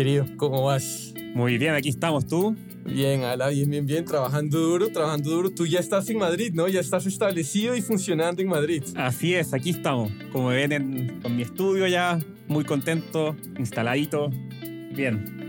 querido? 0.00 0.24
¿Cómo 0.38 0.64
vas? 0.64 1.12
Muy 1.34 1.58
bien, 1.58 1.74
aquí 1.74 1.90
estamos, 1.90 2.26
¿tú? 2.26 2.56
Bien, 2.86 3.22
Ala, 3.22 3.50
bien, 3.50 3.68
bien, 3.68 3.84
bien, 3.84 4.06
trabajando 4.06 4.58
duro, 4.58 4.88
trabajando 4.88 5.28
duro. 5.28 5.50
Tú 5.50 5.66
ya 5.66 5.78
estás 5.78 6.08
en 6.08 6.16
Madrid, 6.16 6.52
¿no? 6.54 6.68
Ya 6.68 6.80
estás 6.80 7.04
establecido 7.04 7.76
y 7.76 7.82
funcionando 7.82 8.40
en 8.40 8.48
Madrid. 8.48 8.82
Así 8.96 9.34
es, 9.34 9.52
aquí 9.52 9.68
estamos. 9.68 10.10
Como 10.32 10.48
ven 10.48 10.72
en, 10.72 11.20
con 11.20 11.36
mi 11.36 11.42
estudio 11.42 11.86
ya, 11.86 12.18
muy 12.48 12.64
contento, 12.64 13.36
instaladito. 13.58 14.30
Bien. 14.94 15.39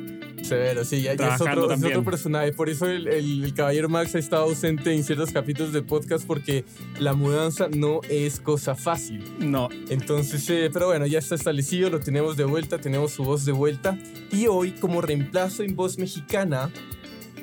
Severo, 0.51 0.83
sí, 0.83 1.01
ya, 1.01 1.13
ya 1.13 1.35
es, 1.35 1.39
otro, 1.39 1.71
es, 1.71 1.81
otro, 1.81 2.03
personaje. 2.03 2.51
Por 2.51 2.69
eso 2.69 2.85
el, 2.85 3.07
el, 3.07 3.45
el, 3.45 3.53
Caballero 3.53 3.87
Max 3.87 4.15
ha 4.15 4.19
estado 4.19 4.43
ausente 4.43 4.93
en 4.93 5.01
ciertos 5.05 5.31
capítulos 5.31 5.71
de 5.71 5.81
podcast 5.81 6.27
porque 6.27 6.65
la 6.99 7.13
mudanza 7.13 7.69
no 7.69 8.01
es 8.09 8.41
cosa 8.41 8.75
fácil. 8.75 9.23
No. 9.39 9.69
Entonces, 9.87 10.49
eh, 10.49 10.69
pero 10.73 10.87
bueno, 10.87 11.05
ya 11.05 11.19
está 11.19 11.35
establecido, 11.35 11.89
lo 11.89 12.01
tenemos 12.01 12.35
de 12.35 12.43
vuelta, 12.43 12.79
tenemos 12.79 13.13
su 13.13 13.23
voz 13.23 13.45
de 13.45 13.53
vuelta. 13.53 13.97
Y 14.29 14.47
hoy, 14.47 14.71
como 14.71 14.99
reemplazo 14.99 15.63
en 15.63 15.73
voz 15.77 15.97
mexicana 15.97 16.69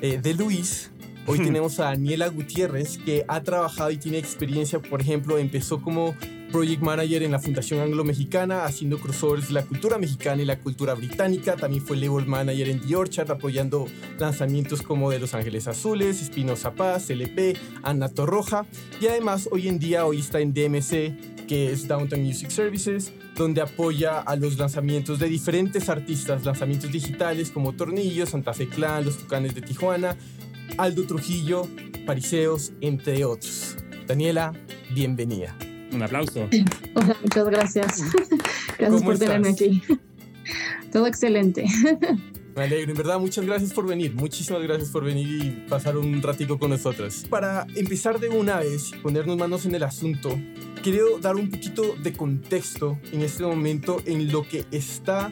eh, 0.03 0.19
de 0.21 0.35
Luis, 0.35 0.91
hoy 1.25 1.39
tenemos 1.43 1.79
a 1.79 1.85
Daniela 1.85 2.27
Gutiérrez, 2.27 2.99
que 2.99 3.25
ha 3.27 3.41
trabajado 3.41 3.89
y 3.89 3.97
tiene 3.97 4.19
experiencia, 4.19 4.77
por 4.77 5.01
ejemplo, 5.01 5.39
empezó 5.39 5.81
como 5.81 6.13
Project 6.51 6.81
Manager 6.81 7.23
en 7.23 7.31
la 7.31 7.39
Fundación 7.39 7.79
Anglo-Mexicana, 7.79 8.65
haciendo 8.65 8.99
crossovers 8.99 9.47
de 9.47 9.53
la 9.53 9.63
cultura 9.63 9.97
mexicana 9.97 10.41
y 10.41 10.45
la 10.45 10.59
cultura 10.59 10.93
británica. 10.93 11.55
También 11.55 11.83
fue 11.83 11.97
Label 11.97 12.25
Manager 12.25 12.69
en 12.69 12.79
The 12.79 12.95
Orchard, 12.95 13.31
apoyando 13.31 13.85
lanzamientos 14.17 14.81
como 14.81 15.11
de 15.11 15.19
Los 15.19 15.33
Ángeles 15.33 15.67
Azules, 15.67 16.21
Espinosa 16.21 16.73
Paz, 16.73 17.09
LP, 17.09 17.55
Ana 17.83 18.09
Torroja. 18.09 18.65
Y 18.99 19.07
además, 19.07 19.47
hoy 19.51 19.67
en 19.67 19.79
día, 19.79 20.05
hoy 20.05 20.19
está 20.19 20.39
en 20.39 20.53
DMC, 20.53 21.47
que 21.47 21.71
es 21.71 21.87
Downtown 21.87 22.23
Music 22.23 22.49
Services, 22.49 23.13
donde 23.35 23.61
apoya 23.61 24.19
a 24.19 24.35
los 24.35 24.57
lanzamientos 24.57 25.19
de 25.19 25.27
diferentes 25.29 25.89
artistas, 25.89 26.45
lanzamientos 26.45 26.91
digitales 26.91 27.51
como 27.51 27.73
Tornillo, 27.73 28.25
Santa 28.25 28.53
Fe 28.53 28.67
Clan, 28.67 29.05
Los 29.05 29.17
Tucanes 29.17 29.55
de 29.55 29.61
Tijuana, 29.61 30.17
Aldo 30.77 31.05
Trujillo, 31.05 31.67
Pariseos, 32.05 32.73
entre 32.81 33.23
otros. 33.25 33.77
Daniela, 34.07 34.53
bienvenida. 34.93 35.55
Un 35.91 36.03
aplauso. 36.03 36.47
Hola, 36.95 37.17
muchas 37.21 37.45
gracias. 37.45 38.03
Gracias 38.77 39.03
por 39.03 39.17
tenerme 39.17 39.49
aquí. 39.49 39.81
Todo 40.91 41.05
excelente. 41.05 41.65
Me 42.55 42.63
alegro, 42.63 42.91
en 42.91 42.97
verdad, 42.97 43.19
muchas 43.19 43.45
gracias 43.45 43.73
por 43.73 43.85
venir. 43.85 44.15
Muchísimas 44.15 44.61
gracias 44.63 44.89
por 44.89 45.03
venir 45.03 45.27
y 45.27 45.49
pasar 45.69 45.97
un 45.97 46.21
ratico 46.21 46.57
con 46.57 46.71
nosotros. 46.71 47.25
Para 47.29 47.67
empezar 47.75 48.19
de 48.19 48.29
una 48.29 48.59
vez 48.59 48.91
y 48.93 48.97
ponernos 48.97 49.37
manos 49.37 49.65
en 49.65 49.75
el 49.75 49.83
asunto, 49.83 50.39
quiero 50.81 51.19
dar 51.19 51.35
un 51.35 51.49
poquito 51.49 51.95
de 52.01 52.13
contexto 52.13 52.97
en 53.11 53.21
este 53.21 53.43
momento 53.43 54.01
en 54.05 54.31
lo 54.31 54.47
que 54.47 54.65
está 54.71 55.31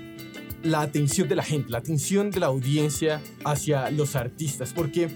la 0.64 0.82
atención 0.82 1.28
de 1.28 1.36
la 1.36 1.44
gente, 1.44 1.70
la 1.70 1.80
atención 1.80 2.30
de 2.32 2.40
la 2.40 2.48
audiencia 2.48 3.22
hacia 3.46 3.90
los 3.92 4.16
artistas, 4.16 4.74
porque 4.74 5.10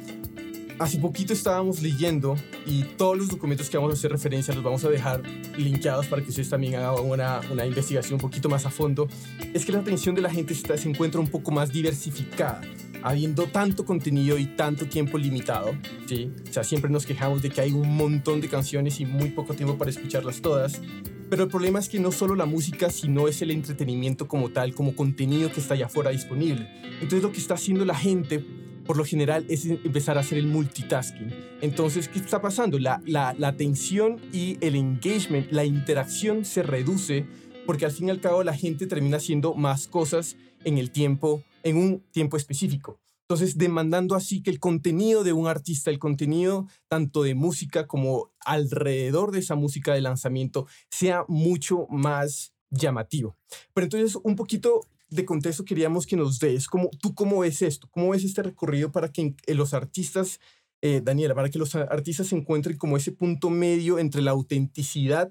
hace 0.80 0.98
poquito 0.98 1.34
estábamos 1.34 1.82
leyendo 1.82 2.36
y 2.66 2.84
todos 2.84 3.18
los 3.18 3.30
documentos 3.30 3.70
que 3.70 3.78
vamos 3.78 3.92
a 3.92 3.94
hacer 3.94 4.12
referencia 4.12 4.54
los 4.54 4.64
vamos 4.64 4.84
a 4.84 4.90
dejar 4.90 5.22
linkeados 5.58 6.08
para 6.08 6.22
que 6.22 6.30
ustedes 6.30 6.50
también 6.50 6.76
hagan 6.76 7.06
una, 7.06 7.42
una 7.52 7.66
investigación 7.66 8.16
un 8.16 8.22
poquito 8.22 8.50
más 8.50 8.66
a 8.66 8.70
fondo, 8.70 9.08
es 9.54 9.66
que 9.66 9.72
la 9.72 9.80
atención 9.80 10.16
de 10.16 10.22
la 10.22 10.30
gente 10.30 10.56
se 10.56 10.90
encuentra 10.90 11.20
un 11.20 11.28
poco 11.28 11.52
más 11.52 11.72
diversificada 11.72 12.62
habiendo 13.04 13.48
tanto 13.48 13.86
contenido 13.86 14.38
y 14.38 14.46
tanto 14.46 14.86
tiempo 14.86 15.18
limitado, 15.18 15.76
¿sí? 16.08 16.32
O 16.58 16.64
siempre 16.64 16.90
nos 16.90 17.06
quejamos 17.06 17.42
de 17.42 17.50
que 17.50 17.62
hay 17.62 17.72
un 17.72 17.96
montón 17.96 18.42
de 18.42 18.48
canciones 18.48 19.00
y 19.00 19.06
muy 19.06 19.32
poco 19.32 19.54
tiempo 19.54 19.78
para 19.78 19.90
escucharlas 19.90 20.42
todas. 20.42 20.82
Pero 21.30 21.44
el 21.44 21.50
problema 21.50 21.80
es 21.80 21.88
que 21.88 22.00
no 22.00 22.12
solo 22.12 22.36
la 22.36 22.46
música, 22.46 22.90
sino 22.90 23.28
es 23.28 23.42
el 23.42 23.52
entretenimiento 23.52 24.28
como 24.28 24.50
tal, 24.50 24.76
como 24.76 24.96
contenido 24.96 25.52
que 25.52 25.62
está 25.62 25.76
allá 25.76 25.86
afuera 25.86 26.12
disponible. 26.12 26.68
Entonces 26.96 27.24
lo 27.24 27.32
que 27.32 27.40
está 27.40 27.54
haciendo 27.54 27.86
la 27.86 27.96
gente 27.96 28.46
por 28.86 28.98
lo 28.98 29.06
general 29.06 29.46
es 29.50 29.66
empezar 29.66 30.18
a 30.18 30.22
hacer 30.22 30.38
el 30.38 30.48
multitasking. 30.48 31.34
Entonces, 31.62 32.08
¿qué 32.08 32.20
está 32.20 32.42
pasando? 32.42 32.80
La, 32.80 33.02
la, 33.06 33.34
la 33.38 33.50
atención 33.50 34.20
y 34.34 34.58
el 34.62 34.76
engagement, 34.76 35.52
la 35.52 35.66
interacción 35.66 36.46
se 36.46 36.64
reduce 36.64 37.26
porque 37.66 37.86
al 37.86 37.92
fin 37.92 38.08
y 38.08 38.12
al 38.12 38.20
cabo 38.20 38.44
la 38.44 38.56
gente 38.56 38.88
termina 38.88 39.18
haciendo 39.18 39.54
más 39.54 39.88
cosas 39.88 40.36
en 40.64 40.78
el 40.78 40.92
tiempo, 40.92 41.44
en 41.64 41.78
un 41.78 42.00
tiempo 42.12 42.38
específico. 42.38 43.00
Entonces, 43.32 43.58
demandando 43.58 44.16
así 44.16 44.44
que 44.44 44.50
el 44.50 44.60
contenido 44.60 45.24
de 45.24 45.32
un 45.32 45.48
artista, 45.48 45.90
el 45.90 46.00
contenido 46.00 46.68
tanto 46.90 47.24
de 47.24 47.34
música 47.34 47.88
como 47.88 48.34
alrededor 48.44 49.32
de 49.32 49.40
esa 49.40 49.56
música 49.56 49.94
de 49.94 50.02
lanzamiento, 50.02 50.68
sea 50.90 51.24
mucho 51.30 51.88
más 51.90 52.54
llamativo. 52.72 53.38
Pero 53.74 53.86
entonces, 53.86 54.18
un 54.22 54.36
poquito 54.36 54.82
de 55.12 55.26
contexto 55.26 55.66
queríamos 55.66 56.08
que 56.08 56.16
nos 56.16 56.40
des, 56.40 56.68
como, 56.68 56.90
¿tú 57.00 57.14
cómo 57.14 57.40
ves 57.40 57.62
esto? 57.62 57.88
¿Cómo 57.92 58.10
ves 58.10 58.24
este 58.24 58.42
recorrido 58.42 58.92
para 58.92 59.12
que 59.12 59.36
los 59.48 59.74
artistas, 59.74 60.40
eh, 60.82 61.02
Daniela, 61.04 61.36
para 61.36 61.50
que 61.50 61.60
los 61.60 61.76
artistas 61.76 62.28
se 62.28 62.36
encuentren 62.36 62.78
como 62.78 62.98
ese 62.98 63.12
punto 63.12 63.50
medio 63.50 64.00
entre 64.00 64.22
la 64.22 64.32
autenticidad 64.32 65.30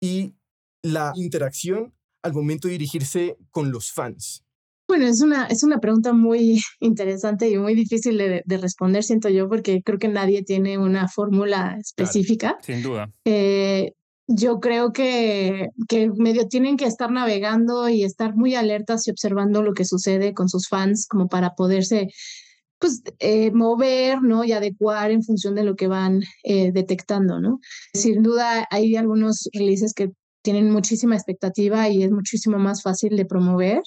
y 0.00 0.34
la 0.82 1.12
interacción 1.16 1.92
al 2.22 2.32
momento 2.32 2.68
de 2.68 2.72
dirigirse 2.72 3.36
con 3.50 3.72
los 3.72 3.92
fans? 3.92 4.44
Bueno, 4.88 5.06
es 5.06 5.20
una, 5.20 5.46
es 5.46 5.64
una 5.64 5.80
pregunta 5.80 6.12
muy 6.12 6.60
interesante 6.80 7.50
y 7.50 7.58
muy 7.58 7.74
difícil 7.74 8.16
de, 8.18 8.42
de 8.46 8.58
responder, 8.58 9.02
siento 9.02 9.28
yo, 9.28 9.48
porque 9.48 9.82
creo 9.82 9.98
que 9.98 10.08
nadie 10.08 10.44
tiene 10.44 10.78
una 10.78 11.08
fórmula 11.08 11.76
específica. 11.80 12.50
Claro, 12.50 12.62
sin 12.62 12.82
duda. 12.82 13.12
Eh, 13.24 13.92
yo 14.26 14.60
creo 14.60 14.92
que, 14.92 15.68
que 15.88 16.10
medio 16.16 16.48
tienen 16.48 16.76
que 16.76 16.86
estar 16.86 17.10
navegando 17.10 17.88
y 17.88 18.02
estar 18.02 18.34
muy 18.34 18.54
alertas 18.54 19.06
y 19.06 19.10
observando 19.10 19.62
lo 19.62 19.72
que 19.72 19.84
sucede 19.84 20.34
con 20.34 20.48
sus 20.48 20.68
fans 20.68 21.06
como 21.08 21.28
para 21.28 21.54
poderse 21.54 22.08
pues 22.78 23.02
eh, 23.20 23.52
mover, 23.52 24.22
¿no? 24.22 24.44
Y 24.44 24.52
adecuar 24.52 25.10
en 25.10 25.22
función 25.22 25.54
de 25.54 25.64
lo 25.64 25.76
que 25.76 25.86
van 25.88 26.22
eh, 26.44 26.72
detectando, 26.72 27.40
¿no? 27.40 27.60
Sin 27.94 28.22
duda 28.22 28.66
hay 28.70 28.96
algunos 28.96 29.48
releases 29.52 29.94
que 29.94 30.10
tienen 30.42 30.70
muchísima 30.70 31.16
expectativa 31.16 31.88
y 31.88 32.02
es 32.02 32.10
muchísimo 32.10 32.58
más 32.58 32.82
fácil 32.82 33.16
de 33.16 33.24
promover, 33.24 33.80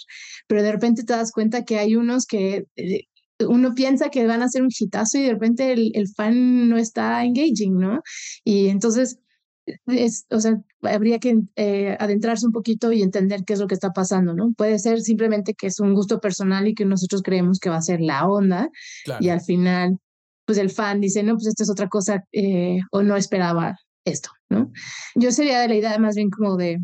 pero 0.47 0.63
de 0.63 0.71
repente 0.71 1.03
te 1.03 1.13
das 1.13 1.31
cuenta 1.31 1.63
que 1.63 1.77
hay 1.77 1.95
unos 1.95 2.25
que 2.25 2.65
eh, 2.75 3.03
uno 3.47 3.73
piensa 3.73 4.09
que 4.09 4.25
van 4.25 4.41
a 4.41 4.49
ser 4.49 4.63
un 4.63 4.69
hitazo 4.77 5.17
y 5.17 5.23
de 5.23 5.31
repente 5.31 5.71
el, 5.71 5.91
el 5.93 6.07
fan 6.09 6.67
no 6.67 6.77
está 6.77 7.23
engaging, 7.23 7.77
¿no? 7.77 8.01
Y 8.43 8.67
entonces 8.69 9.19
es, 9.87 10.25
o 10.29 10.39
sea, 10.39 10.59
habría 10.83 11.19
que 11.19 11.37
eh, 11.55 11.95
adentrarse 11.99 12.45
un 12.45 12.51
poquito 12.51 12.91
y 12.91 13.01
entender 13.01 13.43
qué 13.45 13.53
es 13.53 13.59
lo 13.59 13.67
que 13.67 13.75
está 13.75 13.91
pasando, 13.91 14.33
¿no? 14.33 14.51
Puede 14.53 14.79
ser 14.79 15.01
simplemente 15.01 15.53
que 15.53 15.67
es 15.67 15.79
un 15.79 15.93
gusto 15.93 16.19
personal 16.19 16.67
y 16.67 16.75
que 16.75 16.85
nosotros 16.85 17.21
creemos 17.21 17.59
que 17.59 17.69
va 17.69 17.77
a 17.77 17.81
ser 17.81 18.01
la 18.01 18.27
onda 18.27 18.69
Claro. 19.05 19.23
y 19.23 19.29
al 19.29 19.41
final, 19.41 19.97
pues 20.45 20.57
el 20.57 20.69
fan 20.69 21.01
dice, 21.01 21.23
no, 21.23 21.33
pues 21.35 21.47
esto 21.47 21.63
es 21.63 21.69
otra 21.69 21.87
cosa 21.87 22.23
eh, 22.31 22.79
o 22.91 23.03
no 23.03 23.15
esperaba 23.15 23.75
esto, 24.05 24.29
¿no? 24.49 24.71
Yo 25.15 25.31
sería 25.31 25.59
de 25.61 25.67
la 25.67 25.75
idea 25.75 25.99
más 25.99 26.15
bien 26.15 26.29
como 26.29 26.55
de, 26.57 26.79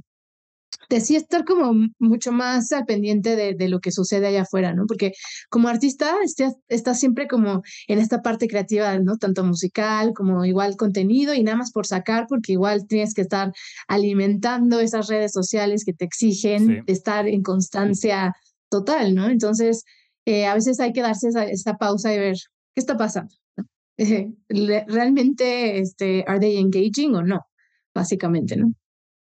de 0.89 1.01
sí 1.01 1.15
estar 1.15 1.45
como 1.45 1.73
mucho 1.99 2.31
más 2.31 2.71
al 2.71 2.85
pendiente 2.85 3.35
de, 3.35 3.53
de, 3.53 3.69
lo 3.69 3.79
que 3.79 3.91
sucede 3.91 4.27
allá 4.27 4.43
afuera, 4.43 4.73
¿no? 4.73 4.85
Porque 4.87 5.13
como 5.49 5.67
artista 5.67 6.13
estás 6.23 6.55
está 6.67 6.93
siempre 6.93 7.27
como 7.27 7.61
en 7.87 7.99
esta 7.99 8.21
parte 8.21 8.47
creativa, 8.47 8.97
¿no? 8.99 9.17
Tanto 9.17 9.43
musical 9.43 10.13
como 10.13 10.45
igual 10.45 10.75
contenido 10.75 11.33
y 11.33 11.43
nada 11.43 11.57
más 11.57 11.71
por 11.71 11.87
sacar, 11.87 12.25
porque 12.27 12.53
igual 12.53 12.87
tienes 12.87 13.13
que 13.13 13.21
estar 13.21 13.51
alimentando 13.87 14.79
esas 14.79 15.07
redes 15.07 15.31
sociales 15.31 15.83
que 15.85 15.93
te 15.93 16.05
exigen 16.05 16.67
sí. 16.67 16.77
estar 16.87 17.27
en 17.27 17.41
constancia 17.41 18.33
total, 18.69 19.15
¿no? 19.15 19.29
Entonces, 19.29 19.83
eh, 20.25 20.45
a 20.45 20.53
veces 20.55 20.79
hay 20.79 20.91
que 20.91 21.01
darse 21.01 21.29
esa, 21.29 21.45
esa 21.45 21.75
pausa 21.77 22.13
y 22.13 22.19
ver 22.19 22.35
qué 22.73 22.81
está 22.81 22.97
pasando. 22.97 23.33
Eh, 23.97 24.29
¿Realmente 24.49 25.79
este, 25.79 26.25
are 26.27 26.37
they 26.37 26.57
engaging 26.57 27.15
o 27.15 27.23
no? 27.23 27.45
Básicamente, 27.93 28.57
¿no? 28.57 28.73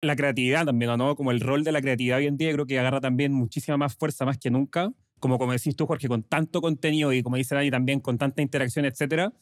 La 0.07 0.17
creatividad 0.17 0.65
también, 0.65 0.97
¿no? 0.97 1.17
Como 1.17 1.31
el 1.31 1.41
rol 1.41 1.65
de 1.65 1.73
la 1.73 1.81
creatividad 1.81 2.19
hoy 2.19 2.27
en 2.27 2.37
día 2.37 2.53
creo 2.53 2.67
que 2.67 2.79
agarra 2.79 3.01
también 3.01 3.33
muchísima 3.33 3.77
más 3.77 3.97
fuerza 3.97 4.25
más 4.25 4.39
que 4.39 4.51
nunca. 4.51 4.93
Como, 5.19 5.39
como 5.39 5.53
decís 5.53 5.77
tú, 5.77 5.87
Jorge, 5.87 6.09
con 6.09 6.23
tanto 6.23 6.61
contenido 6.61 7.13
y 7.13 7.23
como 7.23 7.37
dice 7.37 7.55
Dani 7.55 7.71
también, 7.71 8.01
con 8.01 8.19
tanta 8.19 8.43
interacción, 8.43 8.85
etcétera, 8.85 9.33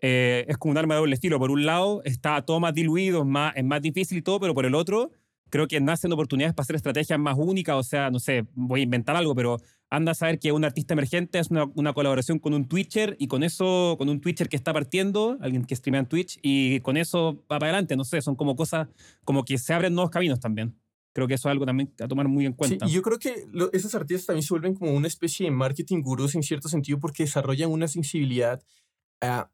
eh, 0.00 0.44
es 0.48 0.56
como 0.58 0.72
un 0.72 0.78
arma 0.78 0.94
de 0.94 1.00
doble 1.00 1.14
estilo. 1.14 1.38
Por 1.38 1.50
un 1.50 1.66
lado, 1.66 2.02
está 2.04 2.40
todo 2.42 2.60
más 2.60 2.74
diluido, 2.74 3.20
es 3.20 3.26
más, 3.26 3.56
es 3.56 3.64
más 3.64 3.82
difícil 3.82 4.18
y 4.18 4.22
todo, 4.22 4.38
pero 4.38 4.54
por 4.54 4.64
el 4.64 4.74
otro, 4.74 5.10
creo 5.50 5.66
que 5.66 5.80
nacen 5.80 6.12
oportunidades 6.12 6.54
para 6.54 6.64
hacer 6.64 6.76
estrategias 6.76 7.18
más 7.18 7.36
únicas. 7.36 7.76
O 7.76 7.82
sea, 7.82 8.10
no 8.10 8.20
sé, 8.20 8.44
voy 8.54 8.80
a 8.80 8.84
inventar 8.84 9.16
algo, 9.16 9.34
pero 9.34 9.58
anda 9.90 10.12
a 10.12 10.14
saber 10.14 10.38
que 10.38 10.52
un 10.52 10.64
artista 10.64 10.94
emergente 10.94 11.38
es 11.38 11.50
una, 11.50 11.64
una, 11.74 11.92
colaboración 11.92 12.38
con 12.38 12.52
un 12.52 12.68
Twitcher 12.68 13.16
y 13.18 13.26
con 13.26 13.42
eso, 13.42 13.96
con 13.98 14.08
un 14.08 14.20
Twitcher 14.20 14.48
que 14.48 14.56
está 14.56 14.72
partiendo, 14.72 15.38
alguien 15.40 15.64
que 15.64 15.74
streamea 15.74 16.00
en 16.00 16.06
Twitch, 16.06 16.38
y 16.42 16.80
con 16.80 16.96
eso 16.96 17.36
va 17.50 17.58
para 17.58 17.66
adelante. 17.66 17.96
No 17.96 18.04
sé, 18.04 18.20
son 18.20 18.36
como 18.36 18.54
cosas 18.54 18.88
como 19.24 19.44
que 19.44 19.56
se 19.58 19.72
abren 19.72 19.94
nuevos 19.94 20.10
caminos 20.10 20.40
también. 20.40 20.78
Creo 21.14 21.26
que 21.26 21.34
eso 21.34 21.48
es 21.48 21.52
algo 21.52 21.66
también 21.66 21.92
a 22.00 22.06
tomar 22.06 22.28
muy 22.28 22.46
en 22.46 22.52
cuenta. 22.52 22.86
Sí, 22.86 22.92
yo 22.92 23.02
creo 23.02 23.18
que 23.18 23.46
lo, 23.50 23.72
esos 23.72 23.94
artistas 23.94 24.26
también 24.26 24.42
se 24.42 24.52
vuelven 24.52 24.74
como 24.74 24.92
una 24.92 25.08
especie 25.08 25.46
de 25.46 25.50
marketing 25.50 26.02
gurús 26.02 26.34
en 26.34 26.42
cierto 26.42 26.68
sentido 26.68 27.00
porque 27.00 27.24
desarrollan 27.24 27.70
una 27.70 27.88
sensibilidad 27.88 28.62
uh, 29.22 29.44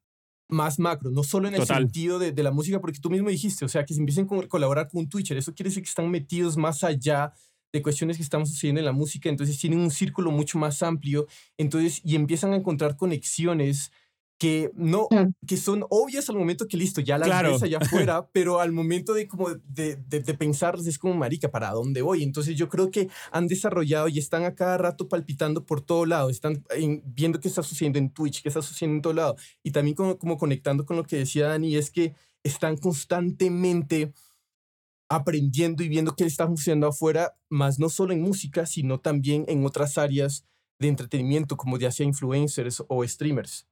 más 0.49 0.79
macro, 0.79 1.11
no 1.11 1.23
solo 1.23 1.49
en 1.49 1.55
el 1.55 1.61
Total. 1.61 1.85
sentido 1.85 2.19
de, 2.19 2.33
de, 2.33 2.43
la 2.43 2.51
música, 2.51 2.81
porque 2.81 2.99
tú 2.99 3.09
mismo 3.09 3.31
dijiste, 3.31 3.65
o 3.65 3.69
sea, 3.69 3.85
que 3.85 3.95
se 3.95 4.01
empiecen 4.01 4.27
a 4.31 4.49
colaborar 4.49 4.89
con 4.89 5.01
un 5.01 5.09
Twitcher, 5.09 5.37
eso 5.39 5.55
quiere 5.55 5.71
decir 5.71 5.83
que 5.83 5.89
están 5.89 6.11
metidos 6.11 6.57
más 6.57 6.85
allá 6.85 7.33
de 7.75 7.83
cuestiones 7.83 8.17
que 8.17 8.23
estamos 8.23 8.49
sucediendo 8.51 8.81
en 8.81 8.85
la 8.85 8.93
música, 8.93 9.29
entonces 9.29 9.59
tienen 9.59 9.81
un 9.81 9.91
círculo 9.91 10.31
mucho 10.31 10.59
más 10.59 10.81
amplio, 10.83 11.27
entonces, 11.59 12.01
y 12.05 12.15
empiezan 12.15 12.53
a 12.53 12.57
encontrar 12.57 12.97
conexiones 12.97 13.91
que 14.39 14.71
no, 14.75 15.09
que 15.47 15.57
son 15.57 15.85
obvias 15.91 16.29
al 16.29 16.37
momento 16.37 16.69
que 16.69 16.77
listo, 16.77 17.01
ya 17.01 17.19
las 17.19 17.43
ves 17.43 17.63
allá 17.65 17.79
afuera, 17.83 18.29
pero 18.33 18.61
al 18.61 18.71
momento 18.71 19.13
de 19.13 19.27
como 19.27 19.49
de, 19.51 19.97
de, 19.97 20.35
pensarlas 20.35 20.87
es 20.87 20.99
como 20.99 21.15
marica, 21.15 21.51
¿para 21.51 21.71
dónde 21.73 22.03
voy? 22.03 22.23
Entonces 22.23 22.57
yo 22.57 22.69
creo 22.69 22.93
que 22.93 23.09
han 23.33 23.49
desarrollado 23.49 24.07
y 24.07 24.19
están 24.21 24.45
a 24.45 24.55
cada 24.55 24.79
rato 24.79 25.09
palpitando 25.09 25.67
por 25.67 25.81
todo 25.81 26.07
lado, 26.07 26.31
están 26.31 26.65
viendo 27.05 27.41
qué 27.41 27.49
está 27.49 27.65
sucediendo 27.65 27.99
en 27.99 28.11
Twitch, 28.11 28.43
qué 28.43 28.51
está 28.51 28.63
sucediendo 28.63 28.97
en 28.97 29.03
todo 29.03 29.13
lado, 29.15 29.37
y 29.65 29.73
también 29.73 29.97
como, 29.97 30.17
como 30.17 30.39
conectando 30.39 30.85
con 30.87 30.97
lo 30.97 31.05
que 31.05 31.17
decía 31.17 31.49
Dani, 31.49 31.75
es 31.75 31.91
que 31.91 32.15
están 32.45 32.77
constantemente 32.77 34.13
aprendiendo 35.09 35.83
y 35.83 35.89
viendo 35.89 36.15
qué 36.17 36.25
está 36.25 36.47
funcionando 36.47 36.89
afuera, 36.89 37.37
más 37.49 37.79
no 37.79 37.89
solo 37.89 38.13
en 38.13 38.23
música, 38.23 38.67
sino 38.67 39.01
también 39.01 39.45
en 39.49 39.65
otras 39.65 39.99
áreas 39.99 40.47
de 40.79 40.89
entretenimiento, 40.89 41.57
como 41.57 41.79
ya 41.79 41.91
sea 41.91 42.07
influencers 42.07 42.83
o 42.89 43.07
streamers. 43.07 43.67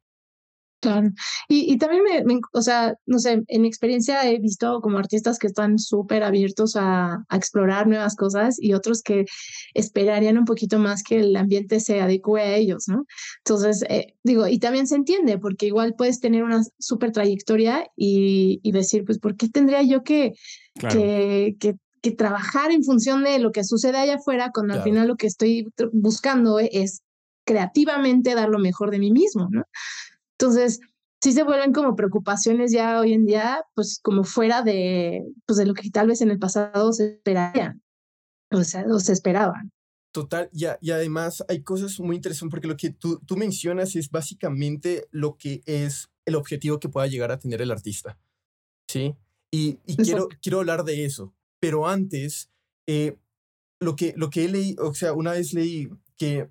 Claro. 0.82 1.10
Y, 1.48 1.72
y 1.72 1.78
también 1.78 2.02
me, 2.02 2.40
o 2.52 2.60
sea, 2.60 2.96
no 3.06 3.20
sé, 3.20 3.44
en 3.46 3.62
mi 3.62 3.68
experiencia 3.68 4.28
he 4.28 4.40
visto 4.40 4.80
como 4.80 4.98
artistas 4.98 5.38
que 5.38 5.46
están 5.46 5.78
súper 5.78 6.24
abiertos 6.24 6.74
a, 6.74 7.24
a, 7.28 7.36
explorar 7.36 7.86
nuevas 7.86 8.16
cosas 8.16 8.56
y 8.60 8.72
otros 8.72 9.00
que 9.00 9.24
esperarían 9.74 10.38
un 10.38 10.44
poquito 10.44 10.80
más 10.80 11.04
que 11.04 11.20
el 11.20 11.36
ambiente 11.36 11.78
se 11.78 12.00
adecue 12.00 12.42
a 12.42 12.56
ellos, 12.56 12.88
¿no? 12.88 13.06
Entonces, 13.44 13.84
eh, 13.88 14.16
digo, 14.24 14.48
y 14.48 14.58
también 14.58 14.88
se 14.88 14.96
entiende, 14.96 15.38
porque 15.38 15.66
igual 15.66 15.94
puedes 15.96 16.18
tener 16.18 16.42
una 16.42 16.64
súper 16.80 17.12
trayectoria 17.12 17.86
y, 17.94 18.58
y, 18.64 18.72
decir, 18.72 19.04
pues, 19.04 19.20
¿por 19.20 19.36
qué 19.36 19.48
tendría 19.48 19.82
yo 19.82 20.02
que, 20.02 20.32
que, 20.74 21.54
que, 21.60 21.76
que, 22.00 22.10
trabajar 22.10 22.72
en 22.72 22.82
función 22.82 23.22
de 23.22 23.38
lo 23.38 23.52
que 23.52 23.62
sucede 23.62 23.98
allá 23.98 24.16
afuera 24.16 24.50
cuando 24.52 24.74
al 24.74 24.82
final 24.82 25.06
lo 25.06 25.14
que 25.14 25.28
estoy 25.28 25.68
buscando 25.92 26.58
es 26.58 27.02
creativamente 27.44 28.34
dar 28.34 28.48
lo 28.48 28.58
mejor 28.58 28.90
de 28.90 28.98
mí 28.98 29.12
mismo, 29.12 29.46
¿no? 29.48 29.62
Entonces, 30.38 30.80
sí 31.22 31.32
se 31.32 31.44
vuelven 31.44 31.72
como 31.72 31.94
preocupaciones 31.94 32.72
ya 32.72 32.98
hoy 32.98 33.12
en 33.12 33.24
día, 33.24 33.64
pues 33.74 34.00
como 34.02 34.24
fuera 34.24 34.62
de, 34.62 35.22
pues 35.46 35.56
de 35.58 35.66
lo 35.66 35.74
que 35.74 35.88
tal 35.90 36.08
vez 36.08 36.20
en 36.20 36.30
el 36.30 36.38
pasado 36.38 36.92
se 36.92 37.14
esperaban, 37.14 37.82
o 38.50 38.64
sea, 38.64 38.84
o 38.90 38.98
se 38.98 39.12
esperaban. 39.12 39.70
Total, 40.12 40.50
y, 40.52 40.66
y 40.80 40.90
además 40.90 41.42
hay 41.48 41.62
cosas 41.62 41.98
muy 42.00 42.16
interesantes 42.16 42.50
porque 42.50 42.68
lo 42.68 42.76
que 42.76 42.90
tú, 42.90 43.20
tú 43.24 43.36
mencionas 43.36 43.96
es 43.96 44.10
básicamente 44.10 45.06
lo 45.10 45.38
que 45.38 45.62
es 45.64 46.10
el 46.26 46.34
objetivo 46.34 46.78
que 46.78 46.88
pueda 46.88 47.06
llegar 47.06 47.30
a 47.30 47.38
tener 47.38 47.62
el 47.62 47.70
artista, 47.70 48.18
¿sí? 48.88 49.14
Y, 49.50 49.78
y 49.86 49.96
quiero, 49.96 50.28
quiero 50.42 50.58
hablar 50.58 50.84
de 50.84 51.04
eso, 51.04 51.34
pero 51.60 51.86
antes, 51.86 52.50
eh, 52.86 53.16
lo, 53.80 53.96
que, 53.96 54.12
lo 54.16 54.28
que 54.28 54.44
he 54.44 54.48
leído, 54.48 54.88
o 54.88 54.94
sea, 54.94 55.12
una 55.12 55.32
vez 55.32 55.54
leí 55.54 55.88
que 56.16 56.50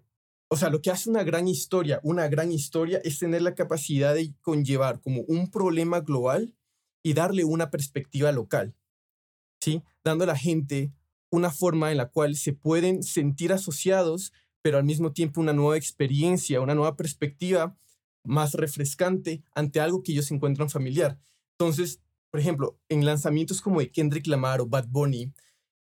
o 0.54 0.58
sea, 0.58 0.70
lo 0.70 0.82
que 0.82 0.92
hace 0.92 1.10
una 1.10 1.24
gran 1.24 1.48
historia, 1.48 2.02
una 2.04 2.28
gran 2.28 2.52
historia 2.52 3.00
es 3.06 3.20
tener 3.20 3.42
la 3.42 3.56
capacidad 3.56 4.14
de 4.14 4.34
conllevar 4.42 5.00
como 5.00 5.22
un 5.22 5.50
problema 5.50 6.02
global 6.02 6.54
y 7.02 7.14
darle 7.14 7.46
una 7.46 7.72
perspectiva 7.72 8.34
local, 8.34 8.76
¿sí? 9.62 9.82
Dando 10.04 10.26
a 10.26 10.28
la 10.28 10.38
gente 10.38 10.92
una 11.32 11.52
forma 11.52 11.90
en 11.92 11.98
la 11.98 12.10
cual 12.10 12.36
se 12.36 12.52
pueden 12.52 13.02
sentir 13.02 13.54
asociados, 13.54 14.34
pero 14.62 14.78
al 14.78 14.84
mismo 14.84 15.14
tiempo 15.14 15.40
una 15.40 15.54
nueva 15.54 15.78
experiencia, 15.78 16.60
una 16.60 16.76
nueva 16.76 16.98
perspectiva 16.98 17.78
más 18.26 18.54
refrescante 18.54 19.44
ante 19.56 19.80
algo 19.80 20.04
que 20.04 20.12
ellos 20.12 20.32
encuentran 20.32 20.70
familiar. 20.70 21.18
Entonces, 21.58 22.02
por 22.30 22.42
ejemplo, 22.42 22.78
en 22.90 23.06
lanzamientos 23.06 23.62
como 23.62 23.80
de 23.80 23.90
Kendrick 23.90 24.28
Lamar 24.28 24.60
o 24.60 24.68
Bad 24.68 24.90
Bunny, 24.90 25.32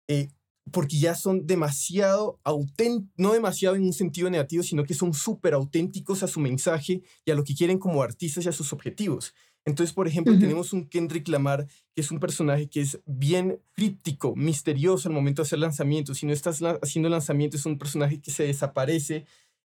eh, 0.08 0.30
porque 0.72 0.98
ya 0.98 1.16
son 1.16 1.46
demasiado 1.46 2.40
auténticos, 2.44 3.14
no 3.18 3.34
demasiado 3.34 3.76
en 3.76 3.84
un 3.84 3.94
sentido 3.94 4.30
negativo, 4.30 4.64
sino 4.64 4.84
que 4.84 4.94
son 4.94 5.14
súper 5.14 5.54
auténticos 5.54 6.24
a 6.24 6.28
su 6.28 6.40
mensaje 6.40 7.04
y 7.24 7.32
a 7.32 7.36
lo 7.36 7.44
que 7.44 7.56
quieren 7.56 7.78
como 7.78 8.02
artistas 8.02 8.46
y 8.46 8.50
a 8.50 8.52
sus 8.52 8.74
objetivos. 8.74 9.34
Entonces, 9.66 9.94
por 9.94 10.08
ejemplo, 10.08 10.38
tenemos 10.38 10.74
un 10.74 10.88
Kendrick 10.88 11.28
Lamar, 11.28 11.68
que 11.96 12.02
es 12.02 12.12
un 12.12 12.20
personaje 12.20 12.70
que 12.70 12.82
es 12.82 13.00
bien 13.06 13.60
críptico, 13.74 14.36
misterioso 14.36 15.10
al 15.10 15.16
momento 15.16 15.42
de 15.42 15.48
hacer 15.48 15.60
lanzamientos. 15.60 16.20
Si 16.20 16.28
no 16.28 16.34
estás 16.34 16.62
haciendo 16.84 17.10
lanzamientos, 17.10 17.62
es 17.62 17.66
un 17.66 17.80
personaje 17.80 18.22
que 18.22 18.30
se 18.30 18.44
desaparece 18.44 19.26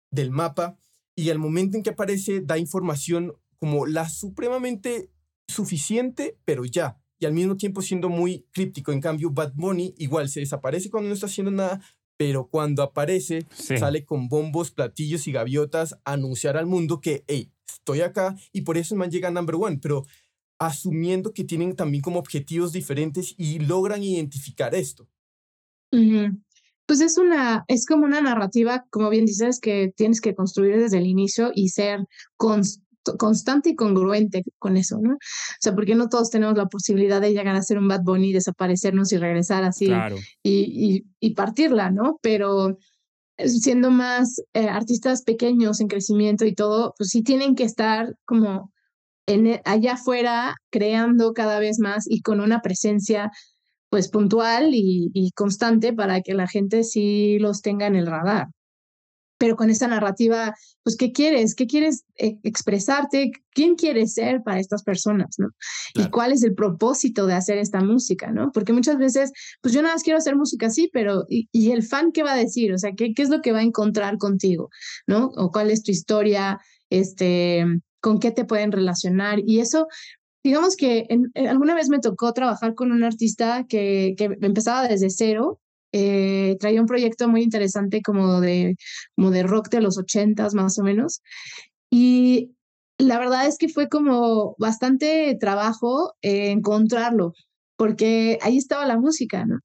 del 0.10 0.32
mapa 0.32 0.78
y 1.16 1.30
al 1.30 1.38
momento 1.38 1.76
en 1.76 1.84
que 1.84 1.90
aparece 1.90 2.40
da 2.40 2.58
información 2.58 3.34
como 3.60 3.86
la 3.86 4.08
supremamente 4.08 5.12
suficiente, 5.50 6.38
pero 6.46 6.64
ya, 6.64 6.98
y 7.20 7.26
al 7.26 7.34
mismo 7.34 7.58
tiempo 7.58 7.82
siendo 7.82 8.10
muy 8.10 8.46
críptico. 8.52 8.92
En 8.92 9.02
cambio, 9.02 9.30
Bad 9.30 9.54
Bunny 9.54 9.94
igual 9.98 10.30
se 10.30 10.40
desaparece 10.40 10.90
cuando 10.90 11.10
no 11.10 11.14
está 11.14 11.28
haciendo 11.28 11.52
nada, 11.52 11.82
pero 12.18 12.48
cuando 12.48 12.82
aparece 12.84 13.46
sale 13.52 14.06
con 14.06 14.28
bombos, 14.28 14.72
platillos 14.72 15.28
y 15.28 15.32
gaviotas 15.32 15.94
a 16.06 16.14
anunciar 16.14 16.58
al 16.58 16.66
mundo 16.66 17.02
que, 17.02 17.24
hey, 17.28 17.52
estoy 17.68 18.02
acá 18.02 18.36
y 18.52 18.62
por 18.62 18.78
eso 18.78 18.96
el 18.96 19.00
man 19.00 19.12
llega 19.12 19.28
a 19.28 19.32
number 19.32 19.56
one, 19.56 19.80
pero 19.82 20.06
asumiendo 20.60 21.34
que 21.34 21.44
tienen 21.44 21.76
también 21.76 22.02
como 22.02 22.20
objetivos 22.20 22.72
diferentes 22.72 23.36
y 23.38 23.60
logran 23.60 24.04
identificar 24.04 24.76
esto. 24.76 25.08
Pues 26.86 27.02
es 27.02 27.18
una, 27.18 27.66
es 27.68 27.86
como 27.86 28.06
una 28.06 28.20
narrativa, 28.20 28.86
como 28.90 29.10
bien 29.10 29.26
dices, 29.26 29.60
que 29.60 29.94
tienes 29.96 30.22
que 30.22 30.36
construir 30.36 30.78
desde 30.78 30.98
el 30.98 31.06
inicio 31.06 31.52
y 31.54 31.70
ser 31.70 32.06
constante 32.36 32.89
constante 33.18 33.70
y 33.70 33.76
congruente 33.76 34.44
con 34.58 34.78
eso, 34.78 35.00
¿no? 35.02 35.14
O 35.14 35.18
sea, 35.60 35.76
porque 35.76 35.96
no 35.96 36.10
todos 36.10 36.30
tenemos 36.30 36.58
la 36.58 36.68
posibilidad 36.68 37.22
de 37.22 37.34
llegar 37.34 37.56
a 37.56 37.62
ser 37.62 37.78
un 37.78 37.88
Bad 37.88 38.04
Bunny, 38.04 38.34
desaparecernos 38.34 39.12
y 39.12 39.18
regresar 39.18 39.64
así 39.64 39.92
y, 40.44 41.06
y, 41.20 41.34
partirla, 41.36 41.92
¿no? 41.92 42.20
Pero 42.22 42.78
eh, 43.38 43.50
siendo 43.50 43.92
más 43.92 44.42
eh, 44.54 44.68
artistas 44.68 45.24
pequeños 45.24 45.80
en 45.80 45.88
crecimiento 45.88 46.46
y 46.46 46.54
todo, 46.54 46.94
pues 46.98 47.10
sí 47.10 47.24
tienen 47.24 47.56
que 47.56 47.64
estar 47.64 48.16
como 48.26 48.72
en, 49.28 49.48
e, 49.48 49.62
allá 49.66 49.94
afuera 49.94 50.56
creando 50.70 51.34
cada 51.34 51.60
vez 51.60 51.80
más 51.80 52.06
y 52.08 52.22
con 52.22 52.42
una 52.42 52.62
presencia 52.62 53.32
pues 53.90 54.10
puntual 54.10 54.76
y, 54.76 55.10
y 55.14 55.32
constante 55.32 55.94
para 55.94 56.22
que 56.22 56.34
la 56.34 56.48
gente 56.48 56.84
sí 56.84 57.40
los 57.40 57.62
tenga 57.62 57.88
en 57.88 57.96
el 57.96 58.08
radar 58.08 58.48
pero 59.40 59.56
con 59.56 59.70
esta 59.70 59.88
narrativa, 59.88 60.54
pues, 60.84 60.98
¿qué 60.98 61.12
quieres? 61.12 61.56
¿Qué 61.56 61.66
quieres 61.66 62.04
eh, 62.18 62.38
expresarte? 62.44 63.32
¿Quién 63.52 63.76
quieres 63.76 64.14
ser 64.14 64.44
para 64.44 64.60
estas 64.60 64.84
personas, 64.84 65.36
no? 65.40 65.48
Y 65.96 66.10
cuál 66.10 66.34
es 66.34 66.44
el 66.44 66.54
propósito 66.54 67.26
de 67.26 67.34
hacer 67.34 67.58
esta 67.58 67.80
música, 67.80 68.32
¿no? 68.32 68.52
Porque 68.52 68.74
muchas 68.74 68.98
veces, 68.98 69.32
pues 69.62 69.74
yo 69.74 69.82
nada 69.82 69.96
más 69.96 70.04
quiero 70.04 70.18
hacer 70.18 70.36
música 70.36 70.68
así, 70.68 70.90
pero 70.92 71.26
¿y, 71.30 71.72
el 71.72 71.84
fan 71.84 72.12
qué 72.12 72.22
va 72.22 72.34
a 72.34 72.38
decir? 72.38 72.74
O 72.74 72.78
sea, 72.78 72.92
¿qué, 72.92 73.14
¿qué 73.14 73.22
es 73.24 73.30
lo 73.30 73.42
que 73.42 73.54
va 73.54 73.60
a 73.60 73.64
encontrar 73.64 74.18
contigo, 74.18 74.70
no? 75.08 75.32
O 75.38 75.52
cuál 75.52 75.72
es 75.72 75.84
tu 75.84 75.92
historia, 75.92 76.60
este, 76.90 77.66
con 78.02 78.20
qué 78.20 78.32
te 78.32 78.44
pueden 78.44 78.74
relacionar. 78.74 79.40
Y 79.46 79.62
eso, 79.62 79.88
digamos 80.44 80.76
que 80.76 81.08
alguna 81.48 81.76
vez 81.76 81.88
me 81.88 82.00
tocó 82.00 82.34
trabajar 82.34 82.76
con 82.76 82.92
un 82.92 83.06
artista 83.06 83.66
que, 83.70 84.16
que 84.18 84.38
empezaba 84.42 84.86
desde 84.86 85.10
cero 85.10 85.62
eh, 85.92 86.56
traía 86.60 86.82
un 86.82 86.88
proyecto 86.88 87.28
muy 87.28 87.44
interesante 87.44 88.02
como 88.02 88.42
de, 88.42 88.76
como 89.16 89.32
de 89.32 89.44
rock 89.44 89.70
de 89.70 89.82
los 89.82 89.98
ochentas 89.98 90.54
más 90.54 90.78
o 90.80 90.84
menos. 90.84 91.22
Y 91.90 92.52
la 92.98 93.18
verdad 93.18 93.48
es 93.48 93.58
que 93.58 93.70
fue 93.70 93.90
como 93.90 94.56
bastante 94.60 95.36
trabajo 95.40 96.14
eh, 96.22 96.52
encontrarlo, 96.52 97.34
porque 97.78 98.38
ahí 98.42 98.58
estaba 98.58 98.86
la 98.86 99.00
música, 99.00 99.46
¿no? 99.46 99.60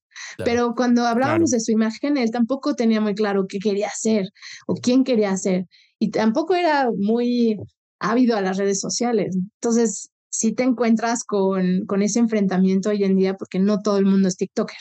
Pero 0.45 0.75
cuando 0.77 1.05
hablábamos 1.07 1.51
de 1.51 1.61
su 1.61 1.73
imagen, 1.73 2.17
él 2.17 2.31
tampoco 2.31 2.75
tenía 2.75 3.01
muy 3.01 3.15
claro 3.15 3.47
qué 3.49 3.59
quería 3.59 3.89
hacer 3.89 4.27
o 4.67 4.75
quién 4.75 5.05
quería 5.05 5.31
hacer. 5.31 5.67
Y 5.99 6.11
tampoco 6.11 6.55
era 6.55 6.89
muy 6.97 7.57
ávido 7.99 8.37
a 8.37 8.41
las 8.41 8.57
redes 8.57 8.81
sociales. 8.81 9.37
Entonces, 9.61 10.11
si 10.37 10.53
te 10.53 10.65
encuentras 10.65 11.23
con, 11.23 11.87
con 11.87 12.03
ese 12.03 12.19
enfrentamiento 12.19 12.91
hoy 12.91 13.05
en 13.05 13.17
día 13.17 13.35
porque 13.35 13.61
no 13.61 13.81
todo 13.83 13.99
el 13.99 14.05
mundo 14.05 14.27
es 14.27 14.37
TikToker, 14.37 14.77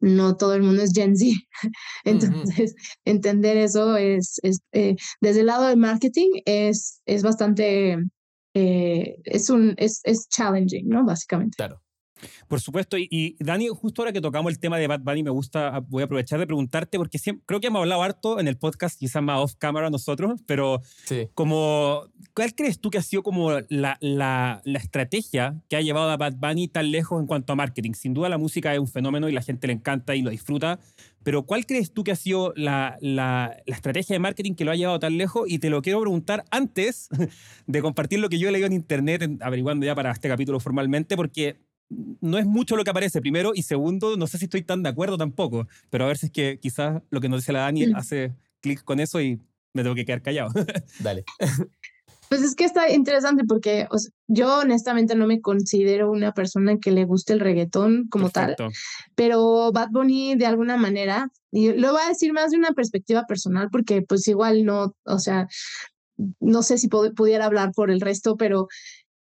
no 0.00 0.36
todo 0.36 0.54
el 0.54 0.62
mundo 0.64 0.82
es 0.82 0.92
Gen 0.92 1.16
Z. 1.16 1.32
Entonces, 2.04 2.74
entender 3.04 3.56
eso 3.56 3.96
es, 3.96 4.40
es 4.42 4.58
eh, 4.72 4.96
desde 5.20 5.40
el 5.40 5.46
lado 5.46 5.68
del 5.68 5.76
marketing 5.76 6.30
es, 6.44 7.02
es 7.06 7.22
bastante, 7.22 7.98
eh, 8.54 9.16
es, 9.22 9.48
un, 9.48 9.74
es, 9.76 10.00
es 10.02 10.28
challenging, 10.28 10.88
¿no? 10.88 11.04
Básicamente. 11.04 11.54
Claro. 11.56 11.80
Por 12.48 12.60
supuesto, 12.60 12.96
y, 12.98 13.36
Dani, 13.38 13.68
justo 13.68 14.02
ahora 14.02 14.12
que 14.12 14.20
tocamos 14.20 14.50
el 14.52 14.58
tema 14.58 14.78
de 14.78 14.86
Bad 14.86 15.00
Bunny, 15.00 15.22
me 15.22 15.30
gusta, 15.30 15.80
voy 15.88 16.02
a 16.02 16.06
aprovechar 16.06 16.38
de 16.38 16.46
preguntarte, 16.46 16.98
porque 16.98 17.18
siempre, 17.18 17.44
creo 17.46 17.60
que 17.60 17.66
hemos 17.68 17.80
hablado 17.80 18.02
harto 18.02 18.40
en 18.40 18.48
el 18.48 18.56
podcast, 18.56 18.98
quizás 18.98 19.22
más 19.22 19.40
off 19.40 19.54
camera 19.56 19.90
nosotros, 19.90 20.40
pero 20.46 20.80
como, 21.34 22.04
¿cuál 22.34 22.54
crees 22.54 22.80
tú 22.80 22.90
que 22.90 22.98
ha 22.98 23.02
sido 23.02 23.22
como 23.22 23.52
la, 23.68 23.98
la, 24.00 24.60
la, 24.64 24.78
estrategia 24.78 25.60
que 25.68 25.76
ha 25.76 25.80
llevado 25.80 26.10
a 26.10 26.16
Bad 26.16 26.34
Bunny 26.36 26.68
tan 26.68 26.90
lejos 26.90 27.20
en 27.20 27.26
cuanto 27.26 27.52
a 27.52 27.56
marketing? 27.56 27.92
Sin 27.92 28.14
duda 28.14 28.28
la 28.28 28.38
música 28.38 28.72
es 28.72 28.78
un 28.78 28.88
fenómeno 28.88 29.28
y 29.28 29.32
la 29.32 29.42
gente 29.42 29.66
le 29.66 29.72
encanta 29.74 30.14
y 30.14 30.22
lo 30.22 30.30
disfruta, 30.30 30.78
pero 31.26 31.44
¿cuál 31.44 31.66
crees 31.66 31.92
tú 31.92 32.04
que 32.04 32.12
ha 32.12 32.16
sido 32.16 32.52
la, 32.54 32.98
la, 33.00 33.56
la, 33.66 33.74
estrategia 33.74 34.14
de 34.14 34.20
marketing 34.20 34.54
que 34.54 34.64
lo 34.64 34.70
ha 34.70 34.76
llevado 34.76 35.00
tan 35.00 35.18
lejos? 35.18 35.42
Y 35.48 35.58
te 35.58 35.70
lo 35.70 35.82
quiero 35.82 36.00
preguntar 36.00 36.44
antes 36.52 37.08
de 37.66 37.82
compartir 37.82 38.20
lo 38.20 38.28
que 38.28 38.38
yo 38.38 38.48
he 38.48 38.52
leído 38.52 38.68
en 38.68 38.72
internet, 38.72 39.28
averiguando 39.40 39.84
ya 39.84 39.96
para 39.96 40.12
este 40.12 40.28
capítulo 40.28 40.60
formalmente, 40.60 41.16
porque 41.16 41.65
no 41.88 42.38
es 42.38 42.46
mucho 42.46 42.76
lo 42.76 42.84
que 42.84 42.90
aparece, 42.90 43.20
primero, 43.20 43.52
y 43.54 43.62
segundo, 43.62 44.16
no 44.16 44.26
sé 44.26 44.38
si 44.38 44.44
estoy 44.46 44.62
tan 44.62 44.82
de 44.82 44.88
acuerdo 44.88 45.16
tampoco, 45.16 45.68
pero 45.90 46.04
a 46.04 46.08
ver 46.08 46.18
si 46.18 46.26
es 46.26 46.32
que 46.32 46.58
quizás 46.60 47.02
lo 47.10 47.20
que 47.20 47.28
nos 47.28 47.40
dice 47.42 47.52
la 47.52 47.60
Dani 47.60 47.86
Mm. 47.86 47.96
hace 47.96 48.34
clic 48.60 48.82
con 48.82 49.00
eso 49.00 49.20
y 49.20 49.40
me 49.72 49.82
tengo 49.82 49.94
que 49.94 50.04
quedar 50.04 50.22
callado. 50.22 50.50
Dale. 51.00 51.24
Pues 52.28 52.42
es 52.42 52.56
que 52.56 52.64
está 52.64 52.90
interesante 52.90 53.44
porque 53.46 53.86
o 53.88 53.98
sea, 53.98 54.10
yo 54.26 54.58
honestamente 54.58 55.14
no 55.14 55.28
me 55.28 55.40
considero 55.40 56.10
una 56.10 56.32
persona 56.32 56.78
que 56.78 56.90
le 56.90 57.04
guste 57.04 57.32
el 57.32 57.40
reggaetón 57.40 58.08
como 58.08 58.30
tal, 58.30 58.56
pero 59.14 59.70
Bad 59.72 59.90
Bunny 59.92 60.34
de 60.34 60.46
alguna 60.46 60.76
manera, 60.76 61.28
y 61.52 61.72
lo 61.74 61.92
voy 61.92 62.00
a 62.04 62.08
decir 62.08 62.32
más 62.32 62.50
de 62.50 62.56
una 62.56 62.72
perspectiva 62.72 63.26
personal 63.28 63.68
porque 63.70 64.02
pues 64.02 64.26
igual 64.26 64.64
no, 64.64 64.96
o 65.04 65.18
sea, 65.20 65.46
no 66.40 66.62
sé 66.64 66.78
si 66.78 66.88
pudiera 66.88 67.44
hablar 67.44 67.70
por 67.72 67.92
el 67.92 68.00
resto, 68.00 68.36
pero 68.36 68.66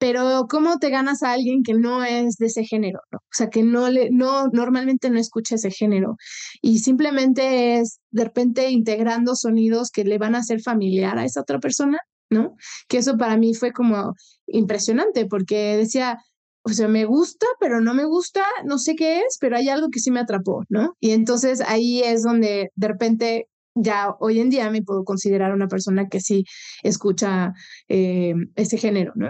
pero 0.00 0.46
¿cómo 0.48 0.78
te 0.78 0.88
ganas 0.88 1.22
a 1.22 1.32
alguien 1.32 1.62
que 1.62 1.74
no 1.74 2.02
es 2.02 2.36
de 2.38 2.46
ese 2.46 2.64
género? 2.64 3.00
¿no? 3.12 3.18
O 3.18 3.32
sea, 3.32 3.50
que 3.50 3.62
no 3.62 3.90
le, 3.90 4.10
no, 4.10 4.48
normalmente 4.48 5.10
no 5.10 5.20
escucha 5.20 5.56
ese 5.56 5.70
género 5.70 6.16
y 6.62 6.78
simplemente 6.78 7.78
es 7.78 8.00
de 8.10 8.24
repente 8.24 8.70
integrando 8.70 9.36
sonidos 9.36 9.90
que 9.90 10.04
le 10.04 10.16
van 10.16 10.34
a 10.34 10.38
hacer 10.38 10.62
familiar 10.62 11.18
a 11.18 11.26
esa 11.26 11.42
otra 11.42 11.58
persona, 11.60 11.98
¿no? 12.30 12.54
Que 12.88 12.96
eso 12.96 13.18
para 13.18 13.36
mí 13.36 13.52
fue 13.54 13.72
como 13.72 14.14
impresionante 14.46 15.26
porque 15.26 15.76
decía, 15.76 16.16
o 16.62 16.70
sea, 16.70 16.88
me 16.88 17.04
gusta, 17.04 17.46
pero 17.60 17.82
no 17.82 17.92
me 17.92 18.06
gusta, 18.06 18.42
no 18.64 18.78
sé 18.78 18.96
qué 18.96 19.18
es, 19.20 19.36
pero 19.38 19.58
hay 19.58 19.68
algo 19.68 19.88
que 19.90 20.00
sí 20.00 20.10
me 20.10 20.20
atrapó, 20.20 20.64
¿no? 20.70 20.94
Y 20.98 21.10
entonces 21.10 21.60
ahí 21.60 22.00
es 22.02 22.22
donde 22.22 22.70
de 22.74 22.88
repente 22.88 23.48
ya 23.74 24.14
hoy 24.18 24.40
en 24.40 24.48
día 24.48 24.70
me 24.70 24.82
puedo 24.82 25.04
considerar 25.04 25.52
una 25.52 25.68
persona 25.68 26.08
que 26.08 26.20
sí 26.20 26.44
escucha 26.82 27.52
eh, 27.88 28.34
ese 28.56 28.78
género, 28.78 29.12
¿no? 29.14 29.28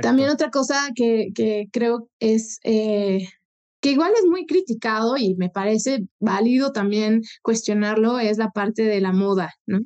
También 0.00 0.30
otra 0.30 0.50
cosa 0.50 0.88
que, 0.94 1.28
que 1.34 1.66
creo 1.72 2.08
es 2.20 2.58
eh, 2.64 3.26
que 3.82 3.90
igual 3.90 4.12
es 4.16 4.24
muy 4.26 4.46
criticado 4.46 5.16
y 5.16 5.34
me 5.34 5.50
parece 5.50 6.06
válido 6.20 6.72
también 6.72 7.22
cuestionarlo 7.42 8.20
es 8.20 8.38
la 8.38 8.50
parte 8.50 8.82
de 8.84 9.00
la 9.00 9.12
moda, 9.12 9.54
¿no? 9.66 9.80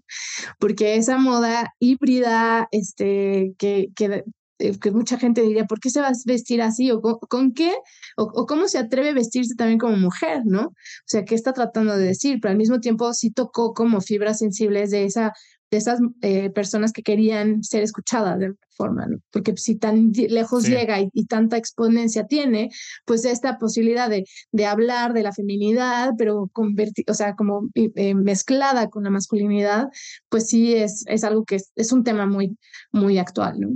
Porque 0.60 0.96
esa 0.96 1.18
moda 1.18 1.72
híbrida, 1.80 2.68
este, 2.72 3.54
que, 3.58 3.88
que, 3.96 4.24
eh, 4.58 4.78
que 4.78 4.90
mucha 4.90 5.18
gente 5.18 5.40
diría, 5.40 5.64
¿por 5.64 5.80
qué 5.80 5.88
se 5.88 6.02
va 6.02 6.08
a 6.08 6.12
vestir 6.26 6.60
así? 6.60 6.90
¿O 6.90 7.00
con, 7.00 7.18
con 7.28 7.52
qué? 7.54 7.72
O, 8.18 8.24
o 8.24 8.46
cómo 8.46 8.68
se 8.68 8.78
atreve 8.78 9.10
a 9.10 9.14
vestirse 9.14 9.54
también 9.54 9.78
como 9.78 9.96
mujer, 9.96 10.42
¿no? 10.44 10.66
O 10.66 10.74
sea, 11.06 11.24
¿qué 11.24 11.34
está 11.34 11.54
tratando 11.54 11.96
de 11.96 12.04
decir? 12.04 12.38
Pero 12.42 12.52
al 12.52 12.58
mismo 12.58 12.80
tiempo 12.80 13.14
sí 13.14 13.30
tocó 13.30 13.72
como 13.72 14.02
fibras 14.02 14.38
sensibles 14.38 14.90
de 14.90 15.04
esa 15.04 15.32
de 15.70 15.78
esas 15.78 15.98
eh, 16.22 16.50
personas 16.50 16.92
que 16.92 17.02
querían 17.02 17.64
ser 17.64 17.82
escuchadas 17.82 18.38
de 18.38 18.44
alguna 18.46 18.66
forma, 18.76 19.06
¿no? 19.06 19.18
Porque 19.32 19.56
si 19.56 19.76
tan 19.76 20.12
lejos 20.12 20.64
Sí. 20.64 20.70
llega 20.70 21.00
y, 21.00 21.08
y 21.12 21.26
tanta 21.26 21.56
exponencia 21.56 22.26
tiene, 22.26 22.70
pues 23.04 23.24
esta 23.24 23.58
posibilidad 23.58 24.08
de, 24.08 24.24
de 24.52 24.66
hablar 24.66 25.12
de 25.12 25.22
la 25.22 25.32
feminidad, 25.32 26.12
pero 26.18 26.48
converti 26.52 27.04
o 27.08 27.14
sea, 27.14 27.34
como 27.34 27.68
eh, 27.74 28.14
mezclada 28.14 28.88
con 28.90 29.02
la 29.04 29.10
masculinidad, 29.10 29.88
pues 30.28 30.48
sí 30.48 30.74
es, 30.74 31.04
es 31.08 31.24
algo 31.24 31.44
que 31.44 31.56
es, 31.56 31.72
es 31.74 31.92
un 31.92 32.04
tema 32.04 32.26
muy, 32.26 32.56
muy 32.92 33.18
actual, 33.18 33.58
¿no? 33.60 33.68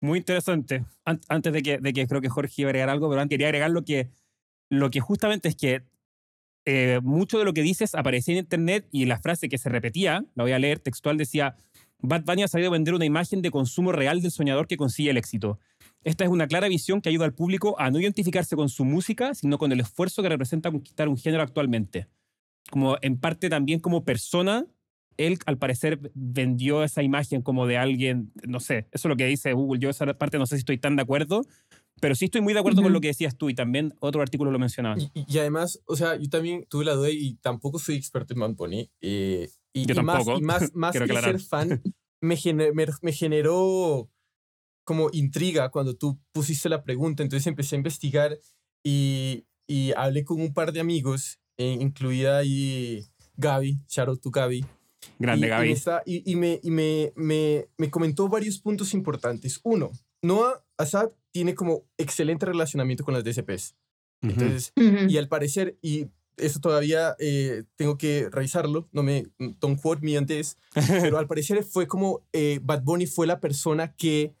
Muy 0.00 0.18
interesante. 0.20 0.84
An- 1.04 1.20
antes 1.28 1.52
de 1.52 1.62
que, 1.62 1.78
de 1.78 1.92
que 1.92 2.06
creo 2.06 2.20
que 2.20 2.28
Jorge 2.28 2.62
iba 2.62 2.68
a 2.68 2.70
agregar 2.70 2.90
algo, 2.90 3.10
pero 3.10 3.26
quería 3.28 3.48
agregar 3.48 3.70
lo 3.70 3.82
que, 3.82 4.10
lo 4.70 4.90
que 4.90 5.00
justamente 5.00 5.48
es 5.48 5.56
que 5.56 5.82
eh, 6.70 7.00
mucho 7.02 7.38
de 7.38 7.46
lo 7.46 7.54
que 7.54 7.62
dices 7.62 7.94
aparecía 7.94 8.34
en 8.34 8.40
internet 8.40 8.86
y 8.92 9.06
la 9.06 9.18
frase 9.18 9.48
que 9.48 9.56
se 9.56 9.70
repetía, 9.70 10.26
la 10.34 10.44
voy 10.44 10.52
a 10.52 10.58
leer 10.58 10.80
textual, 10.80 11.16
decía, 11.16 11.56
Bad 12.02 12.24
Bunny 12.26 12.42
ha 12.42 12.48
sabido 12.48 12.70
vender 12.70 12.92
una 12.92 13.06
imagen 13.06 13.40
de 13.40 13.50
consumo 13.50 13.90
real 13.90 14.20
del 14.20 14.30
soñador 14.30 14.66
que 14.66 14.76
consigue 14.76 15.08
el 15.08 15.16
éxito. 15.16 15.58
Esta 16.04 16.24
es 16.24 16.30
una 16.30 16.46
clara 16.46 16.68
visión 16.68 17.00
que 17.00 17.08
ayuda 17.08 17.24
al 17.24 17.32
público 17.32 17.80
a 17.80 17.90
no 17.90 17.98
identificarse 17.98 18.54
con 18.54 18.68
su 18.68 18.84
música, 18.84 19.34
sino 19.34 19.56
con 19.56 19.72
el 19.72 19.80
esfuerzo 19.80 20.22
que 20.22 20.28
representa 20.28 20.70
conquistar 20.70 21.08
un 21.08 21.16
género 21.16 21.42
actualmente. 21.42 22.06
Como 22.70 22.98
en 23.00 23.16
parte 23.16 23.48
también 23.48 23.80
como 23.80 24.04
persona, 24.04 24.66
él 25.16 25.38
al 25.46 25.56
parecer 25.56 26.12
vendió 26.12 26.84
esa 26.84 27.02
imagen 27.02 27.40
como 27.40 27.66
de 27.66 27.78
alguien, 27.78 28.30
no 28.46 28.60
sé, 28.60 28.88
eso 28.92 29.08
es 29.08 29.10
lo 29.10 29.16
que 29.16 29.24
dice 29.24 29.54
Google, 29.54 29.80
yo 29.80 29.88
esa 29.88 30.04
parte 30.18 30.38
no 30.38 30.44
sé 30.44 30.56
si 30.56 30.60
estoy 30.60 30.76
tan 30.76 30.96
de 30.96 31.02
acuerdo, 31.02 31.46
pero 32.00 32.14
sí 32.14 32.26
estoy 32.26 32.40
muy 32.40 32.52
de 32.54 32.60
acuerdo 32.60 32.78
con 32.82 32.86
Ujú. 32.86 32.94
lo 32.94 33.00
que 33.00 33.08
decías 33.08 33.36
tú 33.36 33.50
y 33.50 33.54
también 33.54 33.94
otro 34.00 34.20
artículo 34.22 34.50
lo 34.50 34.58
mencionaba. 34.58 34.96
Y, 34.98 35.10
y- 35.14 35.24
y 35.28 35.38
además, 35.38 35.80
o 35.86 35.96
sea, 35.96 36.16
yo 36.16 36.28
también 36.28 36.64
tuve 36.68 36.84
la 36.84 36.94
duda 36.94 37.10
y 37.10 37.34
tampoco 37.34 37.78
soy 37.78 37.96
experto 37.96 38.34
en 38.34 38.54
Bunny. 38.56 38.90
eh, 39.00 39.48
y, 39.72 39.86
Yo 39.86 39.94
y 39.94 40.02
más, 40.04 40.16
tampoco, 40.16 40.38
y 40.38 40.42
más, 40.42 40.70
más 40.74 40.92
que 40.96 40.98
aclarar. 41.04 41.38
ser 41.38 41.40
fan, 41.40 41.68
me, 42.20 42.36
gener- 42.36 42.72
me, 42.74 42.86
me 43.02 43.12
generó 43.12 44.10
como 44.84 45.10
intriga 45.12 45.70
cuando 45.70 45.94
tú 45.96 46.18
pusiste 46.32 46.68
la 46.68 46.82
pregunta. 46.82 47.22
Entonces 47.22 47.46
empecé 47.46 47.76
a 47.76 47.78
investigar 47.78 48.38
y, 48.84 49.44
y 49.66 49.92
hablé 49.96 50.24
con 50.24 50.40
un 50.40 50.54
par 50.54 50.72
de 50.72 50.80
amigos, 50.80 51.38
eh, 51.58 51.76
incluida 51.80 52.38
ahí 52.38 53.04
Gaby, 53.36 53.78
shout 53.88 54.08
out 54.08 54.20
to 54.22 54.30
Gaby. 54.30 54.64
Grande 55.18 55.46
y, 55.46 55.48
y 55.48 55.50
Gaby. 55.50 55.66
me 55.68 55.72
está- 55.74 56.02
y, 56.06 56.32
y 56.32 56.36
me, 56.36 56.58
y 56.62 56.70
me, 56.70 57.12
me, 57.16 57.66
me 57.76 57.90
comentó 57.90 58.28
varios 58.28 58.58
puntos 58.58 58.94
importantes. 58.94 59.60
Uno, 59.62 59.90
Noah 60.22 60.64
Assad 60.78 61.10
tiene 61.38 61.54
como 61.54 61.84
excelente 61.96 62.46
relacionamiento 62.46 63.04
con 63.04 63.14
las 63.14 63.22
DCPs. 63.22 63.76
Entonces, 64.22 64.72
Ujú. 64.76 65.08
y 65.08 65.18
al 65.18 65.28
parecer, 65.28 65.78
y 65.80 66.08
eso 66.36 66.58
todavía 66.58 67.14
eh, 67.20 67.62
tengo 67.76 67.96
que 67.96 68.28
revisarlo, 68.28 68.88
no 68.90 69.04
me, 69.04 69.28
don't 69.60 69.80
quote 69.80 70.02
me 70.04 70.18
on 70.18 70.26
this, 70.26 70.56
pero 71.12 71.16
al 71.16 71.28
parecer 71.28 71.62
fue 71.62 71.86
como 71.86 72.26
eh, 72.32 72.58
Bad 72.60 72.82
Bunny 72.82 73.06
fue 73.06 73.28
la 73.28 73.38
persona 73.38 73.94
que 73.94 74.34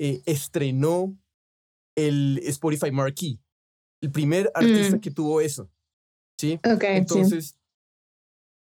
eh, 0.00 0.22
estrenó 0.26 1.16
el 1.96 2.40
Spotify 2.42 2.90
Marquee, 2.90 3.38
el 4.00 4.10
primer 4.10 4.50
artista 4.52 4.96
Mm. 4.96 5.00
que 5.00 5.10
tuvo 5.12 5.40
eso, 5.40 5.70
¿sí? 6.36 6.54
Ok, 6.64 6.80
sí. 6.80 6.86
Entonces, 6.88 7.58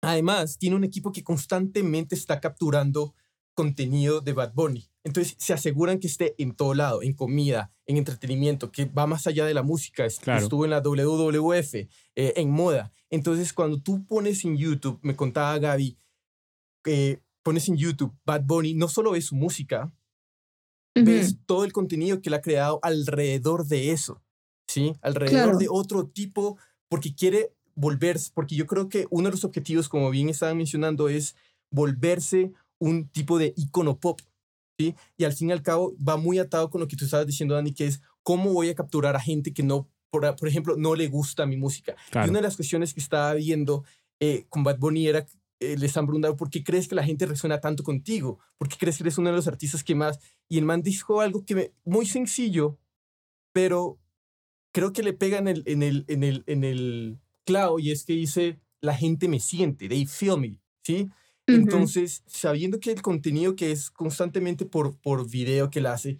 además, 0.03 0.60
tiene 0.60 0.75
un 0.75 0.84
equipo 0.84 1.12
que 1.12 1.24
constantemente 1.24 2.13
está 2.13 2.39
capturando 2.39 3.15
contenido 3.56 4.22
de 4.22 4.34
Bad 4.34 4.53
Bunny. 4.53 4.89
Entonces, 5.03 5.36
se 5.39 5.53
aseguran 5.53 6.00
que 6.00 6.08
esté 6.08 6.36
en 6.38 6.53
todo 6.53 6.74
lado, 6.74 7.01
en 7.01 7.13
comida, 7.13 7.72
en 7.86 7.98
entretenimiento, 7.98 8.72
que 8.72 8.86
va 8.86 9.08
más 9.08 9.27
allá 9.27 9.46
de 9.46 9.53
la 9.53 9.63
música. 9.63 10.06
Claro. 10.22 10.44
Estuvo 10.44 10.65
en 10.65 10.72
la 10.72 10.82
WWF, 10.82 11.74
eh, 11.75 11.88
en 12.15 12.50
moda. 12.51 12.91
Entonces, 13.10 13.53
cuando 13.53 13.79
tú 13.82 14.06
pones 14.06 14.46
en 14.46 14.58
YouTube, 14.58 15.00
me 15.01 15.15
contaba 15.15 15.58
Gaby, 15.58 15.98
que 16.84 17.22
pones 17.44 17.68
en 17.70 17.77
YouTube 17.77 18.13
Bad 18.25 18.44
Bunny, 18.44 18.74
no 18.75 18.88
solo 18.88 19.12
ves 19.12 19.25
su 19.25 19.36
música, 19.36 19.91
Ujú. 20.96 21.06
ves 21.06 21.38
todo 21.46 21.63
el 21.65 21.74
contenido 21.74 22.22
que 22.22 22.29
él 22.29 22.34
ha 22.36 22.41
creado 22.41 22.79
alrededor 22.84 23.65
de 23.65 23.91
eso, 23.91 24.22
¿sí? 24.68 24.94
Alrededor 25.01 25.44
Claro. 25.44 25.58
de 25.58 25.68
otro 25.70 26.08
tipo, 26.08 26.58
porque 26.89 27.15
quiere 27.15 27.53
volverse, 27.75 28.32
porque 28.34 28.56
yo 28.56 28.65
creo 28.68 28.89
que 28.89 29.08
uno 29.10 29.25
de 29.29 29.32
los 29.32 29.46
objetivos, 29.46 29.88
como 29.89 30.10
bien 30.10 30.29
estaban 30.29 30.58
mencionando, 30.58 31.08
es 31.10 31.36
volverse 31.72 32.51
un 32.79 33.07
tipo 33.09 33.38
de 33.38 33.53
icono 33.55 34.00
pop, 34.00 34.19
¿sí? 34.79 34.95
Y 35.17 35.24
al 35.25 35.33
fin 35.33 35.50
y 35.50 35.51
al 35.51 35.62
cabo 35.62 35.93
va 35.98 36.17
muy 36.17 36.39
atado 36.39 36.69
con 36.69 36.81
lo 36.81 36.88
que 36.88 36.95
tú 36.95 37.05
estabas 37.05 37.27
diciendo, 37.27 37.55
Dani, 37.55 37.74
que 37.74 37.86
es 37.88 38.01
cómo 38.24 38.53
voy 38.53 38.69
a 38.69 38.75
capturar 38.75 39.15
a 39.15 39.19
gente 39.19 39.53
que 39.53 39.63
no, 39.63 39.88
por, 40.09 40.36
por 40.36 40.48
ejemplo, 40.48 40.75
no 40.77 40.95
le 40.95 41.07
gusta 41.07 41.45
mi 41.45 41.57
música. 41.57 41.95
Y 42.07 42.12
Claro. 42.12 42.29
una 42.31 42.39
de 42.39 42.43
las 42.43 42.55
cuestiones 42.55 42.93
que 42.93 43.00
estaba 43.00 43.33
viendo 43.33 43.83
eh, 44.19 44.45
con 44.50 44.63
Bad 44.63 44.79
Bunny 44.79 45.07
era, 45.07 45.25
eh, 45.62 45.77
les 45.77 45.95
han 45.98 46.05
preguntado, 46.05 46.36
¿por 46.36 46.50
qué 46.50 46.63
crees 46.63 46.88
que 46.88 46.95
la 46.95 47.03
gente 47.03 47.25
resuena 47.25 47.59
tanto 47.59 47.83
contigo? 47.83 48.39
¿Por 48.57 48.69
qué 48.69 48.77
crees 48.77 48.98
que 48.98 49.03
eres 49.03 49.17
uno 49.17 49.29
de 49.29 49.36
los 49.36 49.48
artistas 49.48 49.83
que 49.83 49.95
más? 49.95 50.19
Y 50.48 50.57
el 50.57 50.65
man 50.65 50.81
dijo 50.81 51.21
algo 51.21 51.43
que 51.45 51.55
me, 51.55 51.74
muy 51.83 52.05
sencillo, 52.05 52.77
pero 53.53 54.00
creo 54.74 54.93
que 54.93 55.03
le 55.03 55.13
pega 55.13 55.38
en 55.38 55.48
el, 55.48 55.63
en 55.65 55.83
el, 55.83 56.05
en 56.07 56.24
el, 56.24 56.43
en 56.48 56.63
el 56.63 57.19
clavo 57.45 57.79
y 57.79 57.91
es 57.91 58.05
que 58.05 58.13
dice, 58.13 58.59
la 58.81 58.95
gente 58.95 59.27
me 59.27 59.39
siente, 59.39 59.89
they 59.89 60.05
feel 60.05 60.38
me, 60.38 60.59
¿sí? 60.83 61.09
Entonces, 61.53 62.24
sabiendo 62.27 62.79
que 62.79 62.91
el 62.91 63.01
contenido 63.01 63.56
que 63.56 63.72
es 63.72 63.89
constantemente 63.89 64.65
por, 64.65 64.98
por 64.98 65.29
video 65.29 65.70
que 65.70 65.79
él 65.79 65.88
hace, 65.88 66.18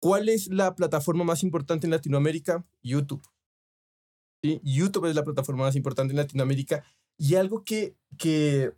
¿cuál 0.00 0.28
es 0.28 0.48
la 0.48 0.74
plataforma 0.74 1.24
más 1.24 1.42
importante 1.42 1.86
en 1.86 1.90
Latinoamérica? 1.90 2.66
YouTube. 2.82 3.22
¿Sí? 4.42 4.60
YouTube 4.62 5.06
es 5.06 5.14
la 5.14 5.24
plataforma 5.24 5.64
más 5.64 5.76
importante 5.76 6.12
en 6.12 6.18
Latinoamérica. 6.18 6.84
Y 7.16 7.34
algo 7.34 7.64
que, 7.64 7.96
que... 8.16 8.72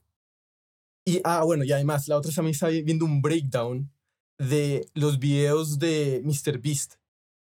Y, 1.04 1.20
ah, 1.24 1.42
bueno, 1.44 1.64
y 1.64 1.72
además, 1.72 2.08
la 2.08 2.16
otra 2.16 2.32
también 2.32 2.52
estaba 2.52 2.72
viendo 2.72 3.04
un 3.04 3.20
breakdown 3.20 3.90
de 4.38 4.86
los 4.94 5.18
videos 5.18 5.78
de 5.78 6.22
MrBeast. 6.24 6.99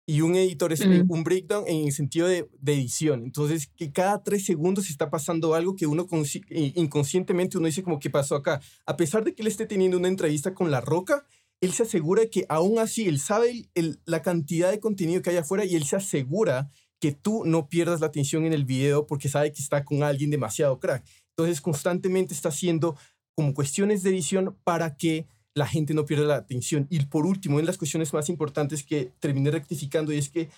Y 0.05 0.19
un 0.21 0.35
editor 0.35 0.73
es 0.73 0.85
Mm. 0.85 1.05
un 1.09 1.23
breakdown 1.23 1.63
en 1.67 1.85
el 1.87 1.93
sentido 1.93 2.27
de, 2.27 2.49
de 2.59 2.73
edición. 2.73 3.23
Entonces, 3.23 3.67
que 3.75 3.91
cada 3.93 4.21
tres 4.21 4.43
segundos 4.45 4.89
está 4.89 5.09
pasando 5.09 5.53
algo 5.53 5.75
que 5.75 5.87
uno 5.87 6.07
eh, 6.49 6.73
inconscientemente 6.75 7.57
uno 7.57 7.67
dice 7.67 7.83
como, 7.83 7.99
¿qué 7.99 8.09
pasó 8.09 8.35
acá? 8.35 8.59
A 8.85 8.97
pesar 8.97 9.23
de 9.23 9.33
que 9.33 9.41
él 9.43 9.47
esté 9.47 9.65
teniendo 9.65 9.97
una 9.97 10.09
entrevista 10.09 10.53
con 10.53 10.71
La 10.71 10.81
Roca, 10.81 11.25
él 11.61 11.71
se 11.71 11.83
asegura 11.83 12.25
que 12.27 12.45
aún 12.49 12.79
así, 12.79 13.07
él 13.07 13.17
sabe 13.19 13.51
el- 13.51 13.69
el- 13.75 13.99
la 14.05 14.21
cantidad 14.21 14.69
de 14.71 14.81
contenido 14.81 15.21
que 15.21 15.29
hay 15.29 15.37
afuera 15.37 15.63
y 15.63 15.75
él 15.75 15.85
se 15.85 15.95
asegura 15.95 16.69
que 16.99 17.13
tú 17.13 17.43
no 17.45 17.69
pierdas 17.69 18.01
la 18.01 18.07
atención 18.07 18.45
en 18.45 18.51
el 18.53 18.65
video 18.65 19.07
porque 19.07 19.29
sabe 19.29 19.51
que 19.53 19.61
está 19.61 19.85
con 19.85 20.03
alguien 20.03 20.29
demasiado 20.29 20.79
crack. 20.79 21.05
Entonces, 21.29 21.61
constantemente 21.61 22.33
está 22.33 22.49
haciendo 22.49 22.97
como 23.35 23.53
cuestiones 23.53 24.03
de 24.03 24.09
edición 24.09 24.57
para 24.65 24.95
que 24.97 25.25
la 25.55 25.67
gente 25.67 25.93
no 25.93 26.05
pierda 26.05 26.25
la 26.25 26.35
atención. 26.35 26.87
Y 26.89 27.05
por 27.05 27.25
último, 27.25 27.57
de 27.57 27.63
las 27.63 27.77
cuestiones 27.77 28.13
más 28.13 28.29
importantes 28.29 28.83
que 28.83 29.11
terminé 29.19 29.51
rectificando 29.51 30.11
y 30.11 30.17
es 30.17 30.29
que 30.29 30.49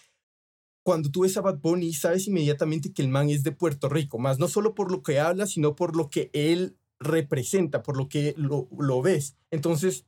cuando 0.83 1.09
tú 1.09 1.21
ves 1.21 1.35
a 1.35 1.41
Bad 1.41 1.59
Bunny, 1.59 1.93
sabes 1.93 2.27
inmediatamente 2.27 2.93
que 2.93 3.01
el 3.01 3.07
man 3.07 3.29
es 3.29 3.43
de 3.43 3.51
Puerto 3.51 3.89
Rico, 3.89 4.19
más 4.19 4.37
no 4.37 4.47
solo 4.47 4.75
por 4.75 4.91
lo 4.91 5.01
que 5.01 5.19
habla, 5.19 5.47
sino 5.47 5.75
por 5.75 5.95
lo 5.95 6.09
que 6.09 6.29
él 6.33 6.77
representa, 6.99 7.81
por 7.81 7.97
lo 7.97 8.07
que 8.07 8.35
lo, 8.37 8.69
lo 8.77 9.01
ves. 9.01 9.35
Entonces, 9.49 10.05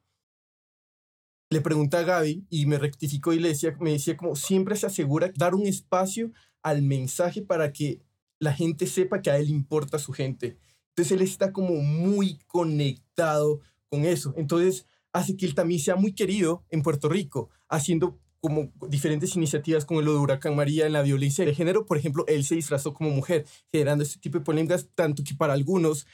le 1.49 1.61
pregunta 1.61 1.99
a 1.99 2.03
Gaby 2.03 2.45
y 2.49 2.65
me 2.67 2.77
rectificó 2.77 3.33
y 3.33 3.39
le 3.39 3.49
decía, 3.49 3.75
me 3.79 3.91
decía 3.91 4.17
como 4.17 4.35
siempre 4.35 4.75
se 4.75 4.85
asegura 4.85 5.31
dar 5.35 5.55
un 5.55 5.65
espacio 5.65 6.31
al 6.61 6.81
mensaje 6.81 7.41
para 7.41 7.71
que 7.71 8.01
la 8.39 8.53
gente 8.53 8.85
sepa 8.85 9.21
que 9.21 9.31
a 9.31 9.37
él 9.37 9.49
importa 9.49 9.97
su 9.97 10.11
gente. 10.11 10.57
Entonces 10.89 11.11
él 11.11 11.21
está 11.21 11.53
como 11.53 11.75
muy 11.75 12.39
conectado 12.47 13.61
con 13.89 14.05
eso. 14.05 14.33
Entonces 14.37 14.85
hace 15.13 15.35
que 15.35 15.45
él 15.45 15.55
también 15.55 15.79
sea 15.79 15.95
muy 15.95 16.13
querido 16.13 16.65
en 16.69 16.81
Puerto 16.81 17.09
Rico, 17.09 17.49
haciendo 17.69 18.19
como 18.39 18.71
diferentes 18.87 19.35
iniciativas 19.35 19.85
como 19.85 20.01
lo 20.01 20.13
de 20.13 20.19
Huracán 20.19 20.55
María 20.55 20.85
en 20.85 20.93
la 20.93 21.01
violencia 21.01 21.43
de 21.45 21.55
género. 21.55 21.85
Por 21.85 21.97
ejemplo, 21.97 22.23
él 22.27 22.43
se 22.43 22.55
disfrazó 22.55 22.93
como 22.93 23.09
mujer, 23.09 23.45
generando 23.71 24.03
este 24.03 24.19
tipo 24.19 24.37
de 24.37 24.45
polémicas, 24.45 24.87
tanto 24.95 25.23
que 25.23 25.33
para 25.33 25.53
algunos 25.53 26.05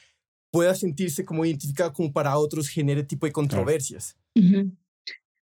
pueda 0.52 0.76
sentirse 0.76 1.26
como 1.26 1.46
identificado 1.46 1.92
como 1.94 2.14
para 2.14 2.38
otros 2.38 2.70
genere 2.70 3.04
tipo 3.04 3.26
de 3.26 3.32
controversias. 3.32 4.16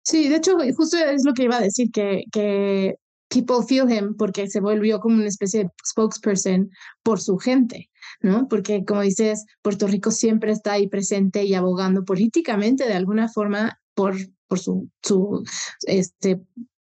Sí, 0.03 0.29
de 0.29 0.37
hecho, 0.37 0.57
justo 0.77 0.97
es 0.97 1.25
lo 1.25 1.33
que 1.33 1.45
iba 1.45 1.57
a 1.57 1.61
decir, 1.61 1.91
que, 1.93 2.25
que 2.33 2.97
people 3.29 3.67
feel 3.67 3.91
him 3.91 4.15
porque 4.17 4.49
se 4.49 4.61
volvió 4.61 5.01
como 5.01 5.17
una 5.17 5.29
especie 5.29 5.65
de 5.65 5.71
spokesperson 5.87 6.71
por 7.03 7.21
su 7.21 7.37
gente, 7.39 7.91
¿no? 8.21 8.49
Porque 8.49 8.85
como 8.85 9.03
dices, 9.03 9.45
Puerto 9.63 9.87
Rico 9.87 10.11
siempre 10.11 10.53
está 10.53 10.73
ahí 10.73 10.89
presente 10.89 11.45
y 11.45 11.55
abogando 11.55 12.05
políticamente 12.05 12.87
de 12.87 12.95
alguna 12.95 13.29
forma 13.29 13.81
por, 13.95 14.17
por 14.49 14.59
su, 14.59 14.89
su, 15.03 15.45
este, 15.87 16.41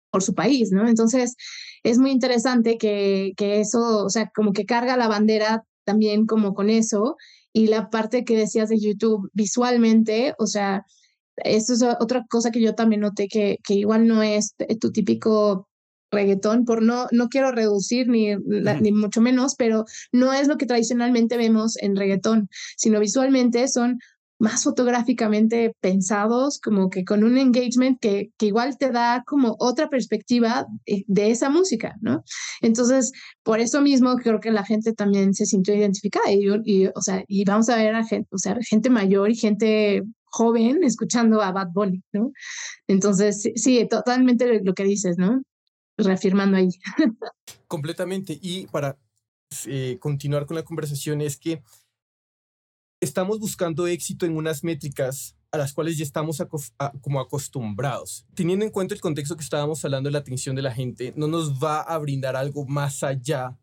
por 0.09 0.23
su 0.23 0.33
país, 0.33 0.71
¿no? 0.71 0.87
Entonces, 0.87 1.35
es 1.83 1.97
muy 1.97 2.11
interesante 2.11 2.77
que, 2.77 3.33
que 3.37 3.59
eso, 3.59 4.05
o 4.05 4.09
sea, 4.09 4.31
como 4.33 4.53
que 4.53 4.65
carga 4.65 4.97
la 4.97 5.07
bandera 5.07 5.65
también 5.83 6.25
como 6.25 6.53
con 6.53 6.69
eso 6.69 7.15
y 7.53 7.67
la 7.67 7.89
parte 7.89 8.25
que 8.25 8.37
decías 8.37 8.69
de 8.69 8.79
YouTube 8.79 9.29
visualmente, 9.33 10.33
o 10.39 10.47
sea, 10.47 10.85
eso 11.37 11.73
es 11.73 11.83
otra 11.83 12.25
cosa 12.29 12.51
que 12.51 12.61
yo 12.61 12.75
también 12.75 13.01
noté 13.01 13.27
que, 13.27 13.59
que 13.63 13.75
igual 13.75 14.07
no 14.07 14.23
es 14.23 14.55
tu 14.79 14.91
típico 14.91 15.67
reggaetón, 16.11 16.65
por 16.65 16.81
no, 16.81 17.07
no 17.11 17.29
quiero 17.29 17.51
reducir 17.51 18.07
ni, 18.07 18.35
ni 18.35 18.91
mucho 18.91 19.21
menos, 19.21 19.55
pero 19.55 19.85
no 20.11 20.33
es 20.33 20.47
lo 20.47 20.57
que 20.57 20.65
tradicionalmente 20.65 21.37
vemos 21.37 21.77
en 21.81 21.95
reggaetón, 21.95 22.49
sino 22.77 22.99
visualmente 22.99 23.67
son 23.67 23.99
más 24.37 24.63
fotográficamente 24.63 25.73
pensados, 25.79 26.59
como 26.59 26.89
que 26.89 27.05
con 27.05 27.23
un 27.23 27.37
engagement 27.37 27.99
que, 27.99 28.31
que 28.37 28.47
igual 28.47 28.77
te 28.77 28.91
da 28.91 29.23
como 29.25 29.55
otra 29.59 29.89
perspectiva 29.89 30.65
de, 30.85 31.31
esa 31.31 31.49
música, 31.49 31.95
¿no? 32.01 32.23
Entonces, 32.61 33.11
por 33.43 33.59
eso 33.59 33.81
mismo 33.81 34.15
creo 34.17 34.39
que 34.39 34.51
la 34.51 34.65
gente 34.65 34.93
también 34.93 35.33
se 35.33 35.45
sintió 35.45 35.73
identificada 35.73 36.31
y, 36.31 36.47
y 36.65 36.87
o 36.87 37.01
sea, 37.01 37.23
y 37.27 37.45
vamos 37.45 37.69
a 37.69 37.77
ver 37.77 37.95
a 37.95 38.05
gente, 38.05 38.27
o 38.31 38.37
sea, 38.37 38.57
gente 38.61 38.89
mayor 38.89 39.31
y 39.31 39.35
gente 39.35 40.03
joven 40.25 40.83
escuchando 40.83 41.41
a 41.41 41.51
Bad 41.51 41.69
Bunny, 41.73 42.03
¿no? 42.11 42.31
Entonces, 42.87 43.49
sí, 43.55 43.87
totalmente 43.89 44.61
lo 44.63 44.73
que 44.73 44.83
dices, 44.83 45.17
¿no? 45.17 45.41
Reafirmando 45.97 46.57
ahí. 46.57 46.69
Completamente. 47.67 48.37
Y 48.41 48.67
para 48.67 48.97
eh, 49.65 49.97
continuar 49.99 50.45
con 50.45 50.55
la 50.55 50.63
conversación 50.63 51.21
es 51.21 51.37
que 51.37 51.61
estamos 52.99 53.39
buscando 53.39 53.87
éxito 53.87 54.25
en 54.25 54.35
unas 54.35 54.63
métricas 54.63 55.35
a 55.51 55.57
las 55.57 55.73
cuales 55.73 55.97
ya 55.97 56.03
estamos 56.03 56.43
como 57.01 57.19
acostumbrados. 57.19 58.25
Teniendo 58.33 58.65
en 58.65 58.71
cuenta 58.71 58.93
el 58.93 59.01
contexto 59.01 59.37
que 59.37 59.43
estábamos 59.43 59.83
hablando 59.85 60.09
de 60.09 60.13
la 60.13 60.19
atención 60.19 60.55
de 60.55 60.61
la 60.61 60.73
gente, 60.73 61.13
no 61.15 61.27
nos 61.27 61.63
va 61.63 61.81
a 61.81 61.97
brindar 61.97 62.35
algo 62.35 62.65
más 62.65 63.03
allá 63.03 63.57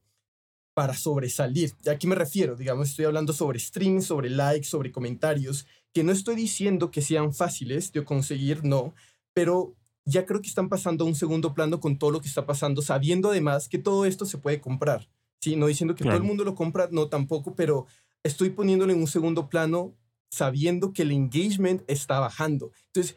para 0.75 0.95
sobresalir. 0.95 1.75
¿Y 1.85 1.91
a 1.91 1.99
qué 1.99 2.07
me 2.07 2.15
refiero? 2.15 2.57
Digamos, 2.57 2.91
estoy 2.91 3.05
hablando 3.05 3.35
sobre 3.35 3.59
streams, 3.59 4.07
sobre 4.07 4.31
likes, 4.31 4.67
sobre 4.67 4.91
comentarios, 4.91 5.67
que 5.93 6.03
no 6.03 6.12
estoy 6.12 6.35
diciendo 6.35 6.91
que 6.91 7.03
sean 7.03 7.35
fáciles 7.35 7.93
de 7.93 8.05
conseguir, 8.05 8.65
no, 8.65 8.95
pero 9.35 9.77
ya 10.04 10.26
creo 10.26 10.41
que 10.41 10.49
están 10.49 10.69
pasando 10.69 11.04
a 11.04 11.08
un 11.08 11.15
segundo 11.15 11.54
plano 11.54 11.80
con 11.80 11.99
todo 11.99 12.10
lo 12.10 12.21
que 12.21 12.28
está 12.28 12.47
pasando, 12.47 12.82
sabiendo 12.82 13.30
además 13.30 13.69
que 13.69 13.78
todo 13.78 14.04
esto 14.04 14.26
se 14.26 14.38
puede 14.38 14.60
comprar. 14.60 15.08
Sí, 15.41 15.56
no 15.56 15.67
diciendo 15.67 15.95
que 15.95 16.04
todo 16.04 16.17
el 16.17 16.23
mundo 16.23 16.45
lo 16.45 16.54
compra, 16.54 16.88
no 16.91 17.08
tampoco, 17.08 17.54
pero 17.54 17.86
estoy 18.23 18.50
poniéndolo 18.50 18.93
en 18.93 19.00
un 19.00 19.08
segundo 19.08 19.49
plano 19.49 19.97
sabiendo 20.30 20.93
que 20.93 21.02
el 21.02 21.12
engagement 21.12 21.82
está 21.88 22.21
bajando. 22.21 22.73
Entonces, 22.86 23.17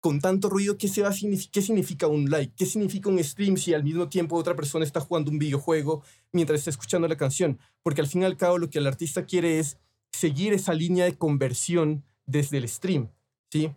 con 0.00 0.20
tanto 0.20 0.48
ruido, 0.48 0.78
¿qué, 0.78 0.88
se 0.88 1.02
va 1.02 1.10
¿qué 1.52 1.62
significa 1.62 2.06
un 2.06 2.30
like? 2.30 2.54
¿Qué 2.56 2.66
significa 2.66 3.08
un 3.08 3.22
stream 3.22 3.56
si 3.56 3.74
al 3.74 3.84
mismo 3.84 4.08
tiempo 4.08 4.36
otra 4.36 4.56
persona 4.56 4.84
está 4.84 5.00
jugando 5.00 5.30
un 5.30 5.38
videojuego 5.38 6.02
mientras 6.32 6.58
está 6.58 6.70
escuchando 6.70 7.06
la 7.06 7.16
canción? 7.16 7.58
Porque 7.82 8.00
al 8.00 8.08
fin 8.08 8.22
y 8.22 8.24
al 8.24 8.36
cabo 8.36 8.58
lo 8.58 8.70
que 8.70 8.78
el 8.78 8.86
artista 8.86 9.24
quiere 9.24 9.58
es 9.58 9.78
seguir 10.12 10.52
esa 10.52 10.74
línea 10.74 11.04
de 11.04 11.16
conversión 11.16 12.04
desde 12.26 12.58
el 12.58 12.68
stream, 12.68 13.10
¿sí? 13.50 13.70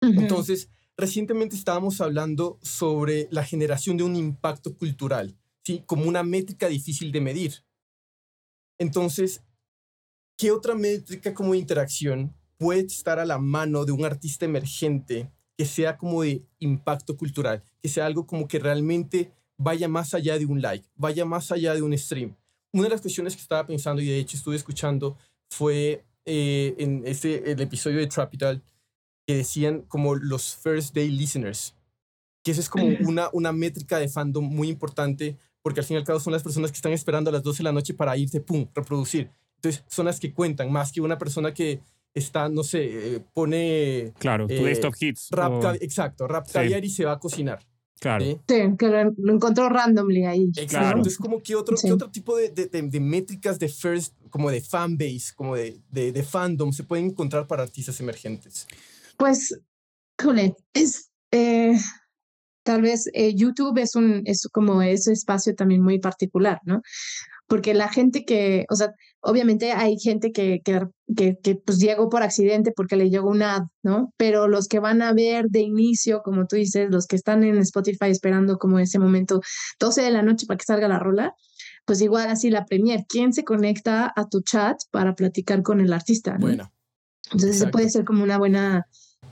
Entonces, 0.00 0.70
recientemente 0.96 1.56
estábamos 1.56 2.00
hablando 2.00 2.58
sobre 2.62 3.28
la 3.30 3.44
generación 3.44 3.96
de 3.96 4.04
un 4.04 4.16
impacto 4.16 4.76
cultural, 4.76 5.36
¿sí? 5.64 5.82
Como 5.86 6.04
una 6.04 6.22
métrica 6.22 6.68
difícil 6.68 7.12
de 7.12 7.20
medir. 7.20 7.64
Entonces, 8.78 9.42
¿qué 10.36 10.50
otra 10.50 10.74
métrica 10.74 11.34
como 11.34 11.54
interacción 11.54 12.34
puede 12.58 12.80
estar 12.80 13.18
a 13.18 13.26
la 13.26 13.38
mano 13.38 13.84
de 13.84 13.92
un 13.92 14.04
artista 14.04 14.44
emergente 14.44 15.30
que 15.56 15.66
sea 15.66 15.96
como 15.96 16.22
de 16.22 16.44
impacto 16.58 17.16
cultural, 17.16 17.62
que 17.82 17.88
sea 17.88 18.06
algo 18.06 18.26
como 18.26 18.48
que 18.48 18.58
realmente 18.58 19.32
vaya 19.58 19.88
más 19.88 20.14
allá 20.14 20.38
de 20.38 20.46
un 20.46 20.60
like, 20.60 20.86
vaya 20.94 21.24
más 21.24 21.52
allá 21.52 21.74
de 21.74 21.82
un 21.82 21.96
stream? 21.96 22.36
Una 22.72 22.84
de 22.84 22.90
las 22.90 23.00
cuestiones 23.00 23.34
que 23.34 23.42
estaba 23.42 23.66
pensando 23.66 24.02
y 24.02 24.06
de 24.06 24.18
hecho 24.18 24.36
estuve 24.36 24.56
escuchando 24.56 25.16
fue 25.48 26.04
eh, 26.26 26.74
en 26.78 27.02
este, 27.06 27.52
el 27.52 27.60
episodio 27.60 27.98
de 27.98 28.06
Trapital 28.06 28.62
que 29.26 29.36
decían 29.36 29.82
como 29.82 30.14
los 30.14 30.54
first 30.56 30.94
day 30.94 31.10
listeners, 31.10 31.74
que 32.44 32.52
eso 32.52 32.60
es 32.60 32.68
como 32.68 32.86
una, 33.00 33.28
una 33.32 33.52
métrica 33.52 33.98
de 33.98 34.08
fandom 34.08 34.44
muy 34.44 34.68
importante 34.68 35.36
porque 35.66 35.80
al 35.80 35.86
fin 35.86 35.96
y 35.96 35.98
al 35.98 36.04
cabo 36.04 36.20
son 36.20 36.32
las 36.32 36.44
personas 36.44 36.70
que 36.70 36.76
están 36.76 36.92
esperando 36.92 37.28
a 37.30 37.32
las 37.32 37.42
12 37.42 37.58
de 37.58 37.64
la 37.64 37.72
noche 37.72 37.92
para 37.92 38.16
irse, 38.16 38.40
pum, 38.40 38.68
reproducir. 38.72 39.30
Entonces 39.56 39.82
son 39.88 40.06
las 40.06 40.20
que 40.20 40.32
cuentan, 40.32 40.70
más 40.70 40.92
que 40.92 41.00
una 41.00 41.18
persona 41.18 41.52
que 41.52 41.80
está, 42.14 42.48
no 42.48 42.62
sé, 42.62 43.16
eh, 43.16 43.20
pone... 43.34 44.12
Claro, 44.20 44.46
tu 44.46 44.54
eh, 44.54 44.80
hits. 45.00 45.28
Rap, 45.32 45.76
Exacto, 45.80 46.28
rap 46.28 46.46
y 46.80 46.88
se 46.88 47.04
va 47.04 47.14
a 47.14 47.18
cocinar. 47.18 47.66
Claro. 47.98 48.24
Sí, 48.24 48.38
que 48.78 48.88
lo, 48.88 49.32
encontró 49.32 49.68
randomly 49.68 50.24
ahí. 50.24 50.52
Exacto. 50.56 50.98
Entonces, 50.98 51.18
como 51.18 51.42
que 51.42 51.56
otro, 51.56 51.76
otro 51.92 52.10
tipo 52.12 52.36
de, 52.36 52.50
de, 52.50 52.68
de, 52.68 53.00
métricas 53.00 53.58
de 53.58 53.68
first, 53.68 54.14
como 54.30 54.52
de 54.52 54.60
fanbase, 54.60 55.32
como 55.34 55.56
de, 55.56 55.80
de, 55.90 56.22
fandom, 56.22 56.72
se 56.72 56.84
pueden 56.84 57.06
encontrar 57.06 57.48
para 57.48 57.64
artistas 57.64 57.98
emergentes? 57.98 58.68
Pues, 59.18 59.58
es, 60.72 61.10
eh, 61.30 61.76
tal 62.62 62.82
vez 62.82 63.08
eh, 63.14 63.34
YouTube 63.34 63.78
es 63.78 63.94
un, 63.94 64.22
es 64.24 64.48
como 64.52 64.82
ese 64.82 65.12
espacio 65.12 65.54
también 65.54 65.82
muy 65.82 65.98
particular, 65.98 66.60
¿no? 66.64 66.82
Porque 67.46 67.74
la 67.74 67.88
gente 67.88 68.24
que, 68.24 68.66
o 68.68 68.74
sea, 68.74 68.92
obviamente 69.20 69.70
hay 69.70 69.98
gente 69.98 70.32
que, 70.32 70.60
que, 70.64 71.36
que, 71.40 71.54
pues 71.64 71.78
llegó 71.78 72.08
por 72.08 72.24
accidente 72.24 72.72
porque 72.74 72.96
le 72.96 73.08
llegó 73.08 73.30
una 73.30 73.54
ad, 73.54 73.62
¿no? 73.84 74.12
Pero 74.16 74.48
los 74.48 74.66
que 74.66 74.80
van 74.80 75.00
a 75.00 75.12
ver 75.12 75.46
de 75.48 75.60
inicio, 75.60 76.22
como 76.24 76.46
tú 76.46 76.56
dices, 76.56 76.88
los 76.90 77.06
que 77.06 77.14
están 77.14 77.44
en 77.44 77.58
Spotify 77.58 78.10
esperando 78.10 78.58
como 78.58 78.80
ese 78.80 78.98
momento 78.98 79.40
12 79.78 80.02
de 80.02 80.10
la 80.10 80.22
noche 80.22 80.46
para 80.46 80.58
que 80.58 80.64
salga 80.64 80.88
la 80.88 80.98
rola, 80.98 81.34
pues 81.84 82.00
igual 82.00 82.28
así 82.28 82.50
la 82.50 82.66
premier, 82.66 83.04
¿quién 83.08 83.32
se 83.32 83.44
conecta 83.44 84.12
a 84.14 84.28
tu 84.28 84.40
chat 84.42 84.76
para 84.90 85.14
platicar 85.14 85.62
con 85.62 85.80
el 85.80 85.92
artista? 85.92 86.36
Bueno. 86.40 86.72
Entonces 87.30 87.58
se 87.58 87.68
puede 87.68 87.90
ser 87.90 88.04
como 88.04 88.24
una 88.24 88.38
buena 88.38 88.86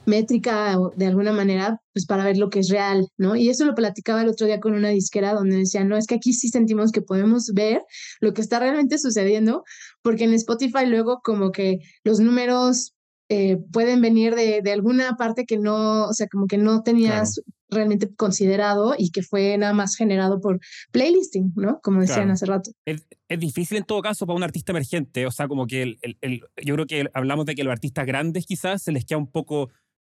métrica 0.07 0.77
de 0.97 1.07
alguna 1.07 1.33
manera, 1.33 1.81
pues 1.93 2.07
para 2.07 2.25
ver 2.25 2.37
lo 2.37 2.51
que 2.51 2.61
es 2.61 2.69
real, 2.69 3.09
¿no? 3.17 3.37
Y 3.37 3.49
eso 3.49 3.65
lo 3.65 3.75
platicaba 3.75 4.23
el 4.23 4.29
otro 4.29 4.47
día 4.47 4.61
con 4.61 4.75
una 4.75 4.89
disquera 4.91 5.35
donde 5.35 5.57
decía, 5.57 5.85
no, 5.85 5.97
es 5.97 6.07
que 6.07 6.17
aquí 6.17 6.33
sí 6.33 6.49
sentimos 6.49 6.93
que 6.93 7.03
podemos 7.03 7.53
ver 7.55 7.83
lo 8.21 8.33
que 8.35 8.43
está 8.43 8.59
realmente 8.59 8.99
sucediendo, 8.99 9.65
porque 10.03 10.25
en 10.25 10.35
Spotify 10.35 10.87
luego 10.87 11.21
como 11.23 11.51
que 11.51 11.79
los 12.05 12.21
números 12.21 12.95
eh, 13.31 13.59
pueden 13.73 14.03
venir 14.03 14.35
de, 14.35 14.61
de, 14.63 14.73
alguna 14.73 15.17
parte 15.17 15.47
que 15.47 15.59
no, 15.59 16.09
o 16.09 16.13
sea, 16.13 16.29
como 16.29 16.47
que 16.47 16.59
no 16.59 16.83
tenías 16.83 17.41
realmente 17.71 18.15
considerado 18.15 18.95
y 18.97 19.11
que 19.11 19.23
fue 19.23 19.57
nada 19.59 19.73
más 19.73 19.97
generado 19.97 20.41
por 20.41 20.61
playlisting, 20.93 21.53
¿no? 21.57 21.81
Como 21.83 22.01
decían 22.01 22.31
hace 22.31 22.47
rato. 22.47 22.71
Es, 22.87 23.07
es, 23.29 23.41
difícil 23.41 23.79
en 23.79 23.85
todo 23.85 24.01
caso 24.01 24.27
para 24.27 24.37
un 24.37 24.43
artista 24.43 24.73
emergente, 24.73 25.27
o 25.27 25.31
sea, 25.31 25.49
como 25.49 25.67
que 25.67 25.83
el, 25.83 25.99
el, 26.21 26.43
yo 26.65 26.75
creo 26.75 26.87
que 26.87 27.11
hablamos 27.15 27.47
de 27.47 27.55
que 27.55 27.65
los 27.65 27.73
artistas 27.73 28.07
grandes 28.07 28.47
quizás 28.47 28.83
se 28.83 28.93
les 28.93 29.05
queda 29.05 29.19
un 29.19 29.31
poco 29.31 29.71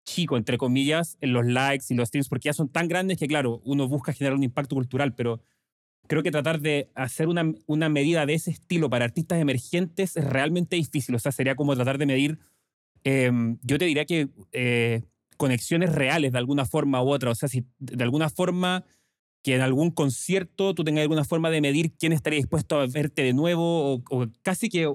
chico, 0.07 0.39
entre 0.39 0.57
comillas, 0.57 1.19
en 1.21 1.35
los 1.35 1.45
likes 1.45 1.87
y 1.91 1.95
los 1.95 2.09
streams, 2.09 2.29
porque 2.29 2.47
ya 2.47 2.55
son 2.55 2.69
tan 2.69 2.89
grandes 2.89 3.19
que, 3.19 3.27
claro, 3.27 3.61
uno 3.65 3.89
busca 3.89 4.15
generar 4.15 4.37
un 4.37 4.45
impacto 4.45 4.77
cultural, 4.77 5.15
pero 5.15 5.43
creo 6.07 6.23
que 6.23 6.31
tratar 6.31 6.61
de 6.61 6.89
hacer 6.95 7.29
una, 7.29 7.53
una 7.67 7.89
medida 7.89 8.25
de 8.25 8.35
ese 8.35 8.51
estilo 8.51 8.89
para 8.89 9.05
artistas 9.05 9.41
emergentes 9.41 10.17
es 10.17 10.25
realmente 10.25 10.77
difícil. 10.77 11.15
O 11.15 11.19
sea, 11.19 11.33
sería 11.33 11.57
como 11.57 11.75
tratar 11.75 11.99
de 11.99 12.07
medir, 12.07 12.39
em, 13.05 13.59
yo 13.63 13.79
te 13.79 13.85
diría 13.85 14.07
que 14.07 14.29
eh, 14.53 15.03
conexiones 15.37 15.93
reales 15.93 16.33
de 16.33 16.39
alguna 16.39 16.65
forma 16.65 17.03
u 17.03 17.11
otra. 17.11 17.31
O 17.31 17.35
sea, 17.35 17.49
si 17.49 17.67
de 17.79 18.05
alguna 18.05 18.31
forma 18.31 18.85
que 19.43 19.57
en 19.57 19.61
algún 19.61 19.91
concierto 19.91 20.75
tú 20.75 20.85
tengas 20.85 21.03
alguna 21.03 21.25
forma 21.25 21.51
de 21.51 21.61
medir 21.61 21.93
quién 21.93 22.13
estaría 22.13 22.39
dispuesto 22.39 22.81
a 22.81 22.87
verte 22.87 23.23
de 23.23 23.33
nuevo 23.33 23.95
o, 23.95 24.03
o 24.11 24.27
casi 24.43 24.69
que 24.69 24.93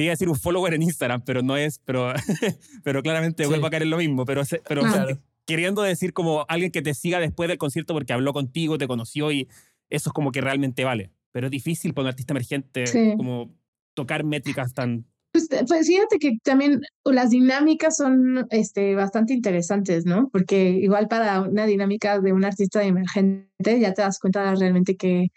te 0.00 0.04
iba 0.04 0.12
a 0.12 0.14
decir 0.14 0.30
un 0.30 0.34
follower 0.36 0.72
en 0.72 0.80
Instagram, 0.80 1.20
pero 1.26 1.42
no 1.42 1.58
es, 1.58 1.78
pero, 1.84 2.14
pero 2.84 3.02
claramente 3.02 3.42
Sí. 3.42 3.48
vuelvo 3.50 3.66
a 3.66 3.70
caer 3.70 3.82
en 3.82 3.90
lo 3.90 3.98
mismo, 3.98 4.24
pero, 4.24 4.40
pero 4.66 4.80
Ah. 4.82 5.06
Queriendo 5.46 5.82
decir 5.82 6.14
como 6.14 6.46
alguien 6.48 6.70
que 6.70 6.80
te 6.80 6.94
siga 6.94 7.18
después 7.20 7.48
del 7.50 7.58
concierto 7.58 7.92
porque 7.92 8.14
habló 8.14 8.32
contigo, 8.32 8.78
te 8.78 8.86
conoció 8.88 9.30
y 9.30 9.46
eso 9.90 10.08
es 10.08 10.12
como 10.14 10.32
que 10.32 10.40
realmente 10.40 10.84
vale. 10.84 11.10
Pero 11.32 11.48
es 11.48 11.50
difícil 11.50 11.92
para 11.92 12.04
un 12.04 12.08
artista 12.08 12.32
emergente 12.32 12.86
Sí. 12.86 13.12
como 13.18 13.54
tocar 13.92 14.24
métricas 14.24 14.72
tan... 14.72 15.04
Pues, 15.32 15.48
te- 15.48 15.62
pues 15.66 15.86
fíjate 15.86 16.18
que 16.18 16.38
también 16.42 16.80
las 17.04 17.28
dinámicas 17.28 17.96
son 17.96 18.46
este, 18.50 18.94
bastante 18.94 19.34
interesantes, 19.34 20.06
¿no? 20.06 20.30
Porque 20.32 20.70
igual 20.70 21.08
para 21.08 21.42
una 21.42 21.66
dinámica 21.66 22.20
de 22.20 22.32
un 22.32 22.44
artista 22.46 22.82
emergente 22.82 23.78
ya 23.80 23.92
te 23.92 24.00
das 24.00 24.18
cuenta 24.18 24.54
realmente 24.54 24.96
que, 24.96 25.28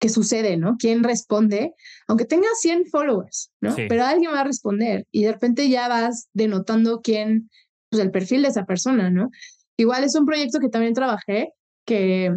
que 0.00 0.08
sucede, 0.08 0.56
¿no? 0.56 0.76
¿Quién 0.78 1.04
responde? 1.04 1.74
Aunque 2.08 2.24
tenga 2.24 2.48
100 2.58 2.86
followers, 2.86 3.52
¿no? 3.60 3.76
Sí. 3.76 3.82
Pero 3.88 4.04
alguien 4.04 4.32
va 4.32 4.40
a 4.40 4.44
responder 4.44 5.06
y 5.12 5.24
de 5.24 5.32
repente 5.32 5.68
ya 5.68 5.88
vas 5.88 6.28
denotando 6.32 7.02
quién, 7.02 7.50
pues 7.90 8.02
el 8.02 8.10
perfil 8.10 8.42
de 8.42 8.48
esa 8.48 8.64
persona, 8.64 9.10
¿no? 9.10 9.30
Igual 9.76 10.02
es 10.04 10.14
un 10.14 10.24
proyecto 10.24 10.58
que 10.58 10.70
también 10.70 10.94
trabajé 10.94 11.52
que, 11.84 12.34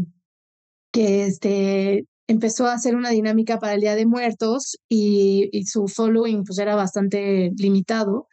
que 0.92 1.26
este, 1.26 2.06
empezó 2.28 2.68
a 2.68 2.74
hacer 2.74 2.96
una 2.96 3.12
dinámica 3.12 3.60
para 3.60 3.76
el 3.76 3.82
Día 3.82 3.96
de 3.96 4.06
Muertos 4.06 4.78
y, 4.90 5.50
y 5.54 5.66
su 5.66 5.88
following 5.88 6.44
pues 6.44 6.60
era 6.60 6.76
bastante 6.76 7.52
limitado. 7.58 8.28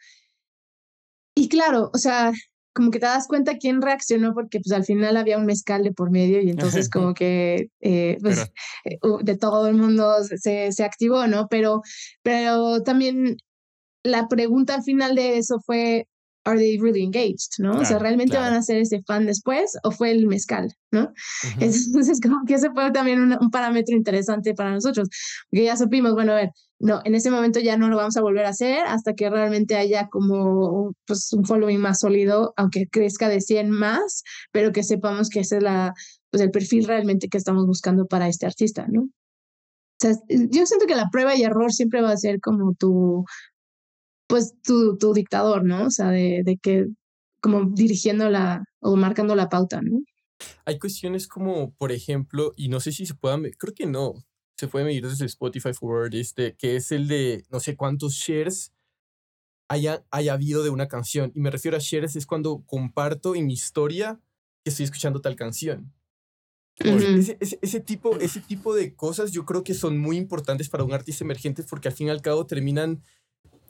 Y 1.35 1.47
claro, 1.47 1.89
o 1.93 1.97
sea, 1.97 2.33
como 2.73 2.91
que 2.91 2.99
te 2.99 3.05
das 3.05 3.27
cuenta 3.27 3.57
quién 3.57 3.81
reaccionó 3.81 4.33
porque 4.33 4.59
pues 4.59 4.71
al 4.71 4.85
final 4.85 5.17
había 5.17 5.37
un 5.37 5.45
mezcal 5.45 5.83
de 5.83 5.91
por 5.91 6.11
medio 6.11 6.41
y 6.41 6.49
entonces 6.49 6.89
como 6.89 7.13
que 7.13 7.69
eh, 7.81 8.17
pues, 8.21 8.51
Pero- 8.83 9.19
eh, 9.19 9.23
de 9.23 9.37
todo 9.37 9.67
el 9.67 9.75
mundo 9.75 10.15
se, 10.23 10.71
se 10.71 10.83
activó, 10.83 11.27
¿no? 11.27 11.47
Pero, 11.49 11.81
pero 12.23 12.81
también 12.83 13.37
la 14.03 14.27
pregunta 14.27 14.75
al 14.75 14.83
final 14.83 15.15
de 15.15 15.37
eso 15.37 15.59
fue, 15.65 16.07
¿Are 16.43 16.57
they 16.57 16.77
really 16.79 17.03
engaged? 17.03 17.59
¿No? 17.59 17.73
o 17.73 17.77
sea, 17.79 17.87
Claro, 17.89 18.03
¿realmente 18.03 18.31
claro. 18.31 18.51
van 18.51 18.59
a 18.59 18.63
ser 18.63 18.77
ese 18.77 19.01
fan 19.03 19.25
después 19.25 19.77
o 19.83 19.91
fue 19.91 20.11
el 20.11 20.25
mezcal? 20.27 20.73
¿No? 20.91 21.03
Ujú. 21.03 21.59
Entonces, 21.59 22.19
como 22.23 22.45
que 22.45 22.55
ese 22.55 22.71
fue 22.71 22.91
también 22.91 23.21
un, 23.21 23.37
un 23.39 23.51
parámetro 23.51 23.95
interesante 23.95 24.53
para 24.53 24.71
nosotros, 24.71 25.07
porque 25.49 25.65
ya 25.65 25.77
supimos, 25.77 26.13
bueno, 26.13 26.31
a 26.31 26.35
ver, 26.35 26.49
no, 26.79 26.99
en 27.05 27.13
ese 27.13 27.29
momento 27.29 27.59
ya 27.59 27.77
no 27.77 27.89
lo 27.89 27.97
vamos 27.97 28.17
a 28.17 28.21
volver 28.21 28.45
a 28.45 28.49
hacer 28.49 28.79
hasta 28.87 29.13
que 29.13 29.29
realmente 29.29 29.75
haya 29.75 30.07
como 30.09 30.93
pues, 31.05 31.31
un 31.31 31.45
following 31.45 31.79
más 31.79 31.99
sólido, 31.99 32.53
aunque 32.57 32.87
crezca 32.89 33.29
de 33.29 33.39
100 33.39 33.69
más, 33.69 34.23
pero 34.51 34.71
que 34.71 34.81
sepamos 34.81 35.29
que 35.29 35.41
ese 35.41 35.57
es 35.57 35.63
la, 35.63 35.93
pues, 36.31 36.41
el 36.41 36.49
perfil 36.49 36.85
realmente 36.85 37.27
que 37.29 37.37
estamos 37.37 37.67
buscando 37.67 38.07
para 38.07 38.27
este 38.27 38.47
artista, 38.47 38.87
¿no? 38.89 39.01
O 39.03 39.09
sea, 40.01 40.13
yo 40.27 40.65
siento 40.65 40.87
que 40.87 40.95
la 40.95 41.09
prueba 41.11 41.35
y 41.35 41.43
error 41.43 41.71
siempre 41.71 42.01
va 42.01 42.09
a 42.09 42.17
ser 42.17 42.39
como 42.39 42.73
tu, 42.73 43.23
pues 44.31 44.55
tu, 44.63 44.97
tu 44.97 45.13
dictador, 45.13 45.63
¿no? 45.63 45.85
O 45.87 45.91
sea, 45.91 46.09
de, 46.09 46.41
de 46.43 46.57
que 46.57 46.87
como 47.41 47.65
dirigiendo 47.65 48.29
la 48.29 48.63
o 48.81 48.95
marcando 48.95 49.35
la 49.35 49.49
pauta, 49.49 49.81
¿no? 49.83 49.99
Hay 50.65 50.79
cuestiones 50.79 51.27
como, 51.27 51.73
por 51.75 51.91
ejemplo, 51.91 52.53
y 52.57 52.69
no 52.69 52.79
sé 52.79 52.91
si 52.91 53.05
se 53.05 53.13
pueda, 53.15 53.37
me- 53.37 53.51
creo 53.53 53.73
que 53.75 53.85
no, 53.85 54.13
se 54.57 54.67
puede 54.67 54.85
medir 54.85 55.07
desde 55.07 55.25
Spotify 55.25 55.73
Forward, 55.73 56.15
este, 56.15 56.55
que 56.55 56.75
es 56.77 56.91
el 56.91 57.07
de 57.07 57.43
no 57.51 57.59
sé 57.59 57.75
cuántos 57.75 58.13
shares 58.13 58.73
haya, 59.69 60.03
haya 60.11 60.33
habido 60.33 60.63
de 60.63 60.69
una 60.69 60.87
canción. 60.87 61.31
Y 61.35 61.39
me 61.41 61.51
refiero 61.51 61.77
a 61.77 61.81
shares 61.81 62.15
es 62.15 62.25
cuando 62.25 62.63
comparto 62.65 63.35
en 63.35 63.47
mi 63.47 63.53
historia 63.53 64.19
que 64.63 64.69
estoy 64.71 64.85
escuchando 64.85 65.21
tal 65.21 65.35
canción. 65.35 65.93
Ese, 66.79 67.37
ese, 67.39 67.59
ese 67.61 67.79
tipo, 67.79 68.17
ese 68.19 68.39
tipo 68.39 68.73
de 68.73 68.95
cosas 68.95 69.31
yo 69.31 69.45
creo 69.45 69.63
que 69.63 69.75
son 69.75 69.99
muy 69.99 70.17
importantes 70.17 70.67
para 70.69 70.83
un 70.83 70.93
artista 70.93 71.23
emergente 71.23 71.63
porque 71.63 71.89
al 71.89 71.93
fin 71.93 72.07
y 72.07 72.09
al 72.09 72.21
cabo 72.23 72.47
terminan, 72.47 73.03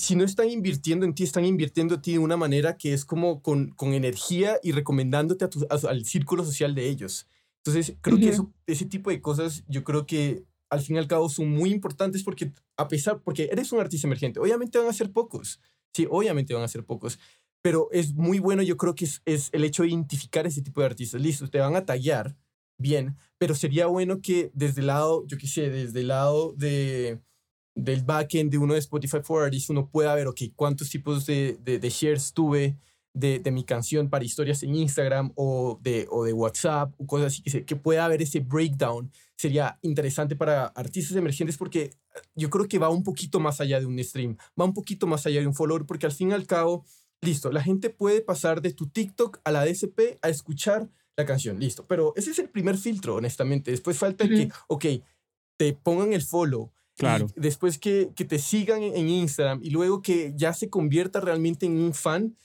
si 0.02 0.16
no 0.16 0.24
están 0.24 0.50
invirtiendo 0.50 1.06
en 1.06 1.14
ti, 1.14 1.24
están 1.24 1.46
invirtiendo 1.46 1.96
en 1.96 2.02
ti 2.02 2.14
de 2.14 2.20
una 2.20 2.38
manera 2.38 2.78
que 2.78 2.94
es 2.94 3.06
como 3.06 3.42
con, 3.42 3.70
con 3.72 3.94
energía 3.94 4.60
y 4.64 4.72
recomendándote 4.72 5.46
a 5.46 5.50
tu- 5.50 5.68
a 5.70 5.90
al 5.90 6.06
círculo 6.06 6.44
social 6.46 6.74
de 6.76 6.88
ellos. 6.90 7.28
Entonces, 7.64 7.96
creo 8.02 8.18
que 8.18 8.30
eso, 8.30 8.52
ese 8.68 8.86
tipo 8.86 9.10
de 9.12 9.22
cosas 9.22 9.64
yo 9.68 9.84
creo 9.84 10.06
que 10.06 10.44
al 10.70 10.82
fin 10.82 10.96
y 10.96 11.00
al 11.00 11.08
cabo 11.08 11.30
son 11.30 11.50
muy 11.52 11.72
importantes 11.72 12.24
porque 12.24 12.52
a 12.78 12.88
pesar, 12.88 13.22
porque 13.24 13.50
eres 13.52 13.72
un 13.72 13.80
artista 13.80 14.08
emergente, 14.08 14.40
obviamente 14.40 14.78
van 14.80 14.88
a 14.88 14.94
ser 14.94 15.12
pocos, 15.12 15.60
sí, 15.94 16.08
obviamente 16.10 16.54
van 16.54 16.64
a 16.64 16.68
ser 16.68 16.84
pocos, 16.86 17.20
pero 17.62 17.90
es 17.92 18.14
muy 18.16 18.40
bueno, 18.40 18.64
yo 18.64 18.78
creo 18.78 18.96
que 18.96 19.06
es, 19.06 19.22
es 19.26 19.50
el 19.52 19.64
hecho 19.64 19.84
de 19.84 19.90
identificar 19.90 20.48
ese 20.48 20.62
tipo 20.64 20.82
de 20.82 20.88
artistas. 20.88 21.22
Listo, 21.22 21.48
te 21.50 21.60
van 21.60 21.76
a 21.76 21.86
tallar, 21.86 22.36
bien, 22.80 23.18
pero 23.38 23.54
sería 23.54 23.86
bueno 23.86 24.22
que 24.22 24.50
desde 24.56 24.82
el 24.82 24.88
lado, 24.88 25.24
yo 25.28 25.38
qué 25.38 25.48
sé, 25.48 25.70
desde 25.70 26.00
el 26.02 26.08
lado 26.08 26.54
de, 26.58 27.20
del 27.76 28.04
backend 28.04 28.52
de 28.52 28.58
uno 28.58 28.74
de 28.74 28.80
Spotify 28.80 29.18
for 29.24 29.44
Artists, 29.44 29.70
uno 29.70 29.90
pueda 29.90 30.14
ver, 30.16 30.28
ok, 30.28 30.42
cuántos 30.56 30.90
tipos 30.90 31.26
de, 31.26 31.58
de, 31.64 31.80
de 31.80 31.90
shares 31.90 32.34
tuve 32.34 32.78
de, 33.14 33.40
de 33.40 33.52
mi 33.52 33.64
canción 33.66 34.10
para 34.10 34.24
historias 34.24 34.64
en 34.64 34.76
Instagram 34.76 35.32
o 35.36 35.80
de, 35.82 36.08
o 36.10 36.24
de 36.24 36.34
WhatsApp 36.34 36.94
o 36.98 37.06
cosas 37.06 37.28
así, 37.34 37.42
que, 37.42 37.50
se- 37.50 37.66
que 37.66 37.76
pueda 37.76 38.06
haber 38.06 38.22
ese 38.22 38.40
breakdown. 38.40 39.12
Sería 39.38 39.78
interesante 39.82 40.36
para 40.36 40.66
artistas 40.68 41.16
emergentes 41.18 41.58
porque 41.58 41.92
yo 42.36 42.50
creo 42.50 42.68
que 42.68 42.78
va 42.80 42.90
un 42.90 43.04
poquito 43.04 43.40
más 43.40 43.60
allá 43.60 43.80
de 43.80 43.86
un 43.86 44.02
stream, 44.04 44.38
va 44.60 44.66
un 44.66 44.74
poquito 44.74 45.08
más 45.08 45.26
allá 45.26 45.40
de 45.42 45.48
un 45.48 45.54
follower, 45.56 45.86
porque 45.86 46.06
al 46.06 46.12
fin 46.12 46.30
y 46.32 46.34
al 46.34 46.46
cabo, 46.48 46.86
listo, 47.22 47.52
la 47.52 47.62
gente 47.64 47.90
puede 47.90 48.22
pasar 48.22 48.62
de 48.62 48.72
tu 48.74 48.88
TikTok 48.88 49.40
a 49.44 49.52
la 49.52 49.66
DSP 49.66 50.20
a 50.22 50.30
escuchar 50.30 50.90
la 51.18 51.26
canción, 51.26 51.60
listo. 51.60 51.86
Pero 51.88 52.14
ese 52.16 52.32
es 52.32 52.40
el 52.40 52.50
primer 52.50 52.78
filtro, 52.78 53.16
honestamente. 53.16 53.72
Después 53.72 53.98
falta 53.98 54.26
que, 54.28 54.50
ok, 54.68 54.86
te 55.58 55.74
pongan 55.74 56.14
el 56.14 56.22
follow. 56.22 56.72
Y 56.98 57.00
Claro. 57.00 57.28
después 57.36 57.80
que, 57.80 58.12
que 58.16 58.26
te 58.26 58.38
sigan 58.40 58.84
en 58.84 59.10
Instagram 59.10 59.60
y 59.64 59.72
luego 59.72 60.02
que 60.02 60.34
ya 60.36 60.54
se 60.54 60.70
convierta 60.70 61.20
realmente 61.20 61.66
en 61.66 61.78
un 61.80 61.94
fan 61.94 62.38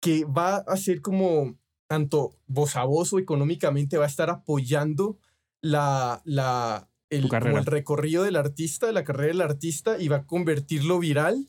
que 0.00 0.24
va 0.24 0.56
a 0.56 0.76
ser 0.76 1.00
como 1.00 1.56
tanto 1.88 2.36
voz 2.46 2.76
a 2.76 2.84
voz 2.84 3.12
o 3.12 3.18
económicamente 3.18 3.98
va 3.98 4.04
a 4.04 4.08
estar 4.08 4.30
apoyando 4.30 5.18
la, 5.60 6.22
la, 6.24 6.88
el, 7.10 7.28
como 7.28 7.58
el 7.58 7.66
recorrido 7.66 8.24
del 8.24 8.36
artista, 8.36 8.90
la 8.92 9.04
carrera 9.04 9.28
del 9.28 9.40
artista 9.42 9.98
y 9.98 10.08
va 10.08 10.16
a 10.16 10.26
convertirlo 10.26 10.98
viral 10.98 11.48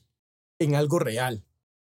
en 0.59 0.75
algo 0.75 0.99
real. 0.99 1.43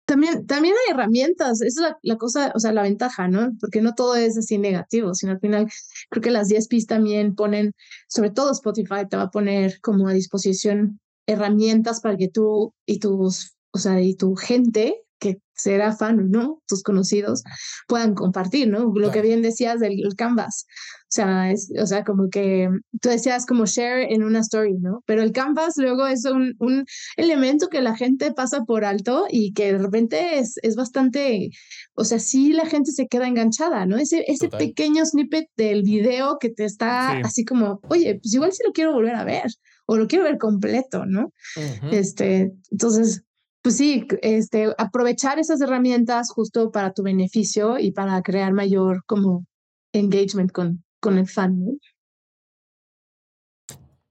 También, 0.04 0.46
también 0.46 0.74
hay 0.74 0.94
herramientas, 0.94 1.62
esa 1.62 1.88
es 1.88 1.94
la, 2.02 2.16
cosa, 2.16 2.52
o 2.54 2.58
sea, 2.58 2.72
la 2.72 2.82
ventaja, 2.82 3.28
¿no? 3.28 3.52
Porque 3.60 3.80
no 3.80 3.94
todo 3.94 4.16
es 4.16 4.36
así 4.36 4.58
negativo, 4.58 5.14
sino 5.14 5.32
al 5.32 5.40
final 5.40 5.68
creo 6.10 6.22
que 6.22 6.30
las 6.30 6.48
DSPs 6.48 6.86
también 6.86 7.34
ponen, 7.34 7.72
sobre 8.08 8.30
todo 8.30 8.50
Spotify 8.52 9.06
te 9.08 9.16
va 9.16 9.24
a 9.24 9.30
poner 9.30 9.80
como 9.80 10.08
a 10.08 10.12
disposición 10.12 11.00
herramientas 11.26 12.00
para 12.00 12.16
que 12.16 12.28
tú 12.28 12.74
y 12.84 12.98
tus, 12.98 13.54
o 13.70 13.78
sea, 13.78 14.00
y 14.00 14.14
tu 14.16 14.34
gente 14.34 15.02
que 15.22 15.38
será 15.54 15.92
fan 15.94 16.30
no, 16.30 16.60
tus 16.66 16.82
conocidos, 16.82 17.44
puedan 17.86 18.14
compartir, 18.14 18.68
¿no? 18.68 18.80
Lo 18.92 19.08
que 19.08 19.20
Claro. 19.20 19.28
bien 19.28 19.42
decías 19.42 19.78
del 19.78 19.92
el 20.04 20.16
Canvas. 20.16 20.64
O 21.02 21.14
sea, 21.14 21.52
es, 21.52 21.70
o 21.80 21.86
sea, 21.86 22.02
como 22.04 22.28
que 22.30 22.68
tú 23.00 23.08
decías 23.10 23.46
como 23.46 23.66
share 23.66 24.10
en 24.10 24.24
una 24.24 24.40
story, 24.40 24.78
¿no? 24.80 25.02
Pero 25.06 25.22
el 25.22 25.30
Canvas 25.30 25.74
luego 25.76 26.06
es 26.08 26.24
un, 26.24 26.54
un 26.58 26.84
elemento 27.16 27.68
que 27.68 27.80
la 27.82 27.94
gente 27.94 28.32
pasa 28.32 28.64
por 28.64 28.84
alto 28.84 29.26
y 29.30 29.52
que 29.52 29.72
de 29.74 29.78
repente 29.78 30.38
es, 30.38 30.54
es 30.62 30.74
bastante, 30.74 31.50
o 31.94 32.04
sea, 32.04 32.18
sí 32.18 32.52
la 32.54 32.66
gente 32.66 32.90
se 32.90 33.06
queda 33.06 33.28
enganchada, 33.28 33.86
¿no? 33.86 33.98
Ese, 33.98 34.24
ese 34.26 34.46
Total. 34.48 34.66
pequeño 34.66 35.04
snippet 35.06 35.46
del 35.56 35.82
video 35.82 36.38
que 36.40 36.48
te 36.48 36.64
está 36.64 37.12
Sí. 37.12 37.20
así 37.24 37.44
como, 37.44 37.80
oye, 37.88 38.18
pues 38.20 38.34
igual 38.34 38.52
sí 38.52 38.62
lo 38.66 38.72
quiero 38.72 38.92
volver 38.94 39.14
a 39.14 39.24
ver 39.24 39.46
o 39.86 39.96
lo 39.96 40.06
quiero 40.08 40.24
ver 40.24 40.38
completo, 40.38 41.04
¿no? 41.06 41.32
Ujú. 41.56 41.88
Este, 41.92 42.52
entonces, 42.70 43.22
pues 43.62 43.76
sí, 43.76 44.06
este, 44.22 44.74
aprovechar 44.76 45.38
esas 45.38 45.60
herramientas 45.60 46.30
justo 46.30 46.70
para 46.72 46.92
tu 46.92 47.02
beneficio 47.02 47.78
y 47.78 47.92
para 47.92 48.20
crear 48.22 48.52
mayor 48.52 49.04
como 49.06 49.46
engagement 49.92 50.50
con, 50.52 50.84
con 51.00 51.18
el 51.18 51.28
fan, 51.28 51.64
¿no? 51.64 51.72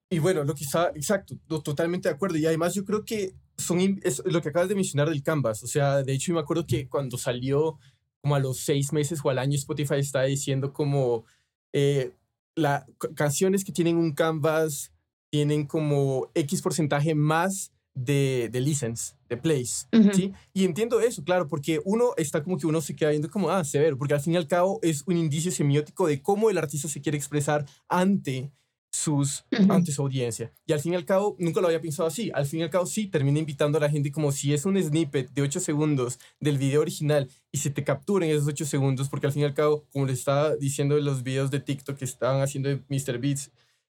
Y 0.10 0.20
bueno, 0.20 0.44
lo 0.44 0.54
está, 0.54 0.90
exacto, 0.90 1.36
to- 1.48 1.62
totalmente 1.62 2.10
de 2.10 2.16
acuerdo. 2.16 2.38
Y 2.38 2.46
además 2.46 2.74
yo 2.74 2.84
creo 2.84 3.06
que 3.06 3.34
son 3.58 3.80
es 4.04 4.22
lo 4.26 4.42
que 4.42 4.50
acabas 4.50 4.68
de 4.70 4.76
mencionar 4.76 5.10
del 5.10 5.24
Canvas. 5.24 5.64
O 5.64 5.68
sea, 5.68 6.04
de 6.04 6.14
hecho 6.14 6.28
yo 6.28 6.36
me 6.36 6.42
acuerdo 6.42 6.66
que 6.68 6.90
cuando 6.90 7.18
salió 7.18 7.78
como 8.22 8.36
a 8.36 8.40
los 8.40 8.60
seis 8.60 8.92
meses 8.92 9.20
o 9.24 9.30
al 9.30 9.40
año 9.40 9.56
Spotify 9.56 9.96
estaba 9.96 10.26
diciendo 10.26 10.74
como 10.74 11.26
eh, 11.74 12.14
la, 12.56 12.86
ca- 12.98 13.14
canciones 13.16 13.64
que 13.64 13.72
tienen 13.72 13.98
un 13.98 14.14
Canvas 14.14 14.92
tienen 15.32 15.66
como 15.66 16.30
X 16.36 16.62
porcentaje 16.62 17.16
más 17.16 17.72
de, 17.94 18.50
de 18.52 18.62
listens, 18.62 19.16
de 19.30 19.38
plays. 19.38 19.88
Ujú. 19.92 20.14
¿sí? 20.14 20.34
Y 20.54 20.66
entiendo 20.66 21.00
eso, 21.02 21.24
claro, 21.24 21.48
porque 21.48 21.82
uno 21.86 22.12
está 22.18 22.44
como 22.44 22.58
que 22.58 22.68
uno 22.68 22.82
se 22.82 22.96
queda 22.96 23.10
viendo 23.10 23.30
como, 23.30 23.50
ah, 23.50 23.64
severo, 23.64 23.98
porque 23.98 24.14
al 24.14 24.22
fin 24.22 24.34
y 24.34 24.38
al 24.38 24.48
cabo 24.48 24.80
es 24.82 25.04
un 25.06 25.18
indicio 25.18 25.52
semiótico 25.52 26.08
de 26.08 26.22
cómo 26.22 26.50
el 26.50 26.58
artista 26.58 26.88
se 26.88 27.02
quiere 27.02 27.18
expresar 27.18 27.66
ante 27.88 28.52
sus, 28.92 29.46
ante 29.70 29.92
su 29.92 30.02
audiencia. 30.02 30.52
Y 30.66 30.74
al 30.74 30.80
fin 30.80 30.94
y 30.94 30.96
al 30.96 31.06
cabo, 31.06 31.36
nunca 31.40 31.62
lo 31.62 31.68
había 31.68 31.82
pensado 31.82 32.08
así. 32.08 32.30
Al 32.34 32.46
fin 32.46 32.60
y 32.60 32.64
al 32.64 32.70
cabo, 32.70 32.86
sí, 32.86 33.08
termina 33.08 33.40
invitando 33.40 33.78
a 33.78 33.82
la 33.82 33.90
gente 33.90 34.12
como 34.12 34.32
si 34.32 34.54
es 34.54 34.66
un 34.66 34.82
snippet 34.82 35.32
de 35.32 35.42
8 35.42 35.60
segundos 35.60 36.20
del 36.40 36.58
video 36.58 36.82
original 36.82 37.30
y 37.52 37.60
se 37.60 37.70
te 37.70 37.84
capturen 37.84 38.30
esos 38.30 38.48
8 38.48 38.66
segundos, 38.66 39.10
porque 39.10 39.28
al 39.28 39.34
fin 39.34 39.44
y 39.44 39.46
al 39.46 39.54
cabo, 39.54 39.86
como 39.92 40.06
le 40.06 40.14
estaba 40.14 40.56
diciendo 40.56 40.98
en 40.98 41.06
los 41.06 41.24
videos 41.24 41.52
de 41.52 41.62
TikTok 41.62 41.98
que 41.98 42.06
estaban 42.06 42.42
haciendo 42.42 42.70
de 42.70 42.82
Mr. 42.90 43.18
Beats, 43.20 43.52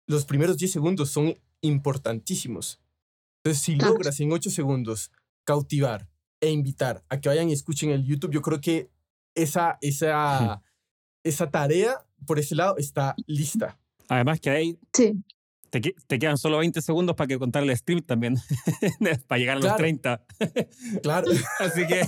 los 0.06 0.24
primeros 0.24 0.58
10 0.58 0.70
segundos 0.70 1.10
son 1.10 1.36
importantísimos. 1.60 2.80
Entonces, 3.44 3.62
si 3.62 3.76
logras 3.76 4.18
en 4.20 4.32
8 4.32 4.48
segundos 4.48 5.12
cautivar 5.44 6.08
e 6.40 6.50
invitar 6.50 7.04
a 7.10 7.20
que 7.20 7.28
vayan 7.28 7.50
y 7.50 7.52
escuchen 7.52 7.90
el 7.90 8.06
YouTube, 8.06 8.32
yo 8.32 8.40
creo 8.40 8.58
que 8.58 8.90
esa, 9.34 9.76
esa, 9.82 10.62
esa 11.22 11.50
tarea 11.50 12.06
por 12.26 12.38
ese 12.38 12.54
lado 12.54 12.78
está 12.78 13.14
lista. 13.26 13.78
Además 14.08 14.40
que 14.40 14.48
ahí 14.48 14.78
sí. 14.94 15.22
te, 15.68 15.80
te, 15.80 16.18
quedan 16.18 16.38
solo 16.38 16.56
20 16.58 16.80
segundos 16.80 17.16
para 17.16 17.28
que 17.28 17.38
contar 17.38 17.62
el 17.64 17.76
stream 17.76 18.00
también, 18.00 18.36
para 19.28 19.38
llegar 19.38 19.58
a 19.58 19.60
los 19.60 19.76
30. 19.76 20.24
claro. 21.02 21.30
Así 21.60 21.86
que 21.86 22.02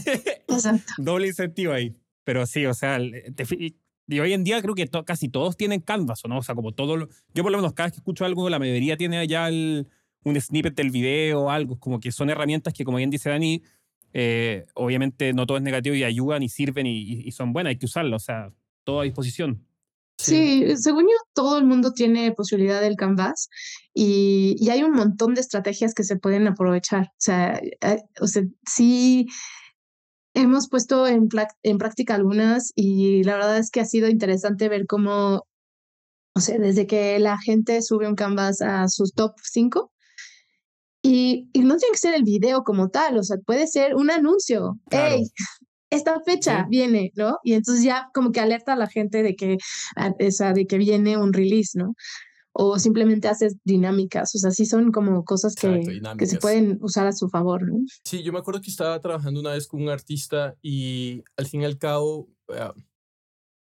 doble 0.97 1.29
incentivo 1.29 1.75
ahí. 1.75 1.95
Pero 2.25 2.47
sí, 2.47 2.65
o 2.65 2.73
sea, 2.73 2.99
y 2.99 4.21
hoy 4.21 4.33
en 4.33 4.43
día 4.43 4.63
creo 4.63 4.75
que 4.75 4.89
casi 5.05 5.29
todos 5.29 5.57
tienen 5.59 5.81
Canvas, 5.81 6.25
¿o 6.25 6.29
no? 6.29 6.39
O 6.39 6.43
sea, 6.43 6.55
como 6.55 6.73
todo 6.73 7.09
Yo 7.35 7.43
por 7.43 7.53
lo 7.53 7.59
menos 7.59 7.75
cada 7.75 7.89
vez 7.89 7.93
que 7.93 7.99
escucho 7.99 8.25
algo, 8.25 8.49
la 8.49 8.59
mayoría 8.59 8.97
tiene 8.97 9.19
allá 9.19 9.51
un 10.27 10.41
snippet 10.41 10.75
del 10.75 10.91
video 10.91 11.43
o 11.43 11.51
algo. 11.51 11.79
Como 11.79 12.01
que 12.01 12.11
son 12.13 12.31
herramientas 12.31 12.75
que, 12.75 12.85
como 12.85 12.99
bien 12.99 13.11
dice 13.11 13.31
Dani, 13.31 13.63
eh, 14.13 14.67
obviamente 14.75 15.33
no 15.33 15.47
todo 15.47 15.57
es 15.57 15.63
negativo 15.63 15.95
y 15.95 16.05
ayudan 16.05 16.43
y 16.43 16.49
sirven 16.49 16.87
y, 16.87 17.31
son 17.33 17.53
buenas, 17.53 17.71
hay 17.71 17.79
que 17.79 17.87
usarlas, 17.87 18.23
o 18.23 18.25
sea, 18.25 18.53
todo 18.85 19.01
a 19.01 19.05
disposición. 19.05 19.67
Sí. 20.19 20.65
según 20.79 21.05
yo, 21.05 21.17
todo 21.35 21.59
el 21.59 21.67
mundo 21.67 21.93
tiene 21.93 22.33
posibilidad 22.33 22.81
del 22.81 22.97
Canvas 22.97 23.51
y, 23.93 24.57
y, 24.59 24.71
hay 24.71 24.83
un 24.83 24.93
montón 24.93 25.35
de 25.35 25.43
estrategias 25.43 25.93
que 25.95 26.05
se 26.05 26.17
pueden 26.17 26.47
aprovechar. 26.47 27.07
O 27.07 27.19
sea, 27.21 27.61
o 28.21 28.27
sea 28.27 28.43
sí 28.67 29.27
hemos 30.37 30.69
puesto 30.69 31.07
en, 31.07 31.29
en 31.63 31.79
práctica 31.79 32.15
algunas 32.15 32.73
y 32.75 33.25
la 33.25 33.35
verdad 33.35 33.59
es 33.59 33.71
que 33.71 33.81
ha 33.81 33.87
sido 33.87 34.09
interesante 34.09 34.69
ver 34.69 34.87
cómo, 34.87 35.47
o 36.35 36.41
sea, 36.41 36.59
desde 36.59 36.87
que 36.87 37.19
la 37.19 37.39
gente 37.39 37.81
sube 37.83 38.09
un 38.09 38.17
Canvas 38.17 38.61
a 38.61 38.89
sus 38.89 39.15
top 39.15 39.33
5, 39.43 39.91
y, 41.07 41.49
y, 41.53 41.61
no 41.61 41.77
tiene 41.77 41.93
que 41.93 41.99
ser 41.99 42.15
el 42.15 42.25
video 42.25 42.65
como 42.65 42.89
tal, 42.89 43.19
o 43.19 43.23
sea, 43.23 43.37
puede 43.45 43.67
ser 43.67 43.95
un 43.95 44.11
anuncio. 44.11 44.79
Claro 44.91 45.17
esta 45.91 46.21
fecha 46.21 46.67
viene, 46.69 47.13
¿no? 47.15 47.39
Y 47.45 47.55
entonces 47.55 47.85
ya 47.85 48.09
como 48.13 48.33
que 48.33 48.41
alerta 48.41 48.73
a 48.73 48.77
la 48.77 48.89
gente 48.89 49.23
de 49.23 49.37
que, 49.37 49.59
esa, 50.19 50.53
de 50.53 50.67
que 50.67 50.79
viene 50.79 51.17
un 51.17 51.33
release, 51.33 51.79
¿no? 51.79 51.95
O 52.53 52.79
simplemente 52.79 53.29
haces 53.29 53.57
dinámicas, 53.65 54.35
o 54.35 54.39
sea, 54.39 54.51
sí 54.51 54.65
son 54.65 54.91
como 54.91 55.25
cosas 55.25 55.55
que, 55.55 56.01
que 56.19 56.27
se 56.27 56.39
pueden 56.39 56.79
usar 56.81 57.07
a 57.07 57.13
su 57.13 57.29
favor, 57.29 57.69
¿no? 57.69 57.77
Sí, 58.05 58.23
yo 58.23 58.33
me 58.33 58.39
acuerdo 58.39 58.63
que 58.63 58.71
estaba 58.71 59.01
trabajando 59.01 59.41
una 59.41 59.53
vez 59.53 59.67
con 59.67 59.83
un 59.83 59.91
artista 59.91 60.57
y 60.63 61.23
al 61.37 61.47
fin 61.47 61.63
y 61.63 61.65
al 61.67 61.79
cabo, 61.79 62.31
ah, 62.49 62.75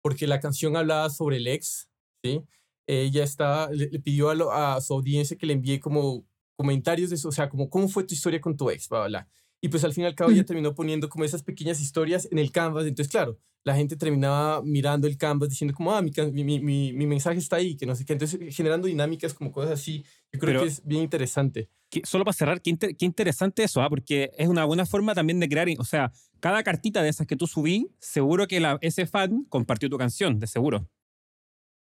porque 0.02 0.26
la 0.26 0.40
canción 0.40 0.76
hablaba 0.76 1.11
sobre 1.11 1.37
el 1.37 1.46
ex, 1.46 1.90
¿sí? 2.24 2.42
Ella 2.88 3.24
estaba, 3.24 3.70
le, 3.70 3.88
pidió 4.00 4.30
a, 4.30 4.76
a, 4.76 4.80
su 4.80 4.94
audiencia 4.94 5.37
que 5.37 5.46
le 5.46 5.52
envíe 5.52 5.78
como 5.78 6.24
comentarios 6.57 7.11
de 7.11 7.16
eso, 7.16 7.29
o 7.29 7.33
sea, 7.33 7.49
como, 7.49 7.71
¿cómo 7.71 7.88
fue 7.88 8.05
tu 8.05 8.14
historia 8.14 8.40
con 8.40 8.57
tu 8.57 8.71
ex? 8.71 8.88
Bla, 8.88 9.01
bla, 9.01 9.09
bla. 9.09 9.29
Y 9.61 9.69
pues 9.69 9.85
al 9.85 9.95
fin 9.95 10.05
y 10.05 10.07
al 10.07 10.14
cabo 10.14 10.31
ya 10.31 10.45
terminó 10.45 10.75
poniendo 10.75 11.09
como 11.09 11.25
esas 11.25 11.42
pequeñas 11.42 11.81
historias 11.81 12.29
en 12.31 12.38
el 12.38 12.53
canvas. 12.53 12.87
Entonces, 12.87 13.11
claro, 13.11 13.38
la 13.64 13.75
gente 13.75 13.97
terminaba 13.97 14.62
mirando 14.62 15.09
el 15.09 15.16
canvas 15.16 15.49
diciendo 15.49 15.75
como, 15.75 15.92
ah, 15.92 16.03
mi, 16.03 16.12
mi, 16.33 16.61
mi, 16.61 16.92
mi 16.92 17.07
mensaje 17.07 17.38
está 17.38 17.57
ahí, 17.57 17.77
que 17.77 17.87
no 17.87 17.97
sé 17.97 18.05
qué. 18.05 18.12
Entonces, 18.12 18.55
generando 18.55 18.87
dinámicas 18.87 19.35
como 19.35 19.51
cosas 19.51 19.73
así, 19.73 20.05
yo 20.33 20.38
creo 20.38 20.62
que 20.62 20.69
es 20.69 20.85
bien 20.85 21.03
interesante. 21.03 21.69
solo 22.05 22.25
para 22.25 22.35
cerrar, 22.35 22.62
qué, 22.62 22.77
qué 22.77 23.05
interesante 23.05 23.64
eso, 23.64 23.83
¿ah? 23.83 23.88
porque 23.88 24.31
es 24.37 24.47
una 24.49 24.64
buena 24.64 24.87
forma 24.87 25.14
también 25.14 25.40
de 25.40 25.49
crear, 25.49 25.66
o 25.79 25.85
sea, 25.85 26.12
cada 26.38 26.62
cartita 26.62 27.03
de 27.03 27.09
esas 27.09 27.27
que 27.27 27.35
tú 27.35 27.47
subí, 27.47 27.88
seguro 27.99 28.47
que 28.47 28.61
la, 28.61 28.79
ese 28.83 29.07
fan 29.07 29.45
compartió 29.49 29.88
tu 29.88 29.99
canción, 29.99 30.38
de 30.38 30.47
seguro. 30.47 30.88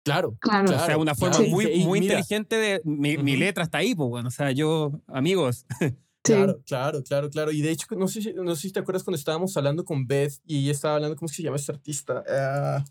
Claro, 0.04 0.38
claro. 0.40 0.76
O 0.76 0.86
sea, 0.86 0.98
una 0.98 1.16
forma 1.16 1.40
muy, 1.48 1.84
muy 1.86 2.00
inteligente 2.00 2.58
de 2.58 2.82
mi, 2.84 3.18
mi, 3.18 3.38
letra 3.38 3.64
está 3.64 3.78
ahí, 3.78 3.96
pues 3.96 4.10
bueno, 4.10 4.28
o 4.28 4.32
sea, 4.32 4.52
yo, 4.52 4.92
amigos, 5.08 5.66
Claro, 6.24 6.62
claro, 6.66 7.04
claro, 7.04 7.30
claro. 7.30 7.52
Y 7.52 7.62
de 7.62 7.72
hecho, 7.72 7.86
no 7.98 8.08
sé, 8.08 8.34
no 8.34 8.56
sé 8.56 8.62
si 8.62 8.72
te 8.72 8.80
acuerdas 8.80 9.04
cuando 9.04 9.18
estábamos 9.18 9.56
hablando 9.58 9.84
con 9.84 10.08
Beth 10.08 10.40
y 10.46 10.60
ella 10.60 10.72
estaba 10.72 10.96
hablando, 10.96 11.18
¿cómo 11.18 11.28
se 11.28 11.44
llama 11.44 11.58
esta 11.58 11.74
artista? 11.74 12.24
Uh, 12.26 12.84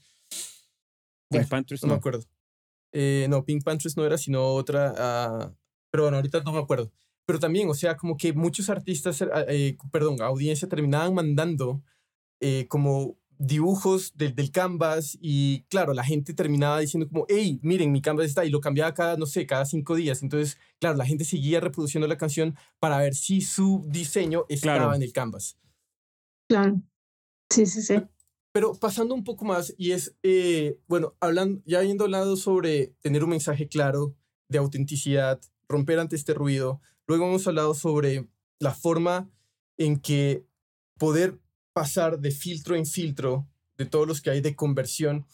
Pink 1.31 1.49
Panthers, 1.49 1.83
no, 1.83 1.89
me 1.89 1.95
acuerdo. 1.95 2.25
Eh, 2.93 3.27
no, 3.31 3.43
Pink 3.43 3.65
Panthers 3.65 3.97
no 3.97 4.05
era, 4.05 4.19
sino 4.19 4.45
otra. 4.49 4.93
Uh, 4.93 5.57
pero 5.91 6.05
bueno, 6.05 6.19
ahorita 6.19 6.43
no 6.43 6.53
me 6.53 6.59
acuerdo. 6.59 6.93
Pero 7.25 7.39
también, 7.39 7.71
o 7.71 7.75
sea, 7.75 7.97
como 7.97 8.19
que 8.19 8.35
muchos 8.35 8.69
artistas, 8.69 9.25
eh, 9.49 9.79
perdón, 9.91 10.21
audiencia 10.21 10.69
terminaban 10.69 11.15
mandando 11.15 11.83
eh, 12.41 12.67
como 12.69 13.17
dibujos 13.45 14.13
del, 14.17 14.37
del 14.37 14.53
canvas 14.53 15.19
y 15.21 15.63
claro, 15.69 15.95
la 15.95 16.05
gente 16.05 16.33
terminaba 16.33 16.79
diciendo 16.79 17.09
como, 17.09 17.27
hey, 17.29 17.59
miren, 17.63 17.91
mi 17.91 18.01
canvas 18.01 18.27
está 18.27 18.45
y 18.45 18.51
lo 18.51 18.61
cambiaba 18.61 18.95
cada, 18.95 19.17
no 19.17 19.27
sé, 19.27 19.47
cada 19.47 19.65
cinco 19.65 19.97
días. 19.97 20.23
Entonces, 20.23 20.59
claro, 20.79 20.97
la 20.97 21.05
gente 21.05 21.25
seguía 21.25 21.59
reproduciendo 21.59 22.07
la 22.07 22.17
canción 22.17 22.57
para 22.79 22.99
ver 22.99 23.15
si 23.15 23.41
su 23.41 23.85
diseño 23.89 24.45
estaba 24.49 24.95
en 24.95 25.03
el 25.03 25.13
canvas. 25.13 25.59
Claro. 26.49 26.81
Sí, 27.51 27.67
sí, 27.67 27.83
sí. 27.83 27.97
Pero 28.53 28.75
pasando 28.75 29.15
un 29.15 29.25
poco 29.25 29.45
más, 29.45 29.75
y 29.77 29.91
es, 29.91 30.15
eh, 30.23 30.79
bueno, 30.87 31.17
hablando, 31.21 31.63
ya 31.67 31.81
habiendo 31.81 32.05
hablado 32.05 32.37
sobre 32.37 32.95
tener 33.01 33.25
un 33.25 33.31
mensaje 33.31 33.67
claro 33.67 34.15
de 34.49 34.59
autenticidad, 34.59 35.41
romper 35.69 35.99
ante 35.99 36.15
este 36.15 36.35
ruido, 36.35 36.81
luego 37.09 37.27
hemos 37.27 37.47
hablado 37.49 37.75
sobre 37.75 38.29
la 38.61 38.73
forma 38.73 39.31
en 39.79 39.99
que 39.99 40.47
poder 40.99 41.41
pasar 41.73 42.19
de 42.21 42.31
filtro 42.31 42.77
en 42.77 42.87
filtro 42.87 43.49
de 43.77 43.87
todos 43.87 44.07
los 44.07 44.21
que 44.21 44.31
hay 44.31 44.41
de 44.41 44.55
conversión. 44.55 45.27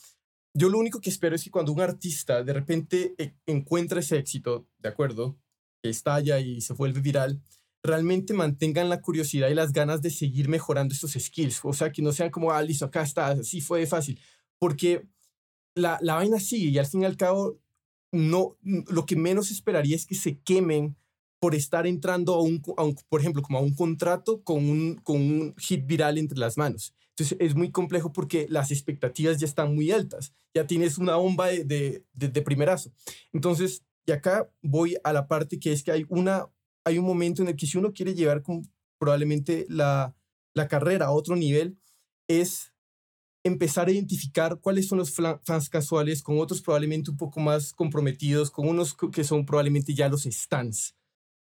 Yo 0.54 0.68
lo 0.68 0.78
único 0.78 1.00
que 1.00 1.10
espero 1.10 1.36
es 1.36 1.44
que 1.44 1.50
cuando 1.50 1.72
un 1.72 1.80
artista 1.80 2.42
de 2.42 2.52
repente 2.52 3.14
e, 3.18 3.34
encuentra 3.46 4.00
ese 4.00 4.18
éxito, 4.18 4.68
¿de 4.78 4.88
acuerdo? 4.88 5.38
Que 5.82 5.90
estalla 5.90 6.40
y 6.40 6.60
se 6.60 6.72
vuelve 6.72 7.00
viral, 7.00 7.42
realmente 7.82 8.34
mantengan 8.34 8.88
la 8.88 9.00
curiosidad 9.00 9.48
y 9.48 9.54
las 9.54 9.72
ganas 9.72 10.02
de 10.02 10.10
seguir 10.10 10.48
mejorando 10.48 10.94
estos 10.94 11.12
skills. 11.12 11.60
O 11.64 11.72
sea, 11.72 11.92
que 11.92 12.02
no 12.02 12.12
sean 12.12 12.30
como, 12.30 12.50
ah, 12.52 12.62
listo, 12.62 12.86
acá 12.86 13.02
está, 13.02 13.28
así 13.28 13.60
fue 13.60 13.86
fácil. 13.86 14.20
Porque 14.58 15.06
la, 15.74 15.98
la 16.02 16.14
vaina 16.14 16.40
sigue 16.40 16.70
y 16.70 16.78
al 16.78 16.86
fin 16.86 17.02
y 17.02 17.06
al 17.06 17.16
cabo, 17.16 17.60
no, 18.10 18.56
lo 18.62 19.06
que 19.06 19.16
menos 19.16 19.50
esperaría 19.50 19.96
es 19.96 20.06
que 20.06 20.14
se 20.14 20.40
quemen 20.40 20.96
por 21.40 21.54
estar 21.54 21.86
entrando 21.86 22.34
a 22.34 22.42
un, 22.42 22.62
por 23.08 23.20
ejemplo, 23.20 23.42
como 23.42 23.58
a 23.58 23.62
un 23.62 23.74
contrato 23.74 24.42
con 24.42 24.68
un, 24.68 24.96
con 24.96 25.16
un 25.16 25.54
hit 25.58 25.86
viral 25.86 26.18
entre 26.18 26.38
las 26.38 26.56
manos. 26.56 26.94
Entonces 27.10 27.36
es 27.40 27.54
muy 27.54 27.70
complejo 27.70 28.12
porque 28.12 28.46
las 28.48 28.70
expectativas 28.70 29.38
ya 29.38 29.46
están 29.46 29.74
muy 29.74 29.90
altas. 29.90 30.32
Ya 30.54 30.66
tienes 30.66 30.98
una 30.98 31.16
bomba 31.16 31.48
de, 31.48 31.64
de, 31.64 32.04
de, 32.12 32.42
primerazo. 32.42 32.92
Entonces, 33.32 33.82
y 34.06 34.12
acá 34.12 34.48
voy 34.62 34.96
a 35.02 35.12
la 35.12 35.26
parte 35.26 35.58
que 35.58 35.72
es 35.72 35.82
que 35.82 35.92
hay, 35.92 36.06
una, 36.08 36.48
hay 36.84 36.98
un 36.98 37.04
momento 37.04 37.42
en 37.42 37.48
el 37.48 37.56
que 37.56 37.66
si 37.66 37.76
uno 37.76 37.92
quiere 37.92 38.14
llevar 38.14 38.42
con, 38.42 38.70
probablemente 38.98 39.66
la, 39.68 40.14
la 40.54 40.68
carrera 40.68 41.06
a 41.06 41.12
otro 41.12 41.36
nivel, 41.36 41.78
es 42.28 42.72
empezar 43.44 43.88
a 43.88 43.92
identificar 43.92 44.60
cuáles 44.60 44.88
son 44.88 44.98
los 44.98 45.12
fans 45.12 45.68
casuales 45.68 46.22
con 46.22 46.38
otros 46.38 46.60
probablemente 46.60 47.10
un 47.10 47.16
poco 47.16 47.40
más 47.40 47.72
comprometidos, 47.72 48.50
con 48.50 48.68
unos 48.68 48.96
que 49.12 49.24
son 49.24 49.44
probablemente 49.44 49.94
ya 49.94 50.08
los 50.08 50.24
stands. 50.24 50.94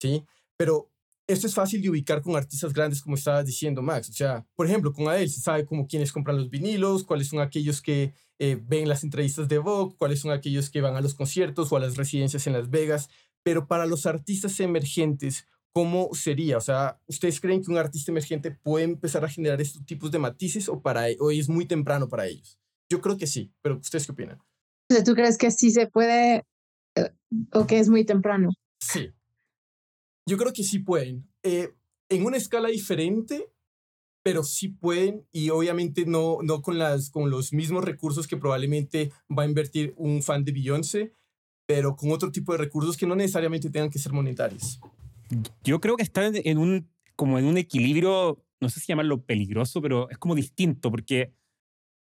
¿Sí? 0.02 0.26
Pero 0.58 0.92
esto 1.28 1.48
es 1.48 1.54
fácil 1.54 1.82
de 1.82 1.90
ubicar 1.90 2.22
con 2.22 2.36
artistas 2.36 2.74
grandes, 2.74 3.02
como 3.02 3.16
estabas 3.16 3.46
diciendo, 3.46 3.82
Max. 3.82 4.10
O 4.10 4.14
sea, 4.14 4.46
por 4.56 4.66
ejemplo, 4.66 4.92
con 4.92 5.08
Adele 5.08 5.30
se 5.30 5.40
sabe 5.40 5.66
como 5.66 5.88
quiénes 5.88 6.12
compran 6.12 6.38
los 6.38 6.50
vinilos, 6.50 7.04
cuáles 7.04 7.28
son 7.28 7.40
aquellos 7.40 7.82
que 7.82 8.14
eh, 8.40 8.60
ven 8.62 8.90
las 8.90 9.04
entrevistas 9.04 9.48
de 9.48 9.60
Vogue, 9.60 9.96
cuáles 9.98 10.20
son 10.20 10.32
aquellos 10.32 10.70
que 10.70 10.82
van 10.82 10.96
a 10.96 11.02
los 11.02 11.14
conciertos 11.14 11.72
o 11.72 11.78
a 11.78 11.80
las 11.80 11.96
residencias 11.96 12.48
en 12.48 12.54
Las 12.54 12.70
Vegas. 12.70 13.10
Pero 13.44 13.68
para 13.68 13.86
los 13.86 14.06
artistas 14.06 14.60
emergentes, 14.60 15.48
¿cómo 15.74 16.10
sería? 16.14 16.58
O 16.58 16.62
sea, 16.62 17.00
¿ustedes 17.08 17.40
creen 17.40 17.64
que 17.64 17.72
un 17.72 17.78
artista 17.78 18.12
emergente 18.12 18.52
puede 18.52 18.86
empezar 18.86 19.24
a 19.24 19.30
generar 19.30 19.62
estos 19.62 19.86
tipos 19.86 20.12
de 20.12 20.20
matices 20.20 20.68
o, 20.68 20.82
para, 20.82 21.06
o 21.20 21.32
es 21.32 21.48
muy 21.48 21.66
temprano 21.66 22.10
para 22.10 22.28
ellos? 22.28 22.60
Yo 22.90 23.00
creo 23.00 23.18
que 23.18 23.28
sí, 23.28 23.54
pero 23.62 23.78
¿ustedes 23.78 24.06
qué 24.06 24.12
opinan? 24.12 24.42
¿Tú 25.06 25.14
crees 25.14 25.38
que 25.38 25.50
sí 25.52 25.72
se 25.72 25.88
puede 25.88 26.44
eh, 26.96 27.12
o 27.54 27.66
que 27.66 27.80
es 27.80 27.88
muy 27.88 28.04
temprano? 28.04 28.50
Sí, 28.82 29.12
yo 30.26 30.38
creo 30.38 30.54
que 30.54 30.64
sí 30.64 30.80
pueden. 30.80 31.28
Eh, 31.44 31.74
en 32.10 32.26
una 32.26 32.38
escala 32.38 32.70
diferente, 32.70 33.52
pero 34.24 34.44
sí 34.44 34.70
pueden 34.70 35.26
y 35.32 35.50
obviamente 35.50 36.06
no, 36.06 36.40
no 36.44 36.62
con, 36.62 36.78
las, 36.78 37.10
con 37.10 37.30
los 37.30 37.54
mismos 37.54 37.84
recursos 37.84 38.28
que 38.28 38.38
probablemente 38.38 39.12
va 39.36 39.44
a 39.44 39.48
invertir 39.48 39.94
un 39.98 40.22
fan 40.22 40.44
de 40.44 40.52
Beyoncé, 40.52 41.14
pero 41.66 41.96
con 41.96 42.12
otro 42.12 42.32
tipo 42.32 42.52
de 42.52 42.60
recursos 42.60 42.98
que 42.98 43.08
no 43.08 43.16
necesariamente 43.16 43.70
tengan 43.70 43.90
que 43.90 44.00
ser 44.00 44.12
monetarios. 44.12 44.80
Yo 45.64 45.80
creo 45.80 45.96
que 45.96 46.04
están 46.04 46.34
en 46.36 46.58
un, 46.58 46.90
como 47.16 47.40
en 47.40 47.46
un 47.46 47.58
equilibrio, 47.58 48.44
no 48.60 48.70
sé 48.70 48.80
si 48.80 48.88
llamarlo 48.88 49.24
peligroso, 49.24 49.82
pero 49.82 50.10
es 50.10 50.18
como 50.18 50.36
distinto, 50.36 50.92
porque 50.92 51.34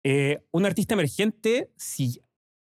eh, 0.02 0.42
un 0.50 0.64
artista 0.64 0.94
emergente, 0.94 1.70
si 1.76 2.22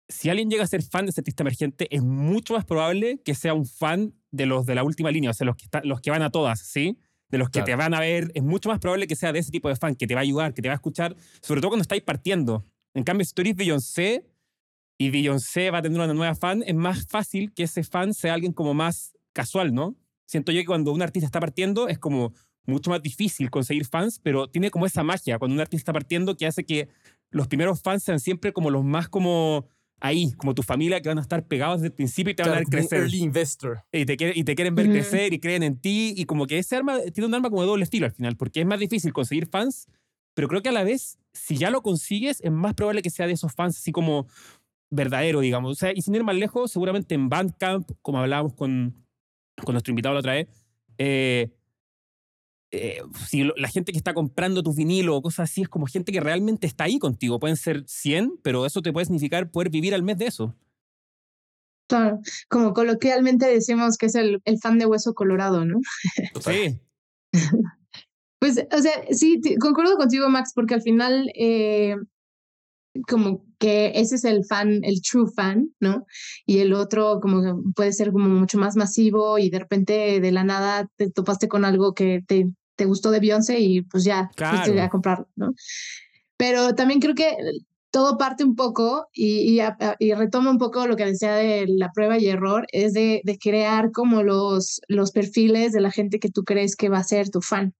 si 0.07 0.29
alguien 0.29 0.49
llega 0.49 0.63
a 0.63 0.67
ser 0.67 0.83
fan 0.83 1.05
de 1.05 1.11
ese 1.11 1.21
artista 1.21 1.43
emergente, 1.43 1.87
es 1.95 2.01
mucho 2.01 2.53
más 2.53 2.65
probable 2.65 3.21
que 3.23 3.35
sea 3.35 3.53
un 3.53 3.65
fan 3.65 4.13
de 4.31 4.45
los 4.45 4.65
de 4.65 4.75
la 4.75 4.83
última 4.83 5.11
línea, 5.11 5.31
o 5.31 5.33
sea, 5.33 5.45
los 5.45 5.55
que, 5.55 5.67
los 5.83 6.01
que 6.01 6.11
van 6.11 6.21
a 6.21 6.29
todas, 6.29 6.59
¿sí? 6.59 6.97
De 7.29 7.37
los 7.37 7.49
que 7.49 7.63
te 7.63 7.75
van 7.75 7.93
a 7.93 7.99
ver, 7.99 8.31
es 8.35 8.43
mucho 8.43 8.69
más 8.69 8.79
probable 8.79 9.07
que 9.07 9.15
sea 9.15 9.33
de 9.33 9.39
ese 9.39 9.51
tipo 9.51 9.69
de 9.69 9.75
fan, 9.75 9.95
que 9.95 10.05
te 10.05 10.13
va 10.13 10.21
a 10.21 10.23
ayudar, 10.23 10.53
que 10.53 10.61
te 10.61 10.67
va 10.67 10.73
a 10.73 10.75
escuchar, 10.75 11.15
sobre 11.41 11.61
todo 11.61 11.69
cuando 11.71 11.81
estáis 11.81 12.03
partiendo. 12.03 12.65
En 12.93 13.03
cambio, 13.03 13.25
si 13.25 13.33
tú 13.33 13.41
eres 13.41 13.55
Beyoncé 13.55 14.27
y 14.99 15.09
Beyoncé 15.09 15.71
va 15.71 15.79
a 15.79 15.81
tener 15.81 15.99
una 15.99 16.13
nueva 16.13 16.35
fan, 16.35 16.63
es 16.65 16.75
más 16.75 17.07
fácil 17.07 17.51
que 17.53 17.63
ese 17.63 17.83
fan 17.83 18.13
sea 18.13 18.35
alguien 18.35 18.53
como 18.53 18.73
más 18.73 19.15
casual, 19.33 19.73
¿no? 19.73 19.95
Siento 20.25 20.51
yo 20.51 20.61
que 20.61 20.65
cuando 20.65 20.91
un 20.91 21.01
artista 21.01 21.25
está 21.25 21.39
partiendo 21.39 21.87
es 21.87 21.97
como 21.97 22.33
mucho 22.65 22.89
más 22.89 23.01
difícil 23.01 23.49
conseguir 23.49 23.85
fans, 23.85 24.19
pero 24.19 24.47
tiene 24.47 24.71
como 24.71 24.85
esa 24.85 25.03
magia 25.03 25.39
cuando 25.39 25.55
un 25.55 25.61
artista 25.61 25.81
está 25.81 25.93
partiendo 25.93 26.37
que 26.37 26.45
hace 26.45 26.65
que 26.65 26.89
los 27.29 27.47
primeros 27.47 27.81
fans 27.81 28.03
sean 28.03 28.19
siempre 28.19 28.53
como 28.53 28.69
los 28.69 28.83
más 28.83 29.09
como 29.09 29.67
ahí, 30.03 30.33
como 30.33 30.53
tu 30.53 30.63
familia, 30.63 31.01
que 31.01 31.07
van 31.07 31.17
a 31.17 31.21
estar 31.21 31.47
pegados 31.47 31.77
desde 31.79 31.87
el 31.87 31.93
principio 31.93 32.31
y 32.31 32.35
te 32.35 32.43
van 32.43 32.51
a 32.51 32.55
ver 32.55 32.65
crecer. 32.65 32.99
early 32.99 33.23
investor. 33.23 33.83
Y 33.91 34.05
te, 34.05 34.17
y 34.35 34.43
te 34.43 34.53
quieren 34.53 34.75
ver 34.75 34.89
crecer 34.89 35.33
y 35.33 35.39
creen 35.39 35.63
en 35.63 35.77
ti. 35.77 36.13
Y 36.17 36.25
como 36.25 36.45
que 36.45 36.59
ese 36.59 36.75
arma 36.75 36.99
tiene 37.13 37.27
un 37.27 37.33
arma 37.33 37.49
como 37.49 37.61
de 37.61 37.67
doble 37.67 37.85
estilo 37.85 38.05
al 38.05 38.11
final, 38.11 38.35
porque 38.35 38.59
es 38.59 38.65
más 38.65 38.79
difícil 38.79 39.13
conseguir 39.13 39.47
fans, 39.47 39.87
pero 40.33 40.49
creo 40.49 40.61
que 40.61 40.69
a 40.69 40.73
la 40.73 40.83
vez, 40.83 41.17
si 41.31 41.55
ya 41.55 41.71
lo 41.71 41.81
consigues, 41.81 42.41
es 42.41 42.51
más 42.51 42.73
probable 42.73 43.01
que 43.01 43.09
sea 43.09 43.27
de 43.27 43.33
esos 43.33 43.53
fans 43.53 43.77
así 43.77 43.93
como 43.93 44.27
verdadero, 44.91 45.39
digamos. 45.39 45.71
O 45.71 45.75
sea, 45.75 45.93
y 45.95 46.01
sin 46.01 46.15
ir 46.15 46.23
más 46.25 46.35
lejos, 46.35 46.71
seguramente 46.71 47.15
en 47.15 47.29
Bandcamp, 47.29 47.89
como 48.01 48.19
hablábamos 48.19 48.53
con, 48.55 48.93
con 49.63 49.73
nuestro 49.73 49.91
invitado 49.91 50.13
la 50.15 50.19
otra 50.19 50.33
vez, 50.33 50.47
eh, 50.97 51.49
eh, 52.75 53.03
si 53.27 53.43
la 53.55 53.67
gente 53.67 53.91
que 53.91 53.99
está 53.99 54.15
comprando 54.15 54.63
tu 54.63 54.73
vinilo 54.73 55.15
o 55.15 55.21
cosas 55.21 55.51
así 55.51 55.61
es 55.61 55.69
como 55.69 55.85
gente 55.85 56.11
que 56.11 56.19
realmente 56.19 56.65
está 56.65 56.85
ahí 56.85 56.97
contigo. 56.97 57.39
Pueden 57.39 57.55
ser 57.55 57.83
100, 57.85 58.39
pero 58.41 58.65
eso 58.65 58.81
te 58.81 58.91
puede 58.91 59.05
significar 59.05 59.51
poder 59.51 59.69
vivir 59.69 59.93
al 59.93 60.01
mes 60.01 60.17
de 60.17 60.25
eso. 60.25 60.55
Claro, 61.87 62.19
como 62.49 62.73
coloquialmente 62.73 63.45
decimos 63.45 63.95
que 63.97 64.07
es 64.07 64.15
el, 64.15 64.41
el 64.45 64.57
fan 64.57 64.79
de 64.79 64.87
hueso 64.87 65.13
colorado, 65.13 65.65
¿no? 65.65 65.79
Sí. 66.41 66.79
pues, 68.39 68.65
o 68.71 68.81
sea, 68.81 68.93
sí, 69.11 69.39
concuerdo 69.59 69.95
contigo, 69.95 70.27
Max, 70.29 70.53
porque 70.55 70.73
al 70.73 70.81
final, 70.81 71.29
eh, 71.35 71.95
como 73.07 73.45
que 73.59 73.91
ese 73.93 74.15
es 74.15 74.23
el 74.23 74.45
fan, 74.45 74.83
el 74.83 74.99
true 75.03 75.29
fan, 75.35 75.69
¿no? 75.79 76.07
Y 76.47 76.57
el 76.59 76.73
otro 76.73 77.19
como 77.21 77.61
puede 77.75 77.93
ser 77.93 78.11
como 78.11 78.29
mucho 78.29 78.57
más 78.57 78.75
masivo 78.75 79.37
y 79.37 79.51
de 79.51 79.59
repente 79.59 80.19
de 80.19 80.31
la 80.31 80.43
nada 80.43 80.87
te 80.95 81.11
topaste 81.11 81.47
con 81.47 81.65
algo 81.65 81.93
que 81.93 82.21
te 82.27 82.51
te 82.75 82.85
gustó 82.85 83.11
de 83.11 83.19
Beyoncé 83.19 83.59
y 83.59 83.81
pues 83.81 84.03
ya 84.03 84.29
fuiste 84.35 84.79
a 84.81 84.89
comprar, 84.89 85.25
¿no? 85.35 85.53
Pero 86.37 86.75
también 86.75 86.99
creo 86.99 87.15
que 87.15 87.35
todo 87.91 88.17
parte 88.17 88.43
un 88.43 88.55
poco 88.55 89.07
y, 89.13 89.61
y, 89.99 90.13
retoma 90.15 90.49
un 90.49 90.57
poco 90.57 90.87
lo 90.87 90.95
que 90.95 91.05
decía 91.05 91.35
de 91.35 91.67
la 91.67 91.91
prueba 91.91 92.17
y 92.17 92.27
error, 92.27 92.65
es 92.71 92.93
de, 92.93 93.21
de, 93.23 93.37
crear 93.37 93.91
como 93.91 94.23
los, 94.23 94.81
los 94.87 95.11
perfiles 95.11 95.73
de 95.73 95.81
la 95.81 95.91
gente 95.91 96.19
que 96.19 96.29
tú 96.29 96.43
crees 96.43 96.75
que 96.75 96.89
va 96.89 96.97
a 96.97 97.03
ser 97.03 97.29
tu 97.29 97.41
fan. 97.41 97.75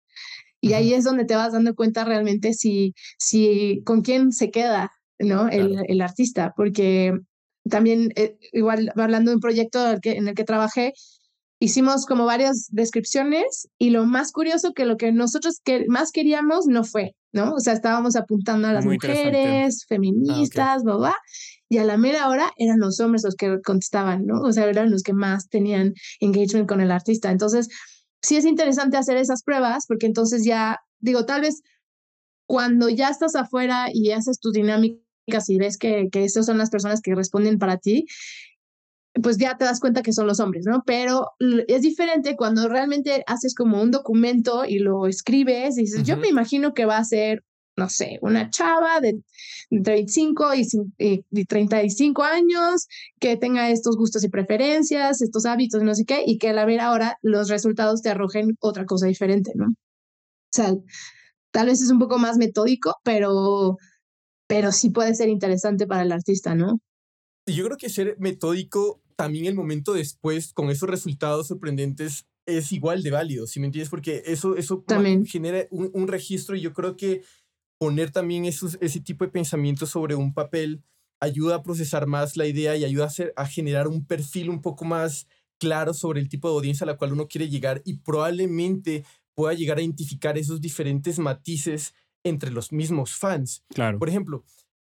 Y 0.62 0.74
ahí 0.74 0.94
es 0.94 1.04
donde 1.04 1.26
te 1.26 1.36
vas 1.36 1.54
dando 1.54 1.74
cuenta 1.74 2.06
realmente 2.06 2.54
si, 2.54 2.94
si 3.18 3.82
con 3.86 4.04
quién 4.04 4.32
se 4.32 4.52
queda, 4.52 4.92
¿no? 5.18 5.50
El, 5.50 5.84
el 5.88 6.02
artista, 6.02 6.54
porque 6.56 7.14
también, 7.68 8.14
eh, 8.16 8.38
igual 8.52 8.92
hablando 8.96 9.32
de 9.32 9.36
un 9.36 9.42
proyecto 9.42 9.98
en 10.04 10.28
el 10.28 10.36
que 10.36 10.44
trabajé, 10.44 10.94
hicimos 11.63 12.06
como 12.06 12.26
varias 12.26 12.67
descripciones 12.71 13.69
y 13.78 13.91
lo 13.91 14.06
más 14.06 14.34
curioso 14.34 14.73
que 14.73 14.84
lo 14.84 14.97
que 14.97 15.13
nosotros 15.13 15.62
que 15.63 15.86
más 15.88 16.12
queríamos 16.12 16.65
no 16.67 16.84
fue, 16.84 17.15
¿no? 17.32 17.54
O 17.54 17.60
sea, 17.62 17.71
estábamos 17.71 18.17
apuntando 18.17 18.67
a 18.67 18.73
las 18.73 18.86
mujeres, 18.86 19.86
feministas, 19.88 20.84
ah, 20.86 21.15
y 21.69 21.78
a 21.78 21.86
la 21.86 21.95
mera 21.95 22.28
hora 22.28 22.52
eran 22.58 22.80
los 22.80 22.99
hombres 22.99 23.23
los 23.23 23.36
que 23.36 23.62
contestaban, 23.62 24.26
¿no? 24.26 24.41
O 24.41 24.52
sea, 24.52 24.65
eran 24.65 24.91
los 24.91 25.04
que 25.04 25.13
más 25.13 25.47
tenían 25.47 25.93
engagement 26.19 26.67
con 26.67 26.82
el 26.82 26.91
artista. 26.91 27.32
Entonces, 27.32 27.69
sí 28.21 28.36
es 28.36 28.43
interesante 28.43 28.97
hacer 28.97 29.15
esas 29.15 29.41
pruebas 29.41 29.86
porque 29.88 30.06
entonces 30.06 30.43
ya, 30.43 30.82
digo, 30.99 31.26
tal 31.26 31.41
vez 31.41 31.62
cuando 32.45 32.89
ya 32.89 33.08
estás 33.08 33.36
afuera 33.36 33.88
y 33.93 34.12
haces 34.12 34.41
tus 34.41 34.52
dinámicas 34.52 35.47
y 35.47 35.58
ves 35.58 35.78
que, 35.78 36.10
que 36.12 36.26
esas 36.26 36.45
son 36.45 36.58
las 36.58 36.69
personas 36.69 36.99
que 36.99 37.15
responden 37.15 37.58
para 37.58 37.78
ti, 37.78 38.06
pues 39.21 39.38
ya 39.38 39.58
te 39.58 39.65
das 39.65 39.80
cuenta 39.80 40.02
que 40.02 40.13
son 40.13 40.26
los 40.26 40.39
hombres, 40.39 40.65
¿no? 40.65 40.84
Pero 40.86 41.32
es 41.67 41.82
diferente 41.82 42.36
cuando 42.36 42.67
realmente 42.67 43.23
haces 43.28 43.54
como 43.54 43.82
un 43.82 43.91
documento 43.91 44.65
y 44.65 44.80
lo 44.80 45.06
escribes 45.08 45.78
y 45.78 45.82
dices, 45.82 46.04
yo 46.04 46.17
me 46.17 46.30
imagino 46.30 46.73
que 46.73 46.86
va 46.86 46.97
a 46.97 47.06
ser, 47.06 47.43
no 47.78 47.89
sé, 47.89 48.17
una 48.21 48.49
chava 48.49 49.02
de 49.02 49.21
35 49.69 50.56
y, 50.56 50.67
y, 51.32 51.45
35 51.45 52.23
años 52.23 52.88
que 53.19 53.38
tenga 53.38 53.69
estos 53.69 53.97
gustos 53.97 54.23
y 54.23 54.30
preferencias, 54.30 55.21
estos 55.21 55.45
hábitos, 55.45 55.84
no 55.84 55.93
sé 55.93 56.06
qué, 56.06 56.23
y 56.26 56.39
que 56.39 56.49
a 56.49 56.54
la 56.54 56.65
ver 56.65 56.80
ahora 56.80 57.17
los 57.21 57.49
resultados 57.49 58.02
te 58.02 58.10
arrojen 58.10 58.58
otra 58.60 58.86
cosa 58.86 59.06
diferente, 59.06 59.52
¿no? 59.56 59.67
O 59.67 60.56
sea, 60.56 60.73
tal 61.52 61.67
vez 61.67 61.82
es 61.82 61.91
un 61.91 61.99
poco 61.99 62.17
más 62.17 62.38
metódico, 62.38 62.95
pero, 63.04 63.78
pero 64.47 64.71
sí 64.71 64.89
puede 64.89 65.13
ser 65.13 65.30
interesante 65.30 65.86
para 65.86 66.02
el 66.02 66.12
artista, 66.12 66.56
¿no? 66.56 66.80
Yo 67.46 67.66
creo 67.66 67.78
que 67.78 67.90
ser 67.90 68.16
metódico 68.20 69.02
también 69.16 69.46
el 69.46 69.56
momento 69.56 69.94
después, 69.94 70.54
con 70.54 70.70
esos 70.70 70.90
resultados 70.90 71.48
sorprendentes, 71.48 72.26
es 72.46 72.72
igual 72.72 73.04
de 73.04 73.12
válido, 73.12 73.48
¿sí 73.48 73.60
me 73.60 73.68
entiendes? 73.68 73.90
Porque 73.90 74.24
eso, 74.26 74.58
eso 74.58 74.84
también. 74.86 75.26
genera 75.26 75.66
un, 75.72 75.92
un, 75.94 76.08
registro 76.08 76.56
y 76.56 76.62
yo 76.62 76.74
creo 76.74 76.98
que 76.98 77.22
poner 77.78 78.12
también 78.12 78.46
esos, 78.46 78.78
ese 78.82 79.00
tipo 79.00 79.26
de 79.26 79.32
pensamientos 79.32 79.90
sobre 79.90 80.16
un 80.16 80.34
papel 80.34 80.84
ayuda 81.22 81.56
a 81.56 81.64
procesar 81.64 82.06
más 82.06 82.36
la 82.36 82.46
idea 82.46 82.76
y 82.76 82.84
ayuda 82.84 83.06
a, 83.06 83.08
hacer, 83.08 83.34
a 83.36 83.46
generar 83.46 83.88
un 83.88 84.06
perfil 84.06 84.50
un 84.50 84.62
poco 84.62 84.84
más 84.84 85.28
claro 85.58 85.94
sobre 85.94 86.20
el 86.20 86.28
tipo 86.28 86.50
de 86.50 86.56
audiencia 86.56 86.84
a 86.84 86.88
la 86.88 86.98
cual 86.98 87.14
uno 87.14 87.28
quiere 87.28 87.50
llegar 87.50 87.82
y 87.86 87.96
probablemente 88.00 89.06
pueda 89.34 89.54
llegar 89.54 89.78
a 89.78 89.82
identificar 89.82 90.38
esos 90.38 90.60
diferentes 90.60 91.20
matices 91.20 91.94
entre 92.24 92.52
los 92.52 92.72
mismos 92.72 93.16
fans. 93.16 93.64
Claro. 93.70 94.00
Por 94.00 94.10
ejemplo, 94.10 94.44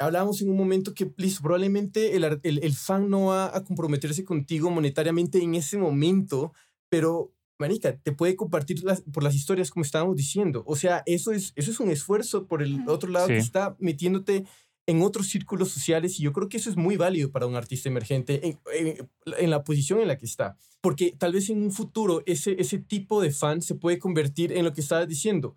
hablábamos 0.01 0.41
en 0.41 0.51
un 0.51 0.57
momento 0.57 0.95
que 0.95 1.13
probablemente 1.43 2.17
el, 2.17 2.41
el, 2.43 2.75
fan 2.75 3.11
no 3.11 3.27
va 3.27 3.55
a 3.55 3.63
comprometerse 3.63 4.25
contigo 4.25 4.71
monetariamente 4.71 5.43
en 5.43 5.55
ese 5.55 5.77
momento, 5.77 6.53
pero, 6.89 7.35
manica, 7.59 7.97
te 7.99 8.13
puede 8.13 8.35
compartir 8.35 8.83
las, 8.83 9.03
por 9.03 9.23
las 9.23 9.35
historias 9.35 9.71
como 9.71 9.85
estábamos 9.85 10.17
diciendo. 10.17 10.65
O 10.67 10.75
sea, 10.75 11.03
eso 11.05 11.33
es, 11.33 11.53
eso 11.55 11.71
es 11.71 11.81
un 11.81 11.91
esfuerzo 11.91 12.47
por 12.47 12.63
el 12.63 12.89
otro 12.89 13.11
lado 13.11 13.29
que 13.29 13.37
está 13.37 13.77
metiéndote 13.79 14.47
en 14.87 15.03
otros 15.03 15.29
círculos 15.29 15.69
sociales 15.71 16.19
y 16.19 16.23
yo 16.23 16.33
creo 16.33 16.49
que 16.49 16.57
eso 16.57 16.71
es 16.71 16.77
muy 16.77 16.97
válido 16.97 17.31
para 17.31 17.47
un 17.47 17.55
artista 17.55 17.91
emergente 17.91 18.59
en, 18.75 19.09
en, 19.39 19.51
la 19.51 19.63
posición 19.65 20.01
en 20.01 20.09
la 20.09 20.17
que 20.17 20.25
está. 20.25 20.57
Porque 20.81 21.15
tal 21.17 21.35
vez 21.35 21.51
en 21.51 21.63
un 21.63 21.71
futuro 21.71 22.23
ese, 22.25 22.57
ese 22.59 22.79
tipo 22.79 23.21
de 23.21 23.31
fan 23.31 23.61
se 23.61 23.75
puede 23.75 23.99
convertir 23.99 24.51
en 24.53 24.65
lo 24.65 24.73
que 24.73 24.81
estabas 24.81 25.07
diciendo. 25.07 25.55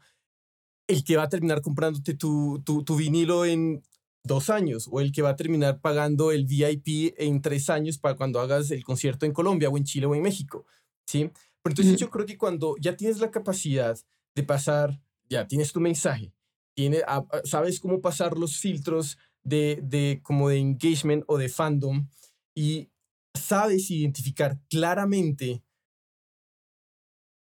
El 0.86 1.06
que 1.06 1.16
va 1.16 1.24
a 1.24 1.30
terminar 1.30 1.62
comprándote 1.62 2.14
tu, 2.14 2.62
tu, 2.66 2.84
tu 2.84 2.98
vinilo 2.98 3.46
en 3.46 3.82
dos 4.24 4.50
años 4.50 4.88
o 4.92 5.02
el 5.02 5.12
que 5.12 5.22
va 5.22 5.30
a 5.30 5.36
terminar 5.36 5.82
pagando 5.82 6.32
el 6.32 6.46
VIP 6.46 7.14
en 7.18 7.42
tres 7.42 7.70
años 7.70 7.98
para 7.98 8.16
cuando 8.16 8.40
hagas 8.40 8.72
el 8.72 8.84
concierto 8.84 9.26
en 9.26 9.34
Colombia 9.34 9.70
o 9.70 9.78
en 9.78 9.84
Chile 9.84 10.06
o 10.06 10.16
en 10.16 10.22
México, 10.22 10.66
¿sí? 11.06 11.30
Pero 11.62 11.72
entonces 11.72 12.00
yo 12.00 12.10
creo 12.10 12.26
que 12.26 12.38
cuando 12.38 12.76
ya 12.80 12.96
tienes 12.96 13.20
la 13.20 13.32
capacidad 13.32 13.98
de 14.36 14.44
pasar, 14.44 15.00
ya 15.30 15.48
tienes 15.48 15.72
tu 15.72 15.80
mensaje, 15.80 16.34
tiene, 16.76 17.02
ah, 17.08 17.26
ah, 17.32 17.42
sabes 17.44 17.80
cómo 17.80 18.02
pasar 18.02 18.38
los 18.38 18.58
filtros 18.58 19.18
de, 19.44 19.80
de 19.84 20.20
como 20.24 20.50
de 20.50 20.58
engagement 20.58 21.24
o 21.28 21.38
de 21.38 21.50
fandom 21.50 22.08
y 22.56 22.90
sabes 23.34 23.90
identificar 23.92 24.60
claramente 24.70 25.64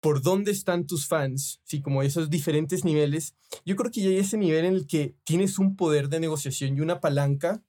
por 0.01 0.21
dónde 0.21 0.51
están 0.51 0.87
tus 0.87 1.07
fans, 1.07 1.61
sí, 1.63 1.81
como 1.81 2.03
esos 2.03 2.29
diferentes 2.29 2.85
niveles, 2.85 3.35
yo 3.65 3.75
creo 3.75 3.91
que 3.91 4.01
ya 4.01 4.09
hay 4.09 4.17
ese 4.17 4.37
nivel 4.37 4.65
en 4.65 4.73
el 4.73 4.87
que 4.87 5.15
tienes 5.23 5.59
un 5.59 5.75
poder 5.75 6.09
de 6.09 6.19
negociación 6.19 6.77
y 6.77 6.81
una 6.81 6.99
palanca 6.99 7.61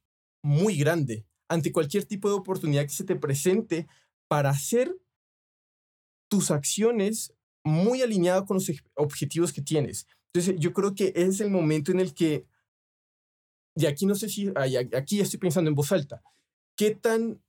muy 0.42 0.76
grande 0.76 1.26
ante 1.48 1.72
cualquier 1.72 2.04
tipo 2.04 2.28
de 2.28 2.36
oportunidad 2.36 2.84
que 2.84 2.90
se 2.90 3.04
te 3.04 3.16
presente 3.16 3.88
para 4.28 4.50
hacer 4.50 4.96
tus 6.30 6.52
acciones 6.52 7.34
muy 7.64 8.02
alineado 8.02 8.46
con 8.46 8.56
los 8.56 8.70
objetivos 8.94 9.52
que 9.52 9.62
tienes. 9.62 10.06
Entonces, 10.32 10.60
yo 10.60 10.72
creo 10.72 10.94
que 10.94 11.12
es 11.16 11.40
el 11.40 11.50
momento 11.50 11.90
en 11.90 11.98
el 11.98 12.14
que, 12.14 12.46
y 13.74 13.86
aquí 13.86 14.06
no 14.06 14.14
sé 14.14 14.28
si, 14.28 14.48
aquí 14.96 15.20
estoy 15.20 15.40
pensando 15.40 15.68
en 15.68 15.74
voz 15.74 15.90
alta, 15.90 16.22
¿qué 16.76 16.94
tan 16.94 17.42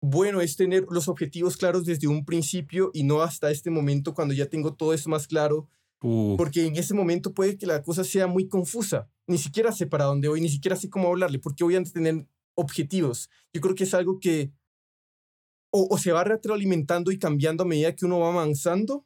bueno 0.00 0.40
es 0.40 0.56
tener 0.56 0.86
los 0.90 1.08
objetivos 1.08 1.56
claros 1.56 1.84
desde 1.84 2.06
un 2.06 2.24
principio 2.24 2.90
y 2.94 3.02
no 3.02 3.22
hasta 3.22 3.50
este 3.50 3.70
momento 3.70 4.14
cuando 4.14 4.34
ya 4.34 4.46
tengo 4.46 4.74
todo 4.74 4.94
eso 4.94 5.10
más 5.10 5.26
claro. 5.26 5.68
Porque 6.00 6.64
en 6.64 6.76
ese 6.76 6.94
momento 6.94 7.34
puede 7.34 7.58
que 7.58 7.66
la 7.66 7.82
cosa 7.82 8.04
sea 8.04 8.28
muy 8.28 8.46
confusa. 8.46 9.10
Ni 9.26 9.36
siquiera 9.36 9.72
sé 9.72 9.88
para 9.88 10.04
dónde 10.04 10.28
voy, 10.28 10.40
ni 10.40 10.48
siquiera 10.48 10.76
sé 10.76 10.88
cómo 10.88 11.08
hablarle, 11.08 11.40
porque 11.40 11.64
voy 11.64 11.74
a 11.74 11.82
tener 11.82 12.24
objetivos. 12.54 13.28
Yo 13.52 13.60
creo 13.60 13.74
que 13.74 13.82
es 13.82 13.94
algo 13.94 14.20
que 14.20 14.52
o, 15.70 15.98
se 15.98 16.12
va 16.12 16.24
retroalimentando 16.24 17.10
y 17.10 17.18
cambiando 17.18 17.64
a 17.64 17.66
medida 17.66 17.94
que 17.94 18.06
uno 18.06 18.20
va 18.20 18.28
avanzando, 18.28 19.04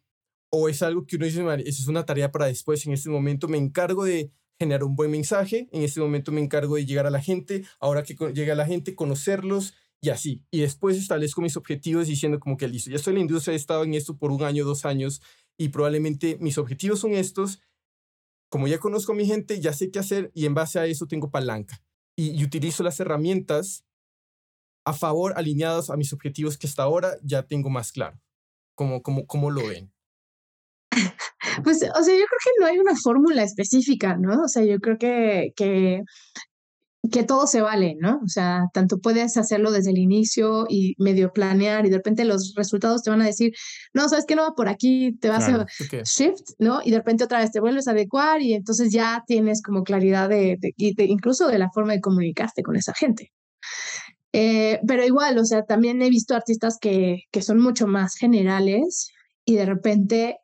o 0.51 0.68
es 0.68 0.82
algo 0.82 1.07
que 1.07 1.16
uno 1.16 1.24
dice, 1.24 1.40
esa 1.40 1.82
es 1.82 1.88
una 1.88 2.05
tarea 2.05 2.30
para 2.30 2.47
después. 2.47 2.86
En 2.86 2.93
este 2.93 3.09
momento 3.09 3.49
me 3.49 3.57
encargo 3.57 4.05
de 4.05 4.30
generar 4.59 4.84
un 4.84 4.95
buen 4.95 5.11
mensaje. 5.11 5.68
En 5.72 5.82
este 5.82 6.01
momento 6.01 6.30
me 6.30 6.43
encargo 6.43 6.76
de 6.76 6.84
llegar 6.84 7.07
a 7.07 7.11
la 7.11 7.22
gente. 7.22 7.64
Ahora 7.80 8.03
que 8.03 8.14
llega 8.34 8.53
a 8.53 8.57
la 8.57 8.66
gente, 8.66 8.95
conocerlos 8.95 9.74
y 10.03 10.11
así. 10.11 10.44
Y 10.50 10.61
después 10.61 10.98
establezco 10.98 11.40
mis 11.40 11.57
objetivos 11.57 12.09
diciendo 12.09 12.40
como 12.40 12.57
que 12.57 12.68
listo, 12.68 12.90
ya 12.90 12.96
estoy 12.96 13.12
en 13.12 13.18
la 13.18 13.22
industria, 13.22 13.55
he 13.55 13.57
estado 13.57 13.84
en 13.84 13.94
esto 13.94 14.18
por 14.18 14.32
un 14.32 14.42
año, 14.42 14.64
dos 14.64 14.84
años 14.84 15.22
y 15.57 15.68
probablemente 15.68 16.36
mis 16.40 16.59
objetivos 16.59 16.98
son 16.98 17.12
estos. 17.12 17.61
Como 18.50 18.66
ya 18.66 18.78
conozco 18.78 19.12
a 19.12 19.14
mi 19.14 19.24
gente, 19.24 19.61
ya 19.61 19.72
sé 19.72 19.90
qué 19.90 20.00
hacer 20.00 20.30
y 20.34 20.44
en 20.44 20.55
base 20.55 20.78
a 20.78 20.86
eso 20.86 21.07
tengo 21.07 21.30
palanca. 21.30 21.80
Y, 22.16 22.44
utilizo 22.44 22.82
las 22.82 23.00
herramientas 23.00 23.86
a 24.84 24.92
favor, 24.92 25.32
alineadas 25.36 25.88
a 25.88 25.96
mis 25.96 26.12
objetivos 26.12 26.59
que 26.59 26.66
hasta 26.66 26.82
ahora 26.82 27.16
ya 27.22 27.44
tengo 27.44 27.70
más 27.70 27.92
claro. 27.92 28.20
¿Cómo, 28.74 29.03
cómo, 29.03 29.26
cómo 29.26 29.50
lo 29.50 29.66
ven? 29.66 29.92
Pues, 31.64 31.82
o 31.82 32.03
sea, 32.03 32.14
yo 32.14 32.24
creo 32.24 32.38
que 32.42 32.61
no 32.61 32.66
hay 32.66 32.78
una 32.78 32.96
fórmula 32.96 33.42
específica, 33.42 34.16
¿no? 34.16 34.44
O 34.44 34.48
sea, 34.48 34.64
yo 34.64 34.78
creo 34.78 34.96
que, 34.96 35.53
que 35.55 36.00
que 37.11 37.24
todo 37.24 37.46
se 37.46 37.61
vale, 37.61 37.96
¿no? 37.98 38.20
O 38.24 38.28
sea, 38.28 38.68
tanto 38.72 38.98
puedes 38.98 39.36
hacerlo 39.36 39.72
desde 39.72 39.90
el 39.90 39.98
inicio 39.98 40.66
y 40.68 40.94
medio 40.98 41.32
planear 41.32 41.84
y 41.84 41.90
de 41.90 41.96
repente 41.96 42.24
los 42.24 42.55
resultados 42.55 43.03
te 43.03 43.11
van 43.11 43.20
a 43.22 43.26
decir, 43.26 43.53
no, 43.92 44.09
sabes 44.09 44.24
que 44.24 44.36
no, 44.36 44.55
por 44.55 44.68
aquí 44.68 45.12
te 45.20 45.28
vas 45.28 45.48
a 45.48 45.66
shift, 46.05 46.50
¿no? 46.59 46.80
Y 46.84 46.92
de 46.92 46.98
repente 46.98 47.24
otra 47.24 47.40
vez 47.40 47.50
te 47.50 47.61
vuelves 47.61 47.88
a 47.88 47.90
adecuar 47.90 48.40
y 48.40 48.55
entonces 48.55 48.92
ya 48.92 49.24
tienes 49.26 49.62
como 49.62 49.82
claridad 49.82 50.28
de, 50.28 50.59
incluso 50.76 51.48
de 51.48 51.59
la 51.59 51.70
forma 51.70 51.92
de 51.92 52.00
comunicarte 52.00 52.62
con 52.62 52.76
esa 52.76 52.94
gente. 52.94 53.32
Eh, 54.32 54.80
pero 54.86 55.05
igual, 55.05 55.36
o 55.38 55.44
sea, 55.44 55.64
también 55.64 56.00
he 56.03 56.09
visto 56.09 56.34
artistas 56.34 56.78
que, 56.80 57.24
que 57.32 57.42
son 57.42 57.59
mucho 57.59 57.86
más 57.86 58.14
generales 58.14 59.11
y 59.44 59.57
de 59.57 59.66
repente 59.66 60.38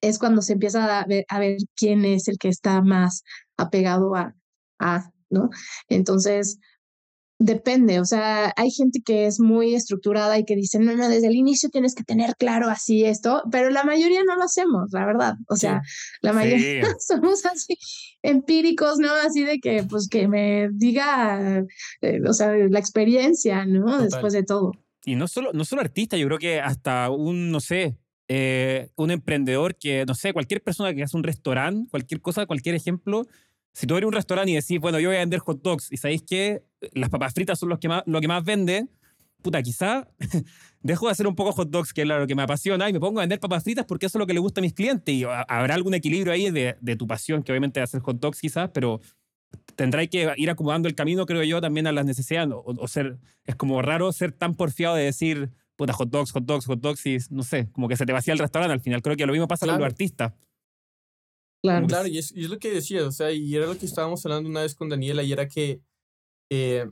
es 0.00 0.18
cuando 0.18 0.40
se 0.40 0.52
empieza 0.52 1.00
a 1.00 1.04
ver, 1.04 1.24
a 1.28 1.40
ver 1.40 1.56
quién 1.74 2.04
es 2.04 2.28
el 2.28 2.38
que 2.38 2.48
está 2.48 2.80
más 2.80 3.24
apegado 3.56 4.14
a, 4.14 4.34
a 4.78 5.10
¿no? 5.30 5.50
Entonces, 5.88 6.58
depende, 7.38 8.00
o 8.00 8.04
sea, 8.04 8.52
hay 8.56 8.70
gente 8.70 9.02
que 9.04 9.26
es 9.26 9.40
muy 9.40 9.74
estructurada 9.74 10.38
y 10.38 10.44
que 10.44 10.56
dice, 10.56 10.78
no, 10.78 10.96
no, 10.96 11.08
desde 11.08 11.26
el 11.26 11.34
inicio 11.34 11.68
tienes 11.68 11.94
que 11.94 12.02
tener 12.02 12.34
claro 12.36 12.68
así 12.68 13.04
esto, 13.04 13.42
pero 13.50 13.68
la 13.70 13.84
mayoría 13.84 14.24
no 14.24 14.36
lo 14.36 14.44
hacemos, 14.44 14.90
la 14.92 15.04
verdad, 15.04 15.34
o 15.48 15.56
sea, 15.56 15.82
la 16.22 16.32
mayoría 16.32 16.82
somos 16.98 17.44
así 17.44 17.76
empíricos, 18.22 18.98
¿no? 18.98 19.12
Así 19.12 19.44
de 19.44 19.58
que, 19.58 19.84
pues, 19.84 20.08
que 20.08 20.28
me 20.28 20.68
diga, 20.72 21.64
eh, 22.00 22.20
o 22.26 22.32
sea, 22.32 22.54
la 22.54 22.78
experiencia, 22.78 23.66
¿no? 23.66 24.02
Después 24.02 24.32
de 24.32 24.42
todo. 24.42 24.72
Y 25.04 25.14
no 25.14 25.28
solo, 25.28 25.52
no 25.52 25.64
solo 25.64 25.82
artista, 25.82 26.16
yo 26.16 26.26
creo 26.26 26.38
que 26.38 26.60
hasta 26.60 27.10
un, 27.10 27.50
no 27.50 27.60
sé, 27.60 27.98
eh, 28.28 28.88
un 28.96 29.12
emprendedor 29.12 29.76
que, 29.76 30.04
no 30.04 30.14
sé, 30.14 30.32
cualquier 30.32 30.62
persona 30.62 30.92
que 30.94 31.02
hace 31.02 31.16
un 31.16 31.22
restaurante, 31.22 31.88
cualquier 31.90 32.20
cosa, 32.20 32.46
cualquier 32.46 32.74
ejemplo, 32.74 33.26
si 33.76 33.86
tú 33.86 33.94
eres 33.94 34.06
un 34.06 34.14
restaurante 34.14 34.50
y 34.50 34.54
decís, 34.54 34.80
bueno, 34.80 34.98
yo 34.98 35.10
voy 35.10 35.16
a 35.16 35.20
vender 35.20 35.38
hot 35.40 35.60
dogs 35.60 35.92
y 35.92 35.98
sabéis 35.98 36.22
que 36.22 36.62
las 36.94 37.10
papas 37.10 37.34
fritas 37.34 37.58
son 37.58 37.68
los 37.68 37.78
que 37.78 37.88
más, 37.88 38.02
lo 38.06 38.22
que 38.22 38.26
más 38.26 38.42
vende, 38.42 38.86
puta, 39.42 39.62
quizá 39.62 40.08
dejo 40.80 41.04
de 41.04 41.12
hacer 41.12 41.26
un 41.26 41.36
poco 41.36 41.52
hot 41.52 41.68
dogs, 41.68 41.92
que 41.92 42.00
es 42.00 42.08
lo 42.08 42.26
que 42.26 42.34
me 42.34 42.42
apasiona, 42.42 42.88
y 42.88 42.94
me 42.94 43.00
pongo 43.00 43.20
a 43.20 43.24
vender 43.24 43.38
papas 43.38 43.62
fritas 43.62 43.84
porque 43.84 44.06
eso 44.06 44.16
es 44.16 44.20
lo 44.20 44.26
que 44.26 44.32
le 44.32 44.40
gusta 44.40 44.60
a 44.60 44.62
mis 44.62 44.72
clientes. 44.72 45.14
Y 45.14 45.24
habrá 45.24 45.74
algún 45.74 45.92
equilibrio 45.92 46.32
ahí 46.32 46.50
de, 46.50 46.78
de 46.80 46.96
tu 46.96 47.06
pasión, 47.06 47.42
que 47.42 47.52
obviamente 47.52 47.78
es 47.80 47.84
hacer 47.84 48.00
hot 48.00 48.18
dogs 48.18 48.40
quizás, 48.40 48.70
pero 48.72 49.02
tendráis 49.74 50.08
que 50.08 50.32
ir 50.38 50.48
acomodando 50.48 50.88
el 50.88 50.94
camino, 50.94 51.26
creo 51.26 51.42
yo, 51.42 51.60
también 51.60 51.86
a 51.86 51.92
las 51.92 52.06
necesidades. 52.06 52.48
O, 52.54 52.88
ser, 52.88 53.18
es 53.44 53.56
como 53.56 53.82
raro 53.82 54.10
ser 54.10 54.32
tan 54.32 54.54
porfiado 54.54 54.96
de 54.96 55.04
decir, 55.04 55.50
puta, 55.76 55.92
hot 55.92 56.08
dogs, 56.08 56.32
hot 56.32 56.44
dogs, 56.46 56.64
hot 56.64 56.80
dogs, 56.80 57.04
y 57.04 57.18
no 57.28 57.42
sé, 57.42 57.68
como 57.72 57.88
que 57.88 57.96
se 57.98 58.06
te 58.06 58.14
vacía 58.14 58.32
el 58.32 58.38
restaurante 58.38 58.72
al 58.72 58.80
final. 58.80 59.02
Creo 59.02 59.16
que 59.16 59.26
lo 59.26 59.32
mismo 59.32 59.46
pasa 59.46 59.66
con 59.66 59.76
los 59.76 59.84
artistas. 59.84 60.32
Claro. 61.86 62.06
y 62.06 62.18
es, 62.18 62.32
lo 62.32 62.58
que 62.58 62.72
decía, 62.72 63.06
o 63.06 63.12
sea, 63.12 63.32
y 63.32 63.54
era 63.54 63.66
lo 63.66 63.78
que 63.78 63.86
estábamos 63.86 64.24
hablando 64.24 64.48
una 64.48 64.62
vez 64.62 64.74
con 64.74 64.88
Daniela, 64.88 65.22
y 65.22 65.32
era 65.32 65.48
que 65.48 65.80
eh, 66.50 66.86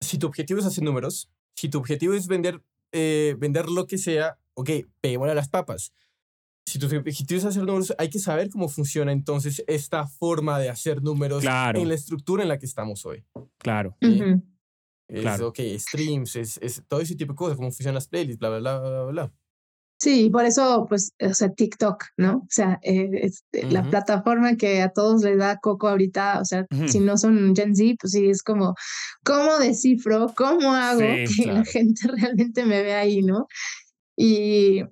si 0.00 0.18
tu 0.18 0.26
objetivo 0.26 0.60
es 0.60 0.66
hacer 0.66 0.84
números, 0.84 1.30
si 1.54 1.68
tu 1.68 1.78
objetivo 1.78 2.14
es 2.14 2.26
vender, 2.26 2.62
eh, 2.92 3.36
vender 3.38 3.68
lo 3.68 3.86
que 3.86 3.98
sea, 3.98 4.38
ok, 4.54 4.70
peguémosle 5.00 5.32
a 5.32 5.36
las 5.36 5.48
papas. 5.48 5.92
Si 6.66 6.78
tu 6.78 6.86
objetivo 6.86 7.38
es 7.38 7.44
hacer 7.44 7.62
números, 7.62 7.94
hay 7.96 8.10
que 8.10 8.18
saber 8.18 8.50
cómo 8.50 8.68
funciona 8.68 9.12
entonces 9.12 9.62
esta 9.68 10.06
forma 10.06 10.58
de 10.58 10.68
hacer 10.68 11.02
números 11.02 11.44
en 11.44 11.88
la 11.88 11.94
estructura 11.94 12.42
en 12.42 12.48
la 12.48 12.58
que 12.58 12.66
estamos 12.66 13.06
hoy. 13.06 13.24
Claro. 13.58 13.96
Es, 14.00 15.20
claro. 15.20 15.48
ok, 15.48 15.60
streams, 15.76 16.34
es, 16.34 16.58
es, 16.60 16.82
todo 16.88 17.00
ese 17.00 17.14
tipo 17.14 17.32
de 17.32 17.36
cosas, 17.36 17.56
cómo 17.56 17.70
funcionan 17.70 17.94
las 17.94 18.08
playlists, 18.08 18.40
bla, 18.40 18.58
bla, 18.58 18.58
bla, 18.58 18.80
bla, 18.80 19.04
bla. 19.04 19.32
Sí, 19.98 20.28
por 20.28 20.44
eso, 20.44 20.84
pues, 20.88 21.14
o 21.20 21.32
sea, 21.32 21.50
TikTok, 21.52 22.04
¿no? 22.18 22.36
O 22.38 22.46
sea, 22.50 22.78
eh, 22.82 23.08
es 23.22 23.44
eh, 23.52 23.66
la 23.70 23.82
plataforma 23.88 24.56
que 24.56 24.82
a 24.82 24.90
todos 24.90 25.22
les 25.22 25.38
da 25.38 25.56
coco 25.56 25.88
ahorita, 25.88 26.40
o 26.40 26.44
sea, 26.44 26.66
si 26.86 27.00
no 27.00 27.16
son 27.16 27.56
Gen 27.56 27.74
Z, 27.74 27.96
pues 28.00 28.12
sí, 28.12 28.28
es 28.28 28.42
como, 28.42 28.74
¿cómo 29.24 29.58
descifro? 29.58 30.32
¿Cómo 30.36 30.74
hago 30.74 31.00
que 31.00 31.46
la 31.46 31.64
gente 31.64 32.00
realmente 32.16 32.66
me 32.66 32.82
vea 32.82 33.00
ahí, 33.00 33.22
¿no? 33.22 33.46
Y, 34.16 34.82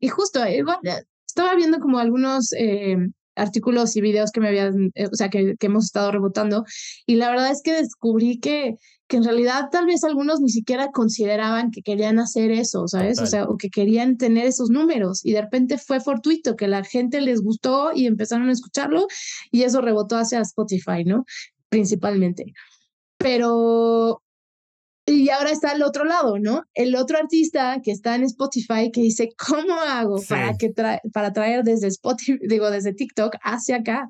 y 0.00 0.08
justo, 0.08 0.46
igual, 0.46 0.80
estaba 1.26 1.54
viendo 1.54 1.78
como 1.78 1.98
algunos 1.98 2.52
eh, 2.52 2.98
artículos 3.36 3.96
y 3.96 4.02
videos 4.02 4.32
que 4.32 4.40
me 4.40 4.48
habían, 4.48 4.92
o 5.10 5.16
sea, 5.16 5.30
que, 5.30 5.56
que 5.56 5.66
hemos 5.66 5.86
estado 5.86 6.12
rebotando, 6.12 6.66
y 7.06 7.14
la 7.14 7.30
verdad 7.30 7.50
es 7.50 7.62
que 7.62 7.72
descubrí 7.72 8.38
que 8.38 8.76
que 9.08 9.18
en 9.18 9.24
realidad 9.24 9.68
tal 9.70 9.86
vez 9.86 10.02
algunos 10.02 10.40
ni 10.40 10.48
siquiera 10.48 10.90
consideraban 10.90 11.70
que 11.70 11.82
querían 11.82 12.18
hacer 12.18 12.50
eso, 12.50 12.88
¿sabes? 12.88 13.20
O 13.20 13.26
sea, 13.26 13.44
o 13.44 13.56
que 13.56 13.70
querían 13.70 14.16
tener 14.16 14.46
esos 14.46 14.70
números 14.70 15.24
y 15.24 15.32
de 15.32 15.42
repente 15.42 15.78
fue 15.78 16.00
fortuito 16.00 16.56
que 16.56 16.66
la 16.66 16.82
gente 16.82 17.20
les 17.20 17.40
gustó 17.40 17.92
y 17.94 18.06
empezaron 18.06 18.48
a 18.48 18.52
escucharlo 18.52 19.06
y 19.52 19.62
eso 19.62 19.80
rebotó 19.80 20.16
hacia 20.16 20.40
Spotify, 20.40 21.04
¿no? 21.04 21.24
Principalmente. 21.68 22.52
Pero 23.16 24.22
y 25.08 25.28
ahora 25.28 25.50
está 25.50 25.70
el 25.70 25.84
otro 25.84 26.04
lado, 26.04 26.40
¿no? 26.40 26.64
El 26.74 26.96
otro 26.96 27.16
artista 27.16 27.80
que 27.82 27.92
está 27.92 28.16
en 28.16 28.24
Spotify 28.24 28.90
que 28.92 29.02
dice, 29.02 29.28
¿cómo 29.38 29.74
hago 29.74 30.20
para, 30.28 30.56
que 30.56 30.74
para 31.12 31.32
traer 31.32 31.62
desde 31.62 31.86
Spotify, 31.86 32.38
digo, 32.48 32.72
desde 32.72 32.92
TikTok 32.92 33.36
hacia 33.42 33.76
acá, 33.76 34.08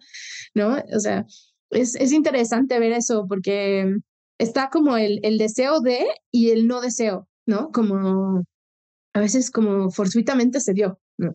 ¿no? 0.54 0.78
O 0.94 1.00
sea, 1.00 1.26
es, 1.68 1.96
es 1.96 2.12
interesante 2.12 2.78
ver 2.78 2.92
eso 2.92 3.26
porque 3.28 3.98
está 4.38 4.70
como 4.70 4.96
el, 4.96 5.20
el 5.22 5.38
deseo 5.38 5.80
de 5.80 6.06
y 6.30 6.50
el 6.50 6.66
no 6.66 6.80
deseo, 6.80 7.28
¿no? 7.46 7.70
Como 7.72 8.44
a 9.14 9.20
veces 9.20 9.50
como 9.50 9.90
fortuitamente 9.90 10.60
se 10.60 10.74
dio, 10.74 10.98
¿no? 11.18 11.34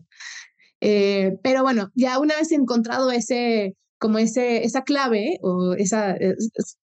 Eh, 0.80 1.38
pero 1.42 1.62
bueno, 1.62 1.90
ya 1.94 2.18
una 2.18 2.36
vez 2.36 2.52
encontrado 2.52 3.10
ese, 3.10 3.76
como 3.98 4.18
ese, 4.18 4.64
esa 4.64 4.82
clave 4.82 5.38
o 5.42 5.74
esa, 5.74 6.16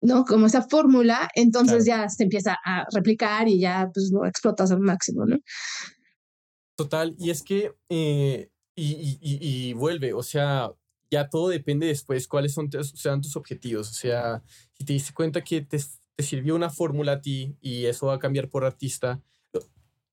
¿no? 0.01 0.25
Como 0.25 0.45
esa 0.45 0.61
fórmula, 0.61 1.29
entonces 1.35 1.85
ya 1.85 2.09
se 2.09 2.23
empieza 2.23 2.57
a 2.65 2.85
replicar 2.93 3.47
y 3.47 3.59
ya 3.59 3.89
pues 3.93 4.09
lo 4.11 4.25
explotas 4.25 4.71
al 4.71 4.79
máximo, 4.79 5.25
¿no? 5.25 5.37
Total, 6.75 7.15
y 7.17 7.31
es 7.31 7.41
que, 7.43 7.73
eh, 7.89 8.49
y, 8.75 9.17
y, 9.19 9.19
y, 9.69 9.73
vuelve, 9.73 10.13
o 10.13 10.21
sea, 10.21 10.71
ya 11.09 11.29
todo 11.29 11.49
depende 11.49 11.87
después 11.87 12.27
cuáles 12.27 12.53
son 12.53 12.69
sean 12.71 13.21
tus 13.21 13.35
objetivos. 13.35 13.89
O 13.89 13.93
sea, 13.93 14.43
si 14.73 14.85
te 14.85 14.93
diste 14.93 15.13
cuenta 15.13 15.43
que 15.43 15.61
te, 15.61 15.77
te 16.15 16.23
sirvió 16.23 16.55
una 16.55 16.69
fórmula 16.69 17.13
a 17.13 17.21
ti 17.21 17.57
y 17.61 17.85
eso 17.85 18.07
va 18.07 18.15
a 18.15 18.19
cambiar 18.19 18.49
por 18.49 18.65
artista, 18.65 19.21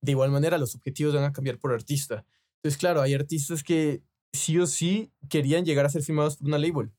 de 0.01 0.13
igual 0.13 0.31
manera 0.31 0.59
los 0.59 0.75
objetivos 0.75 1.15
van 1.15 1.25
a 1.25 1.33
cambiar 1.33 1.59
por 1.59 1.73
artista. 1.73 2.27
Entonces, 2.57 2.79
claro, 2.79 3.01
hay 3.01 3.15
artistas 3.15 3.63
que 3.63 4.03
sí 4.33 4.59
o 4.59 4.67
sí 4.67 5.13
querían 5.29 5.65
llegar 5.65 5.87
a 5.87 5.89
ser 5.89 6.03
firmados 6.03 6.37
por 6.37 6.49
una 6.49 6.59
label 6.59 6.93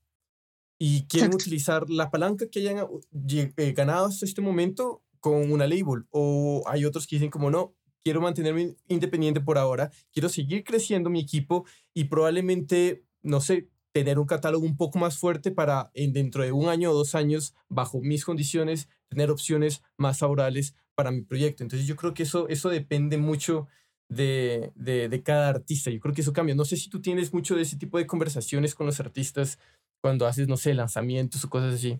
y 0.79 1.05
quieren 1.07 1.33
utilizar 1.33 1.89
la 1.89 2.11
palanca 2.11 2.47
que 2.49 2.59
hayan 2.59 2.85
eh, 3.29 3.73
ganado 3.73 4.07
hasta 4.07 4.25
este 4.25 4.41
momento 4.41 5.03
con 5.19 5.51
una 5.51 5.67
label. 5.67 6.05
O 6.11 6.63
hay 6.67 6.85
otros 6.85 7.07
que 7.07 7.15
dicen 7.15 7.29
como 7.29 7.49
no, 7.49 7.75
quiero 8.03 8.21
mantenerme 8.21 8.75
independiente 8.87 9.41
por 9.41 9.57
ahora, 9.57 9.91
quiero 10.11 10.29
seguir 10.29 10.63
creciendo 10.63 11.09
mi 11.09 11.19
equipo 11.19 11.65
y 11.93 12.05
probablemente, 12.05 13.03
no 13.21 13.41
sé, 13.41 13.69
tener 13.95 14.19
un 14.19 14.25
catálogo 14.25 14.65
un 14.65 14.75
poco 14.75 14.99
más 14.99 15.17
fuerte 15.17 15.51
para 15.51 15.89
en, 15.93 16.11
dentro 16.11 16.43
de 16.43 16.51
un 16.51 16.67
año 16.67 16.91
o 16.91 16.93
dos 16.93 17.15
años, 17.15 17.55
bajo 17.69 18.01
mis 18.01 18.25
condiciones, 18.25 18.89
tener 19.07 19.31
opciones 19.31 19.83
más 19.95 20.19
favorables 20.19 20.75
para 20.95 21.11
mi 21.11 21.21
proyecto. 21.21 21.63
Entonces 21.63 21.87
yo 21.87 21.95
creo 21.95 22.13
que 22.13 22.23
eso, 22.23 22.49
eso 22.49 22.67
depende 22.67 23.17
mucho 23.17 23.69
de, 24.09 24.73
de, 24.75 25.23
cada 25.23 25.47
artista. 25.47 25.91
Yo 25.91 26.01
creo 26.01 26.13
que 26.13 26.19
eso 26.19 26.33
cambia. 26.33 26.55
No 26.55 26.65
sé 26.65 26.75
si 26.75 26.89
tú 26.89 27.01
tienes 27.01 27.31
mucho 27.33 27.55
de 27.55 27.61
ese 27.61 27.77
tipo 27.77 27.97
de 27.97 28.05
conversaciones 28.05 28.75
con 28.75 28.85
los 28.85 28.99
artistas 28.99 29.59
cuando 30.01 30.27
haces, 30.27 30.49
no 30.49 30.57
sé, 30.57 30.73
lanzamientos 30.73 31.45
o 31.45 31.49
cosas 31.49 31.75
así. 31.75 31.97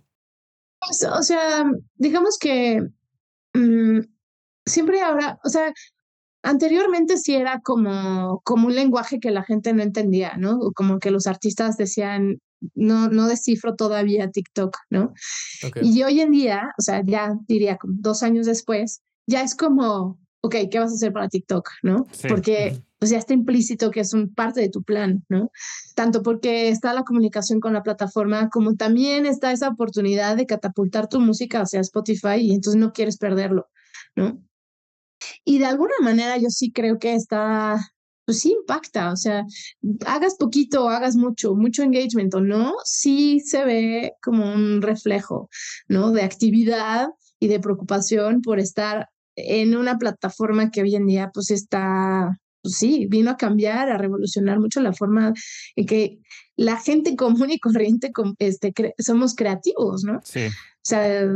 Pues, 0.82 1.02
o 1.10 1.24
sea, 1.24 1.64
digamos 1.96 2.38
que 2.38 2.90
mm, 3.54 4.00
siempre 4.66 5.00
habrá, 5.00 5.40
o 5.46 5.50
sea, 5.50 5.74
Anteriormente 6.46 7.18
sí 7.18 7.34
era 7.34 7.60
como, 7.62 8.42
como 8.44 8.68
un 8.68 8.76
lenguaje 8.76 9.20
que 9.20 9.32
la 9.32 9.44
gente 9.44 9.74
no 9.74 9.82
entendía, 9.82 10.38
¿no? 10.38 10.60
Como 10.76 11.00
que 11.00 11.10
los 11.10 11.26
artistas 11.26 11.76
decían, 11.76 12.40
no, 12.76 13.10
no 13.10 13.28
descifro 13.28 13.76
todavía 13.76 14.30
TikTok, 14.30 14.78
¿no? 14.92 15.14
Y 15.82 16.04
hoy 16.04 16.22
en 16.22 16.32
día, 16.32 16.70
o 16.78 16.82
sea, 16.82 17.02
ya 17.04 17.34
diría 17.48 17.78
como 17.78 17.96
dos 17.98 18.22
años 18.22 18.46
después, 18.46 19.02
ya 19.28 19.42
es 19.42 19.56
como, 19.56 20.20
ok, 20.42 20.56
¿qué 20.70 20.78
vas 20.78 20.92
a 20.92 20.96
hacer 20.96 21.12
para 21.14 21.30
TikTok, 21.30 21.68
no? 21.82 22.06
Porque 22.30 22.80
pues 23.00 23.10
ya 23.10 23.18
está 23.18 23.34
implícito 23.34 23.90
que 23.90 24.02
es 24.02 24.14
un 24.14 24.32
parte 24.34 24.62
de 24.62 24.70
tu 24.70 24.84
plan, 24.84 25.26
¿no? 25.28 25.50
Tanto 25.96 26.22
porque 26.22 26.70
está 26.70 26.94
la 26.94 27.04
comunicación 27.04 27.60
con 27.60 27.74
la 27.74 27.82
plataforma, 27.82 28.50
como 28.50 28.76
también 28.76 29.26
está 29.26 29.52
esa 29.52 29.70
oportunidad 29.70 30.38
de 30.38 30.46
catapultar 30.46 31.10
tu 31.10 31.20
música 31.20 31.62
hacia 31.62 31.82
Spotify 31.82 32.38
y 32.40 32.54
entonces 32.54 32.80
no 32.80 32.94
quieres 32.94 33.18
perderlo, 33.18 33.68
¿no? 34.16 34.40
Y 35.44 35.60
de 35.60 35.66
alguna 35.66 35.96
manera 36.02 36.38
yo 36.38 36.50
sí 36.50 36.72
creo 36.72 37.00
que 37.00 37.16
está, 37.16 37.78
pues 38.26 38.40
sí 38.40 38.56
impacta, 38.60 39.12
o 39.12 39.16
sea, 39.16 39.44
hagas 40.06 40.36
poquito 40.36 40.86
o 40.86 40.90
hagas 40.90 41.16
mucho, 41.16 41.56
mucho 41.56 41.84
engagement 41.84 42.34
o 42.36 42.42
no, 42.42 42.74
sí 42.84 43.40
se 43.40 43.64
ve 43.66 44.14
como 44.22 44.54
un 44.54 44.82
reflejo, 44.82 45.50
¿no? 45.88 46.12
De 46.12 46.24
actividad 46.24 47.10
y 47.40 47.48
de 47.48 47.60
preocupación 47.60 48.42
por 48.42 48.60
estar 48.60 49.10
en 49.36 49.76
una 49.76 49.98
plataforma 49.98 50.72
que 50.72 50.82
hoy 50.82 50.96
en 50.96 51.06
día 51.06 51.30
pues 51.34 51.52
está, 51.52 52.40
pues 52.62 52.76
sí, 52.76 53.06
vino 53.10 53.32
a 53.32 53.38
cambiar, 53.38 53.90
a 53.90 53.98
revolucionar 53.98 54.60
mucho 54.60 54.82
la 54.82 54.94
forma 54.94 55.34
en 55.76 55.86
que 55.86 56.20
la 56.56 56.78
gente 56.78 57.16
común 57.16 57.52
y 57.52 57.60
corriente 57.60 58.12
este, 58.40 58.74
somos 58.98 59.36
creativos, 59.36 60.04
¿no? 60.04 60.22
Sí. 60.24 60.48
O 60.48 60.88
sea, 60.88 61.28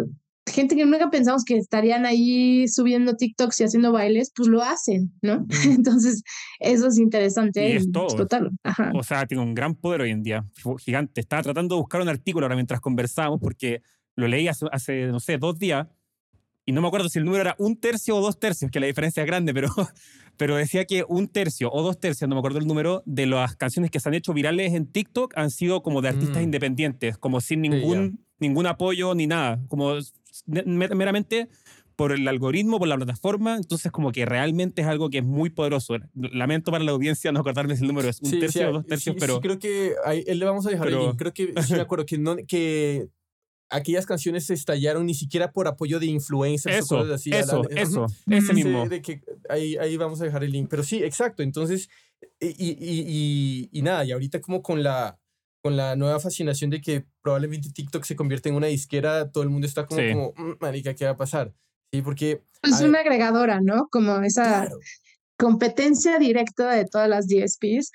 gente 0.51 0.75
que 0.75 0.85
nunca 0.85 1.09
pensamos 1.09 1.43
que 1.43 1.57
estarían 1.57 2.05
ahí 2.05 2.67
subiendo 2.67 3.15
TikToks 3.15 3.59
y 3.61 3.63
haciendo 3.63 3.91
bailes, 3.91 4.31
pues 4.35 4.49
lo 4.49 4.61
hacen, 4.61 5.11
¿no? 5.21 5.45
Entonces, 5.65 6.23
eso 6.59 6.87
es 6.87 6.97
interesante. 6.97 7.69
Y 7.69 7.77
es 7.77 7.91
todo. 7.91 8.07
Total. 8.07 8.51
O 8.93 9.03
sea, 9.03 9.25
tiene 9.25 9.43
un 9.43 9.53
gran 9.53 9.75
poder 9.75 10.01
hoy 10.01 10.11
en 10.11 10.23
día, 10.23 10.45
gigante. 10.79 11.21
Estaba 11.21 11.43
tratando 11.43 11.75
de 11.75 11.81
buscar 11.81 12.01
un 12.01 12.09
artículo 12.09 12.45
ahora 12.45 12.55
mientras 12.55 12.79
conversábamos, 12.81 13.39
porque 13.39 13.81
lo 14.15 14.27
leí 14.27 14.47
hace, 14.47 14.65
hace, 14.71 15.07
no 15.07 15.19
sé, 15.19 15.37
dos 15.37 15.57
días, 15.57 15.87
y 16.69 16.71
no 16.71 16.81
me 16.81 16.87
acuerdo 16.87 17.09
si 17.09 17.17
el 17.17 17.25
número 17.25 17.41
era 17.41 17.55
un 17.57 17.77
tercio 17.77 18.15
o 18.15 18.21
dos 18.21 18.39
tercios, 18.39 18.69
que 18.69 18.79
la 18.79 18.85
diferencia 18.85 19.23
es 19.23 19.27
grande, 19.27 19.55
pero, 19.55 19.69
pero 20.37 20.55
decía 20.55 20.85
que 20.85 21.03
un 21.07 21.27
tercio 21.27 21.71
o 21.71 21.81
dos 21.81 21.99
tercios, 21.99 22.29
no 22.29 22.35
me 22.35 22.39
acuerdo 22.39 22.59
el 22.59 22.67
número, 22.67 23.01
de 23.07 23.25
las 23.25 23.55
canciones 23.55 23.89
que 23.89 23.99
se 23.99 24.07
han 24.07 24.13
hecho 24.13 24.35
virales 24.35 24.75
en 24.75 24.85
TikTok 24.85 25.33
han 25.35 25.49
sido 25.49 25.81
como 25.81 26.03
de 26.03 26.09
artistas 26.09 26.37
mm. 26.37 26.43
independientes, 26.43 27.17
como 27.17 27.41
sin 27.41 27.61
ningún, 27.61 28.23
ningún 28.37 28.67
apoyo 28.67 29.15
ni 29.15 29.25
nada, 29.25 29.59
como 29.67 29.95
meramente 30.45 31.49
por 31.95 32.13
el 32.13 32.25
algoritmo, 32.29 32.79
por 32.79 32.87
la 32.87 32.95
plataforma, 32.95 33.57
entonces 33.57 33.91
como 33.91 34.13
que 34.13 34.25
realmente 34.25 34.81
es 34.81 34.87
algo 34.87 35.09
que 35.09 35.17
es 35.17 35.23
muy 35.25 35.49
poderoso. 35.49 35.97
Lamento 36.13 36.71
para 36.71 36.83
la 36.85 36.91
audiencia 36.91 37.33
no 37.33 37.41
acordarme 37.41 37.75
si 37.75 37.81
el 37.81 37.89
número 37.89 38.07
es 38.07 38.21
un 38.21 38.39
tercio 38.39 38.69
o 38.69 38.71
dos 38.71 38.85
tercios, 38.85 39.17
pero... 39.19 39.35
Sí, 39.35 39.41
creo 39.41 39.59
que 39.59 39.95
ahí, 40.05 40.23
le 40.23 40.45
vamos 40.45 40.65
a 40.65 40.69
dejar 40.69 40.89
link. 40.89 41.17
Creo 41.17 41.33
que 41.33 41.53
sí 41.61 41.73
me 41.73 41.81
acuerdo 41.81 42.05
que, 42.05 42.17
no, 42.17 42.37
que 42.47 43.09
aquellas 43.69 44.05
canciones 44.05 44.45
se 44.45 44.53
estallaron 44.53 45.07
ni 45.07 45.13
siquiera 45.13 45.51
por 45.51 45.67
apoyo 45.67 45.99
de 45.99 46.05
influencers 46.05 46.77
eso, 46.77 46.95
o 46.95 46.99
cosas 46.99 47.15
así. 47.15 47.31
Eso, 47.31 47.69
eso, 47.69 48.05
ese 48.29 48.53
mismo. 48.53 48.87
De 48.87 49.01
que 49.01 49.21
ahí, 49.49 49.75
ahí 49.75 49.97
vamos 49.97 50.21
a 50.21 50.23
dejar 50.23 50.45
el 50.45 50.53
link. 50.53 50.67
Pero 50.69 50.83
sí, 50.83 51.03
exacto. 51.03 51.43
Entonces, 51.43 51.89
y, 52.39 52.47
y, 52.47 52.77
y, 52.79 53.69
y 53.73 53.81
nada, 53.81 54.05
y 54.05 54.13
ahorita 54.13 54.39
como 54.39 54.61
con 54.61 54.83
la 54.83 55.18
con 55.61 55.75
la 55.75 55.95
nueva 55.95 56.19
fascinación 56.19 56.69
de 56.69 56.81
que 56.81 57.05
probablemente 57.21 57.71
TikTok 57.71 58.03
se 58.03 58.15
convierte 58.15 58.49
en 58.49 58.55
una 58.55 58.67
disquera, 58.67 59.31
todo 59.31 59.43
el 59.43 59.49
mundo 59.49 59.67
está 59.67 59.85
como, 59.85 60.01
como 60.11 60.33
mm, 60.35 60.57
marica, 60.59 60.93
¿qué 60.95 61.05
va 61.05 61.11
a 61.11 61.17
pasar? 61.17 61.53
Sí, 61.91 62.01
porque... 62.01 62.43
Es 62.61 62.71
pues 62.71 62.81
una 62.81 62.99
agregadora, 62.99 63.59
¿no? 63.61 63.87
Como 63.89 64.21
esa 64.21 64.69
competencia 65.37 66.19
directa 66.19 66.71
de 66.73 66.85
todas 66.85 67.09
las 67.09 67.27
DSPs. 67.27 67.91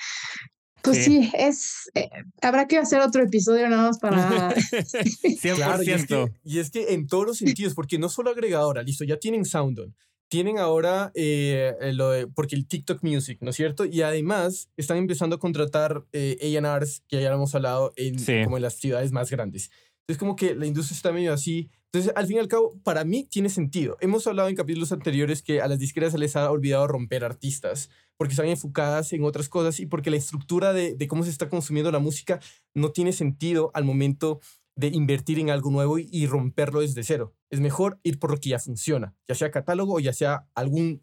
Pues 0.83 1.03
sí, 1.03 1.31
es. 1.33 1.91
Eh, 1.95 2.11
habrá 2.43 2.67
que 2.67 2.77
hacer 2.77 3.01
otro 3.01 3.23
episodio 3.23 3.69
nada 3.71 3.85
más 3.85 3.99
para. 3.99 4.55
100%. 4.55 5.55
Claro, 5.57 5.83
y, 5.83 5.91
es 5.91 6.07
que, 6.07 6.33
y, 6.43 6.59
es 6.59 6.71
que, 6.71 6.93
en 6.93 7.07
todos 7.07 7.27
los 7.27 7.39
sentidos, 7.39 7.75
porque 7.75 7.99
no 7.99 8.11
solo 8.11 8.31
agregadora, 8.31 8.83
listo, 8.83 9.05
ya 9.05 9.19
tienen 9.19 9.47
Soundon, 9.47 9.95
tienen 10.35 10.59
ahora 10.59 11.13
eh, 11.15 11.77
lo 11.93 12.11
de, 12.11 12.27
porque 12.27 12.57
el 12.57 12.67
TikTok 12.67 13.05
Music, 13.05 13.39
¿no 13.41 13.51
es 13.51 13.57
cierto? 13.57 13.85
Y 13.85 14.03
además 14.03 14.69
están 14.77 14.97
empezando 14.97 15.37
a 15.37 15.39
contratar 15.39 16.07
eh, 16.13 16.59
A&Rs, 16.61 17.05
que 17.07 17.23
ya 17.23 17.33
hemos 17.33 17.55
hablado, 17.55 17.93
en, 17.95 18.17
como 18.43 18.57
en 18.57 18.65
las 18.65 18.75
ciudades 18.75 19.13
más 19.13 19.31
grandes. 19.31 19.71
Entonces 20.01 20.19
como 20.19 20.35
que 20.35 20.57
la 20.57 20.67
industria 20.67 20.97
está 20.97 21.13
medio 21.13 21.33
así. 21.33 21.71
Entonces, 21.93 22.13
al 22.17 22.27
fin 22.27 22.39
y 22.39 22.41
al 22.41 22.49
cabo, 22.49 22.77
para 22.83 23.05
mí 23.05 23.29
tiene 23.31 23.49
sentido. 23.49 23.97
Hemos 24.01 24.27
hablado 24.27 24.49
en 24.49 24.57
capítulos 24.57 24.91
anteriores 24.91 25.41
que 25.41 25.61
a 25.61 25.69
las 25.69 25.79
disqueras 25.79 26.11
se 26.11 26.19
les 26.19 26.35
ha 26.35 26.51
olvidado 26.51 26.89
romper 26.89 27.25
artistas 27.25 27.89
porque 28.17 28.33
están 28.33 28.49
enfocadas 28.49 29.13
en 29.13 29.23
otras 29.23 29.49
cosas 29.49 29.79
y 29.79 29.87
porque 29.87 30.11
la 30.11 30.17
estructura 30.17 30.73
de, 30.73 30.97
de 30.97 31.07
cómo 31.07 31.23
se 31.23 31.31
está 31.31 31.49
consumiendo 31.49 31.93
la 31.93 32.01
música 32.01 32.41
no 32.75 32.91
tiene 32.91 33.13
sentido 33.13 33.71
al 33.73 33.85
momento 33.85 34.41
de 34.77 34.89
invertir 34.89 35.39
en 35.39 35.51
algo 35.51 35.71
nuevo 35.71 35.99
y, 35.99 36.27
romperlo 36.27 36.81
desde 36.81 37.05
cero. 37.05 37.35
Es 37.51 37.61
mejor 37.61 38.01
ir 38.03 38.19
por 38.19 38.31
lo 38.31 38.39
que 38.39 38.51
ya 38.51 38.59
funciona, 38.59 39.15
ya 39.29 39.35
sea 39.35 39.51
catálogo 39.51 39.95
o 39.95 40.01
ya 40.01 40.13
sea 40.13 40.49
algún 40.55 41.03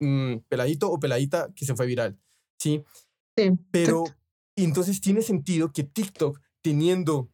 mm, 0.00 0.38
peladito 0.48 0.90
o 0.90 1.00
peladita 1.00 1.50
que 1.54 1.64
se 1.64 1.74
fue 1.74 1.86
viral. 1.86 2.18
¿sí? 2.58 2.84
Sí. 3.36 3.50
Pero 3.70 4.04
entonces 4.56 5.00
tiene 5.00 5.22
sentido 5.22 5.72
que 5.72 5.84
TikTok, 5.84 6.40
teniendo 6.62 7.30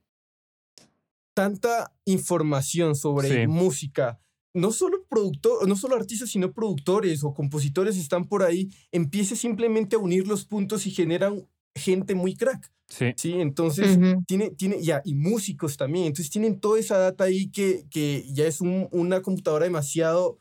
tanta 1.34 1.92
información 2.04 2.94
sobre 2.94 3.48
música, 3.48 4.20
no 4.54 4.72
solo 4.72 5.04
productor, 5.06 5.68
no 5.68 5.76
solo 5.76 5.96
artistas, 5.96 6.30
sino 6.30 6.52
productores 6.52 7.22
o 7.24 7.34
compositores 7.34 7.98
están 7.98 8.24
por 8.24 8.42
ahí, 8.42 8.70
empiece 8.90 9.36
simplemente 9.36 9.96
a 9.96 9.98
unir 9.98 10.26
los 10.26 10.46
puntos 10.46 10.86
y 10.86 10.92
generan 10.92 11.46
gente 11.74 12.14
muy 12.14 12.36
crack. 12.36 12.72
Sí. 12.88 13.12
Sí, 13.16 13.32
entonces 13.32 13.98
tiene, 14.26 14.50
tiene, 14.50 14.80
ya, 14.80 15.02
y 15.04 15.14
músicos 15.14 15.76
también. 15.76 16.06
Entonces 16.06 16.30
tienen 16.30 16.60
toda 16.60 16.78
esa 16.78 16.98
data 16.98 17.24
ahí 17.24 17.50
que, 17.50 17.86
que 17.90 18.24
ya 18.32 18.46
es 18.46 18.60
una 18.60 19.22
computadora 19.22 19.64
demasiado 19.64 20.38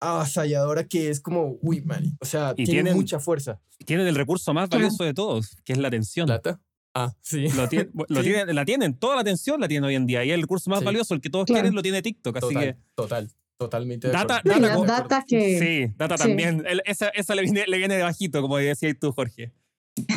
avasalladora 0.00 0.84
que 0.84 1.10
es 1.10 1.20
como, 1.20 1.58
uy, 1.60 1.82
man, 1.82 2.16
o 2.20 2.24
sea, 2.24 2.54
tiene 2.54 2.70
tienen, 2.70 2.94
mucha 2.94 3.18
fuerza. 3.18 3.60
Tienen 3.84 4.06
el 4.06 4.14
recurso 4.14 4.54
más 4.54 4.68
valioso 4.68 5.04
de 5.04 5.12
todos, 5.12 5.56
que 5.64 5.72
es 5.72 5.78
la 5.78 5.88
atención. 5.88 6.26
¿Plata? 6.26 6.60
Ah, 6.94 7.14
sí. 7.20 7.46
Lo, 7.48 7.68
Tienen, 8.22 8.54
la 8.54 8.64
tienen, 8.64 8.94
toda 8.94 9.16
la 9.16 9.20
atención 9.20 9.60
la 9.60 9.68
tienen 9.68 9.84
hoy 9.84 9.94
en 9.94 10.06
día. 10.06 10.24
Y 10.24 10.30
el 10.30 10.40
recurso 10.40 10.70
más 10.70 10.82
valioso, 10.82 11.14
el 11.14 11.20
que 11.20 11.30
todos 11.30 11.44
quieren, 11.44 11.74
lo 11.74 11.82
tiene 11.82 12.00
TikTok. 12.00 12.36
Así 12.36 12.48
total, 12.48 12.64
que. 12.64 12.76
Total. 12.94 13.30
Totalmente. 13.58 14.08
data, 14.08 14.40
data, 14.44 14.84
data 14.86 15.24
que... 15.26 15.58
Sí, 15.58 15.94
data 15.96 16.14
también. 16.14 16.64
esa, 16.84 17.08
esa 17.08 17.34
le, 17.34 17.42
viene, 17.42 17.64
le 17.66 17.76
viene 17.76 17.96
de 17.96 18.04
bajito, 18.04 18.40
como 18.40 18.56
decías 18.56 18.94
tú, 19.00 19.10
Jorge 19.10 19.52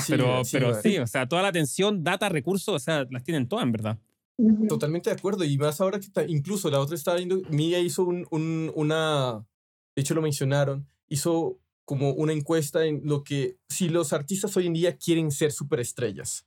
pero, 0.07 0.43
sí, 0.43 0.51
pero 0.53 0.81
sí, 0.81 0.97
o 0.97 1.07
sea, 1.07 1.27
toda 1.27 1.41
la 1.41 1.49
atención, 1.49 2.03
data, 2.03 2.29
recursos, 2.29 2.75
o 2.75 2.79
sea, 2.79 3.05
las 3.09 3.23
tienen 3.23 3.47
todas, 3.47 3.63
en 3.63 3.71
verdad. 3.71 3.99
Totalmente 4.67 5.09
de 5.09 5.15
acuerdo. 5.15 5.43
Y 5.43 5.57
más 5.57 5.81
ahora 5.81 5.99
que 5.99 6.07
incluso 6.27 6.69
la 6.69 6.79
otra 6.79 6.95
estaba 6.95 7.17
viendo, 7.17 7.41
Mia 7.49 7.79
hizo 7.79 8.03
un, 8.03 8.25
un, 8.31 8.71
una, 8.75 9.45
de 9.95 10.01
hecho 10.01 10.15
lo 10.15 10.21
mencionaron, 10.21 10.87
hizo 11.07 11.59
como 11.85 12.11
una 12.13 12.33
encuesta 12.33 12.85
en 12.85 13.01
lo 13.03 13.23
que, 13.23 13.57
si 13.69 13.89
los 13.89 14.13
artistas 14.13 14.55
hoy 14.57 14.67
en 14.67 14.73
día 14.73 14.97
quieren 14.97 15.31
ser 15.31 15.51
superestrellas. 15.51 16.45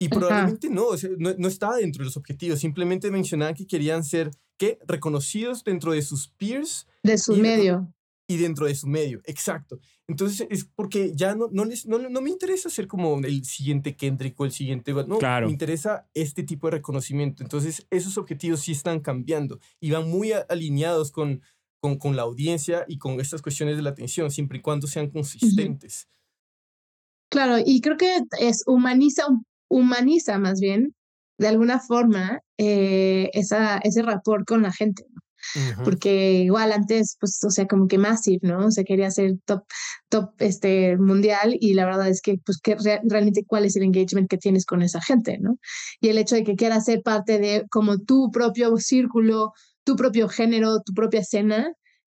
Y 0.00 0.08
probablemente 0.08 0.70
no, 0.70 0.90
no, 1.18 1.34
no, 1.36 1.48
estaba 1.48 1.76
dentro 1.76 2.02
de 2.02 2.06
los 2.06 2.16
objetivos, 2.16 2.60
simplemente 2.60 3.10
mencionaban 3.10 3.54
que 3.54 3.66
querían 3.66 4.04
ser, 4.04 4.30
¿qué? 4.56 4.78
Reconocidos 4.86 5.64
dentro 5.64 5.92
de 5.92 6.02
sus 6.02 6.28
peers. 6.28 6.86
De 7.02 7.18
su 7.18 7.36
medio 7.36 7.92
y 8.30 8.36
dentro 8.36 8.66
de 8.66 8.74
su 8.74 8.86
medio, 8.86 9.20
exacto. 9.24 9.80
Entonces 10.06 10.46
es 10.50 10.64
porque 10.64 11.12
ya 11.14 11.34
no, 11.34 11.48
no, 11.50 11.64
les, 11.64 11.86
no, 11.86 11.98
no 11.98 12.20
me 12.20 12.30
interesa 12.30 12.68
ser 12.68 12.86
como 12.86 13.18
el 13.18 13.44
siguiente 13.44 13.96
Kendrick 13.96 14.38
o 14.38 14.44
el 14.44 14.52
siguiente, 14.52 14.92
no, 14.92 15.18
claro. 15.18 15.46
me 15.46 15.52
interesa 15.52 16.08
este 16.12 16.42
tipo 16.42 16.66
de 16.66 16.72
reconocimiento. 16.72 17.42
Entonces 17.42 17.86
esos 17.90 18.18
objetivos 18.18 18.60
sí 18.60 18.72
están 18.72 19.00
cambiando 19.00 19.58
y 19.80 19.90
van 19.90 20.08
muy 20.08 20.32
alineados 20.32 21.10
con, 21.10 21.42
con, 21.80 21.98
con 21.98 22.16
la 22.16 22.22
audiencia 22.22 22.84
y 22.86 22.98
con 22.98 23.18
estas 23.18 23.40
cuestiones 23.40 23.76
de 23.76 23.82
la 23.82 23.90
atención, 23.90 24.30
siempre 24.30 24.58
y 24.58 24.62
cuando 24.62 24.86
sean 24.86 25.08
consistentes. 25.08 26.06
Claro, 27.30 27.56
y 27.64 27.80
creo 27.80 27.96
que 27.96 28.18
es 28.40 28.62
humaniza, 28.66 29.24
humaniza 29.70 30.38
más 30.38 30.60
bien, 30.60 30.94
de 31.38 31.48
alguna 31.48 31.80
forma, 31.80 32.40
eh, 32.58 33.30
esa, 33.32 33.78
ese 33.78 34.02
rapport 34.02 34.46
con 34.46 34.62
la 34.62 34.72
gente. 34.72 35.06
¿No? 35.76 35.84
porque 35.84 36.42
igual 36.42 36.72
antes, 36.72 37.16
pues, 37.20 37.42
o 37.44 37.50
sea, 37.50 37.66
como 37.66 37.88
que 37.88 37.98
Massive, 37.98 38.40
¿no? 38.42 38.66
O 38.66 38.70
sea, 38.70 38.84
quería 38.84 39.10
ser 39.10 39.34
top, 39.44 39.64
top 40.08 40.30
este, 40.38 40.96
mundial 40.96 41.56
y 41.58 41.74
la 41.74 41.86
verdad 41.86 42.08
es 42.08 42.20
que, 42.20 42.38
pues, 42.44 42.60
que 42.60 42.76
realmente 42.76 43.44
cuál 43.46 43.64
es 43.64 43.76
el 43.76 43.82
engagement 43.82 44.28
que 44.28 44.38
tienes 44.38 44.64
con 44.64 44.82
esa 44.82 45.00
gente, 45.00 45.38
¿no? 45.38 45.58
Y 46.00 46.08
el 46.08 46.18
hecho 46.18 46.34
de 46.34 46.44
que 46.44 46.56
quieras 46.56 46.84
ser 46.84 47.02
parte 47.02 47.38
de 47.38 47.64
como 47.70 47.98
tu 47.98 48.30
propio 48.30 48.76
círculo, 48.76 49.52
tu 49.84 49.96
propio 49.96 50.28
género, 50.28 50.80
tu 50.82 50.92
propia 50.92 51.20
escena, 51.20 51.72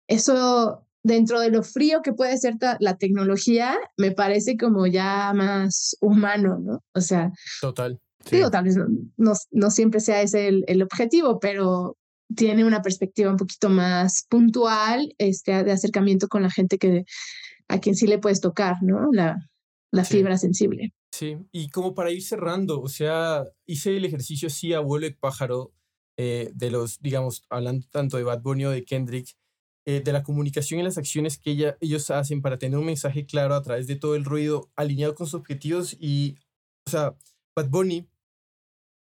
eso 0.07 0.85
dentro 1.03 1.41
de 1.41 1.51
lo 1.51 1.63
frío 1.63 2.03
que 2.03 2.13
puede 2.13 2.37
ser 2.39 2.55
la 2.81 2.97
tecnología, 2.97 3.77
me 3.97 4.11
parece 4.11 4.57
como 4.57 4.87
ya 4.87 5.33
más 5.35 5.97
humano, 6.01 6.59
¿no? 6.61 6.83
O 6.95 7.01
sea... 7.01 7.31
Total. 7.61 7.99
Digo, 8.31 8.51
tal 8.51 8.65
vez 8.65 8.77
no, 8.77 9.33
no, 9.51 9.71
siempre 9.71 10.01
sea 10.01 10.21
ese 10.21 10.49
el, 10.49 10.65
el 10.67 10.83
objetivo, 10.83 11.39
pero, 11.39 11.97
tiene 12.35 12.65
una 12.65 12.83
perspectiva 12.83 13.31
un 13.31 13.37
poquito 13.37 13.69
más 13.69 14.27
puntual 14.29 15.15
este, 15.19 15.65
de 15.65 15.73
acercamiento 15.73 16.29
con 16.29 16.43
la 16.43 16.51
gente 16.51 16.79
que 16.79 17.05
a 17.69 17.81
quien 17.81 17.95
sí 17.95 18.07
le 18.07 18.19
puedes 18.19 18.41
tocar, 18.41 18.77
¿no? 18.83 19.09
La, 19.13 19.37
la 19.91 20.05
fibra 20.05 20.37
sensible. 20.37 20.93
Sí, 21.13 21.37
y 21.53 21.69
como 21.71 21.95
para 21.95 22.11
ir 22.11 22.23
cerrando, 22.23 22.81
o 22.81 22.89
sea, 22.89 23.47
hice 23.67 23.97
el 23.97 24.05
ejercicio 24.05 24.51
sí, 24.51 24.73
abuelo 24.73 25.07
y 25.07 25.15
pájaro, 25.15 25.73
eh, 26.17 26.51
de 26.55 26.71
los, 26.71 27.01
digamos, 27.01 27.45
hablando 27.49 27.87
tanto 27.91 28.17
de 28.17 28.25
Bad 28.25 28.43
Bunny 28.43 28.67
o 28.67 28.71
de 28.71 28.85
Kendrick, 28.85 29.37
eh, 29.87 30.01
de 30.01 30.13
la 30.13 30.23
comunicación 30.23 30.81
y 30.81 30.83
las 30.83 30.99
acciones 30.99 31.39
que 31.39 31.53
ella, 31.53 31.79
ellos 31.81 32.11
hacen 32.11 32.43
para 32.43 32.59
tener 32.59 32.79
un 32.79 32.87
mensaje 32.87 33.25
claro 33.25 33.55
a 33.55 33.63
través 33.63 33.87
de 33.87 33.97
todo 33.97 34.17
el 34.17 34.25
ruido 34.25 34.71
alineado 34.77 35.15
con 35.15 35.27
sus 35.27 35.41
objetivos 35.41 35.97
y, 35.99 36.37
o 36.87 36.91
sea, 36.91 37.17
Bad 37.57 37.71
Bunny, 37.71 38.07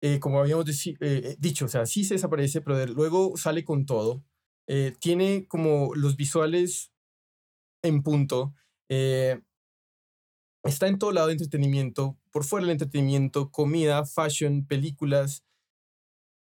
eh, 0.00 0.20
como 0.20 0.40
habíamos 0.40 0.66
eh, 1.00 1.36
dicho, 1.38 1.64
o 1.64 1.68
sea, 1.68 1.86
sí 1.86 2.04
se 2.04 2.14
desaparece, 2.14 2.60
pero 2.60 2.84
luego 2.86 3.36
sale 3.36 3.64
con 3.64 3.86
todo. 3.86 4.24
tiene 5.00 5.46
como 5.48 5.94
los 5.94 6.16
visuales 6.16 6.92
en 7.82 8.02
punto. 8.02 8.54
está 10.64 10.88
en 10.88 10.98
todo 10.98 11.12
lado 11.12 11.28
de 11.28 11.34
entretenimiento, 11.34 12.18
por 12.30 12.44
fuera 12.44 12.66
del 12.66 12.72
entretenimiento, 12.72 13.50
comida, 13.50 14.04
fashion, 14.04 14.66
películas. 14.66 15.44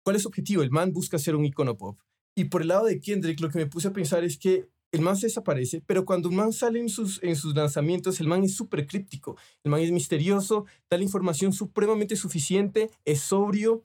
¿Cuál 0.04 0.16
es 0.18 0.24
su 0.24 0.28
objetivo? 0.28 0.64
El 0.64 0.72
man 0.72 0.94
busca 0.94 1.18
ser 1.18 1.36
un 1.36 1.46
icono 1.46 1.78
pop. 1.78 2.00
Y 2.36 2.46
por 2.46 2.62
el 2.62 2.68
lado 2.68 2.86
de 2.86 3.00
Kendrick, 3.00 3.40
lo 3.40 3.50
que 3.50 3.60
me 3.60 3.68
puse 3.68 3.88
a 3.88 3.94
pensar 3.94 4.24
es 4.24 4.38
que 4.38 4.70
el 4.96 5.02
man 5.02 5.18
se 5.18 5.28
desaparece, 5.28 5.82
pero 5.86 6.06
cuando 6.06 6.30
un 6.30 6.36
man 6.36 6.54
sale 6.54 6.80
en 6.80 6.90
sus, 6.90 7.22
en 7.22 7.36
sus 7.36 7.56
lanzamientos, 7.56 8.20
el 8.20 8.28
man 8.28 8.44
es 8.44 8.56
súper 8.56 8.88
críptico, 8.88 9.38
el 9.64 9.72
man 9.72 9.82
es 9.82 9.92
misterioso, 9.92 10.66
da 10.90 10.98
la 10.98 11.04
información 11.04 11.54
supremamente 11.54 12.16
suficiente, 12.16 12.90
es 13.04 13.22
sobrio, 13.22 13.84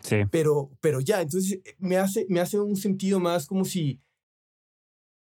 sí. 0.00 0.16
pero, 0.30 0.70
pero 0.80 1.00
ya, 1.00 1.22
entonces 1.22 1.60
eh, 1.64 1.76
me 1.78 1.96
hace, 1.96 2.26
me 2.28 2.40
hace 2.40 2.60
un 2.60 2.76
sentido 2.76 3.18
más 3.18 3.46
como 3.46 3.64
si 3.64 4.00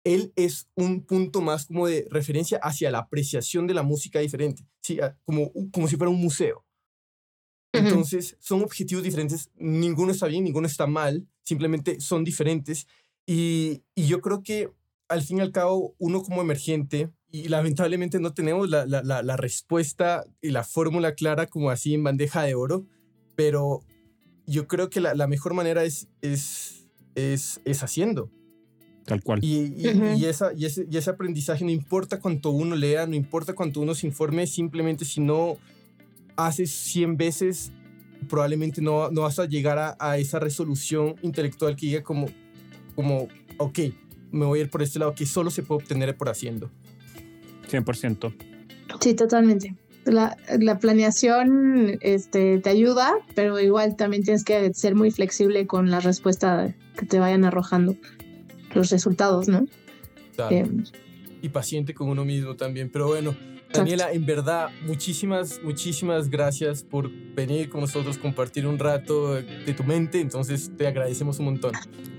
él 0.03 0.33
es 0.35 0.69
un 0.75 1.05
punto 1.05 1.41
más 1.41 1.67
como 1.67 1.87
de 1.87 2.07
referencia 2.09 2.57
hacia 2.63 2.89
la 2.89 2.99
apreciación 2.99 3.67
de 3.67 3.73
la 3.73 3.83
música 3.83 4.19
diferente, 4.19 4.65
¿sí? 4.81 4.97
como, 5.25 5.51
como 5.71 5.87
si 5.87 5.97
fuera 5.97 6.09
un 6.09 6.21
museo. 6.21 6.65
Entonces, 7.71 8.35
son 8.39 8.63
objetivos 8.63 9.03
diferentes, 9.03 9.51
ninguno 9.55 10.11
está 10.11 10.25
bien, 10.25 10.43
ninguno 10.43 10.65
está 10.65 10.87
mal, 10.87 11.27
simplemente 11.43 11.99
son 11.99 12.23
diferentes. 12.23 12.87
Y, 13.27 13.83
y 13.93 14.07
yo 14.07 14.21
creo 14.21 14.41
que 14.41 14.71
al 15.09 15.23
fin 15.23 15.39
y 15.39 15.41
al 15.41 15.51
cabo, 15.51 15.95
uno 15.97 16.21
como 16.21 16.41
emergente, 16.41 17.09
y 17.31 17.47
lamentablemente 17.47 18.19
no 18.19 18.33
tenemos 18.33 18.69
la, 18.69 18.85
la, 18.85 19.03
la, 19.03 19.37
respuesta 19.37 20.23
y 20.41 20.49
la 20.49 20.63
fórmula 20.63 21.13
clara 21.13 21.45
como 21.47 21.69
así 21.69 21.93
en 21.93 22.03
bandeja 22.03 22.41
de 22.43 22.55
oro, 22.55 22.85
pero 23.35 23.83
yo 24.47 24.67
creo 24.67 24.89
que 24.89 24.99
la, 24.99 25.27
mejor 25.27 25.53
manera 25.53 25.83
es, 25.83 26.07
es, 26.21 26.87
es, 27.13 27.61
es 27.65 27.83
haciendo. 27.83 28.31
Tal 29.05 29.23
cual. 29.23 29.43
Y, 29.43 29.73
y, 29.77 30.25
esa, 30.25 30.53
y, 30.53 30.65
ese, 30.65 30.87
y 30.89 30.97
ese 30.97 31.09
aprendizaje, 31.09 31.63
no 31.63 31.71
importa 31.71 32.19
cuánto 32.19 32.49
uno 32.49 32.75
lea, 32.75 33.05
no 33.05 33.15
importa 33.15 33.53
cuánto 33.53 33.81
uno 33.81 33.93
se 33.93 34.07
informe, 34.07 34.47
simplemente 34.47 35.05
si 35.05 35.21
no 35.21 35.57
haces 36.35 36.71
100 36.71 37.17
veces, 37.17 37.71
probablemente 38.27 38.81
no, 38.81 39.11
no 39.11 39.21
vas 39.21 39.37
a 39.37 39.45
llegar 39.45 39.77
a, 39.77 39.97
a, 39.99 40.17
esa 40.17 40.39
resolución 40.39 41.15
intelectual 41.21 41.75
que 41.75 41.85
diga 41.87 42.03
como, 42.03 42.27
como, 42.95 43.27
ok, 43.57 43.79
me 44.31 44.45
voy 44.45 44.59
a 44.59 44.61
ir 44.63 44.69
por 44.69 44.81
este 44.81 44.99
lado, 44.99 45.15
que 45.15 45.25
solo 45.25 45.51
se 45.51 45.63
puede 45.63 45.81
obtener 45.81 46.15
por 46.15 46.29
haciendo. 46.29 46.69
100%. 47.69 48.33
Sí, 48.99 49.13
totalmente. 49.13 49.75
La, 50.05 50.37
la, 50.59 50.79
planeación 50.79 51.97
este, 52.01 52.59
te 52.59 52.69
ayuda, 52.69 53.13
pero 53.35 53.59
igual 53.59 53.95
también 53.95 54.23
tienes 54.23 54.43
que 54.43 54.73
ser 54.73 54.95
muy 54.95 55.11
flexible 55.11 55.67
con 55.67 55.91
la 55.91 55.99
respuesta 55.99 56.73
que 56.97 57.05
te 57.05 57.19
vayan 57.19 57.45
arrojando 57.45 57.95
los 58.73 58.89
resultados, 58.89 59.47
¿no? 59.47 59.65
Claro. 60.35 60.55
Eh, 60.55 60.67
y 61.41 61.49
paciente 61.49 61.93
con 61.93 62.09
uno 62.09 62.25
mismo 62.25 62.55
también. 62.55 62.89
Pero 62.89 63.07
bueno, 63.07 63.35
Daniela, 63.71 64.11
en 64.11 64.25
verdad, 64.25 64.69
muchísimas, 64.85 65.61
muchísimas 65.63 66.29
gracias 66.29 66.83
por 66.83 67.11
venir 67.35 67.69
con 67.69 67.81
nosotros, 67.81 68.17
compartir 68.17 68.65
un 68.65 68.79
rato 68.79 69.35
de 69.35 69.73
tu 69.75 69.83
mente. 69.83 70.21
Entonces, 70.21 70.71
te 70.75 70.87
agradecemos 70.87 71.39
un 71.39 71.45
montón. 71.45 71.73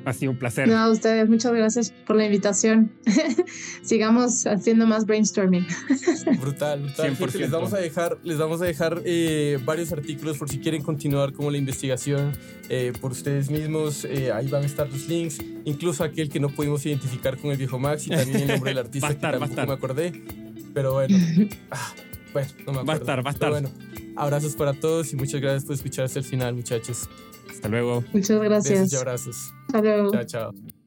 Ha 0.05 0.13
sido 0.13 0.33
un 0.33 0.39
placer. 0.39 0.69
No, 0.69 0.79
a 0.79 0.91
ustedes, 0.91 1.29
muchas 1.29 1.53
gracias 1.53 1.93
por 2.07 2.17
la 2.17 2.25
invitación. 2.25 2.93
Sigamos 3.83 4.47
haciendo 4.47 4.87
más 4.87 5.07
brainstorming. 5.07 5.67
brutal, 6.41 6.83
brutal. 6.83 7.17
les 7.39 7.51
vamos 7.51 7.75
a 7.75 7.79
dejar, 7.79 8.19
les 8.23 8.39
vamos 8.39 8.63
a 8.63 8.65
dejar 8.65 9.03
eh, 9.05 9.59
varios 9.65 9.93
artículos 9.93 10.39
por 10.39 10.49
si 10.49 10.59
quieren 10.59 10.83
continuar 10.83 11.33
como 11.33 11.51
la 11.51 11.59
investigación 11.59 12.33
eh, 12.69 12.93
por 13.01 13.11
ustedes 13.11 13.51
mismos. 13.51 14.05
Eh, 14.05 14.31
ahí 14.33 14.49
van 14.49 14.63
a 14.63 14.67
estar 14.67 14.89
los 14.89 15.09
links, 15.09 15.39
incluso 15.65 16.05
aquel 16.05 16.31
que 16.31 16.41
no 16.41 16.49
pudimos 16.49 16.87
identificar 16.87 17.37
con 17.37 17.51
el 17.51 17.57
viejo 17.57 17.79
Max 17.79 18.07
y 18.07 18.11
también 18.11 18.41
el 18.41 18.49
nombre 18.49 18.71
del 18.71 18.79
artista 18.87 19.09
que 19.09 19.17
tampoco 19.17 19.67
me 19.67 19.73
acordé. 19.73 20.50
Pero 20.75 20.93
bueno, 20.95 21.16
ah, 21.71 21.93
bueno, 22.33 22.49
no 22.66 22.73
me 22.73 22.81
acuerdo. 22.81 22.87
Va 22.87 22.93
a 22.93 22.97
estar, 22.97 23.27
va 23.27 23.31
a 23.31 23.33
estar. 23.33 23.51
bueno, 23.51 23.71
abrazos 24.16 24.55
para 24.55 24.73
todos 24.75 25.12
y 25.12 25.16
muchas 25.16 25.41
gracias 25.41 25.64
por 25.64 25.75
escuchar 25.75 26.05
hasta 26.05 26.18
el 26.18 26.25
final, 26.25 26.55
muchachos. 26.55 27.09
Hasta 27.51 27.68
luego. 27.68 28.05
Muchas 28.12 28.41
gracias. 28.41 28.79
Besos 28.81 28.93
y 28.93 28.97
abrazos. 28.97 29.37
Hasta 29.66 29.83
luego. 29.83 30.11
Chao, 30.12 30.25
chao. 30.25 30.80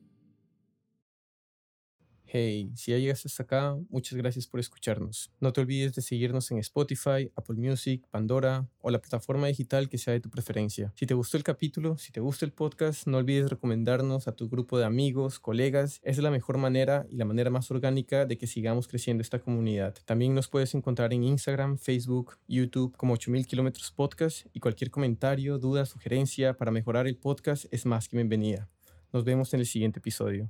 Hey, 2.36 2.72
si 2.74 2.90
ya 2.90 2.98
llegaste 2.98 3.28
hasta 3.28 3.44
acá, 3.44 3.78
muchas 3.92 4.18
gracias 4.18 4.48
por 4.48 4.60
escucharnos. 4.60 5.30
No 5.40 5.54
te 5.54 5.62
olvides 5.62 5.94
de 5.94 6.02
seguirnos 6.02 6.50
en 6.50 6.58
Spotify, 6.58 7.32
Apple 7.36 7.58
Music, 7.58 8.08
Pandora 8.10 8.68
o 8.82 8.90
la 8.90 9.00
plataforma 9.00 9.46
digital 9.46 9.88
que 9.88 10.00
sea 10.00 10.14
de 10.14 10.20
tu 10.20 10.32
preferencia. 10.32 10.92
Si 10.96 11.06
te 11.06 11.14
gustó 11.14 11.38
el 11.38 11.44
capítulo, 11.44 11.96
si 12.00 12.12
te 12.12 12.22
gusta 12.22 12.44
el 12.44 12.52
podcast, 12.52 13.06
no 13.06 13.20
olvides 13.20 13.52
recomendarnos 13.52 14.28
a 14.28 14.32
tu 14.32 14.50
grupo 14.50 14.80
de 14.80 14.86
amigos, 14.86 15.40
colegas. 15.40 16.00
Es 16.02 16.18
la 16.18 16.32
mejor 16.32 16.58
manera 16.58 17.06
y 17.08 17.18
la 17.18 17.26
manera 17.26 17.52
más 17.52 17.70
orgánica 17.70 18.26
de 18.26 18.36
que 18.36 18.48
sigamos 18.48 18.88
creciendo 18.88 19.22
esta 19.22 19.38
comunidad. 19.38 19.94
También 20.04 20.34
nos 20.34 20.48
puedes 20.48 20.74
encontrar 20.74 21.14
en 21.14 21.24
Instagram, 21.24 21.78
Facebook, 21.78 22.40
YouTube 22.48 22.98
como 22.98 23.14
8000 23.14 23.46
kilómetros 23.46 23.92
podcast 23.92 24.48
y 24.54 24.60
cualquier 24.60 24.90
comentario, 24.90 25.60
duda, 25.60 25.86
sugerencia 25.86 26.58
para 26.58 26.72
mejorar 26.72 27.06
el 27.06 27.16
podcast 27.16 27.66
es 27.72 27.86
más 27.86 28.10
que 28.10 28.18
bienvenida. 28.18 28.72
Nos 29.12 29.24
vemos 29.24 29.54
en 29.54 29.60
el 29.60 29.68
siguiente 29.68 30.00
episodio. 30.00 30.50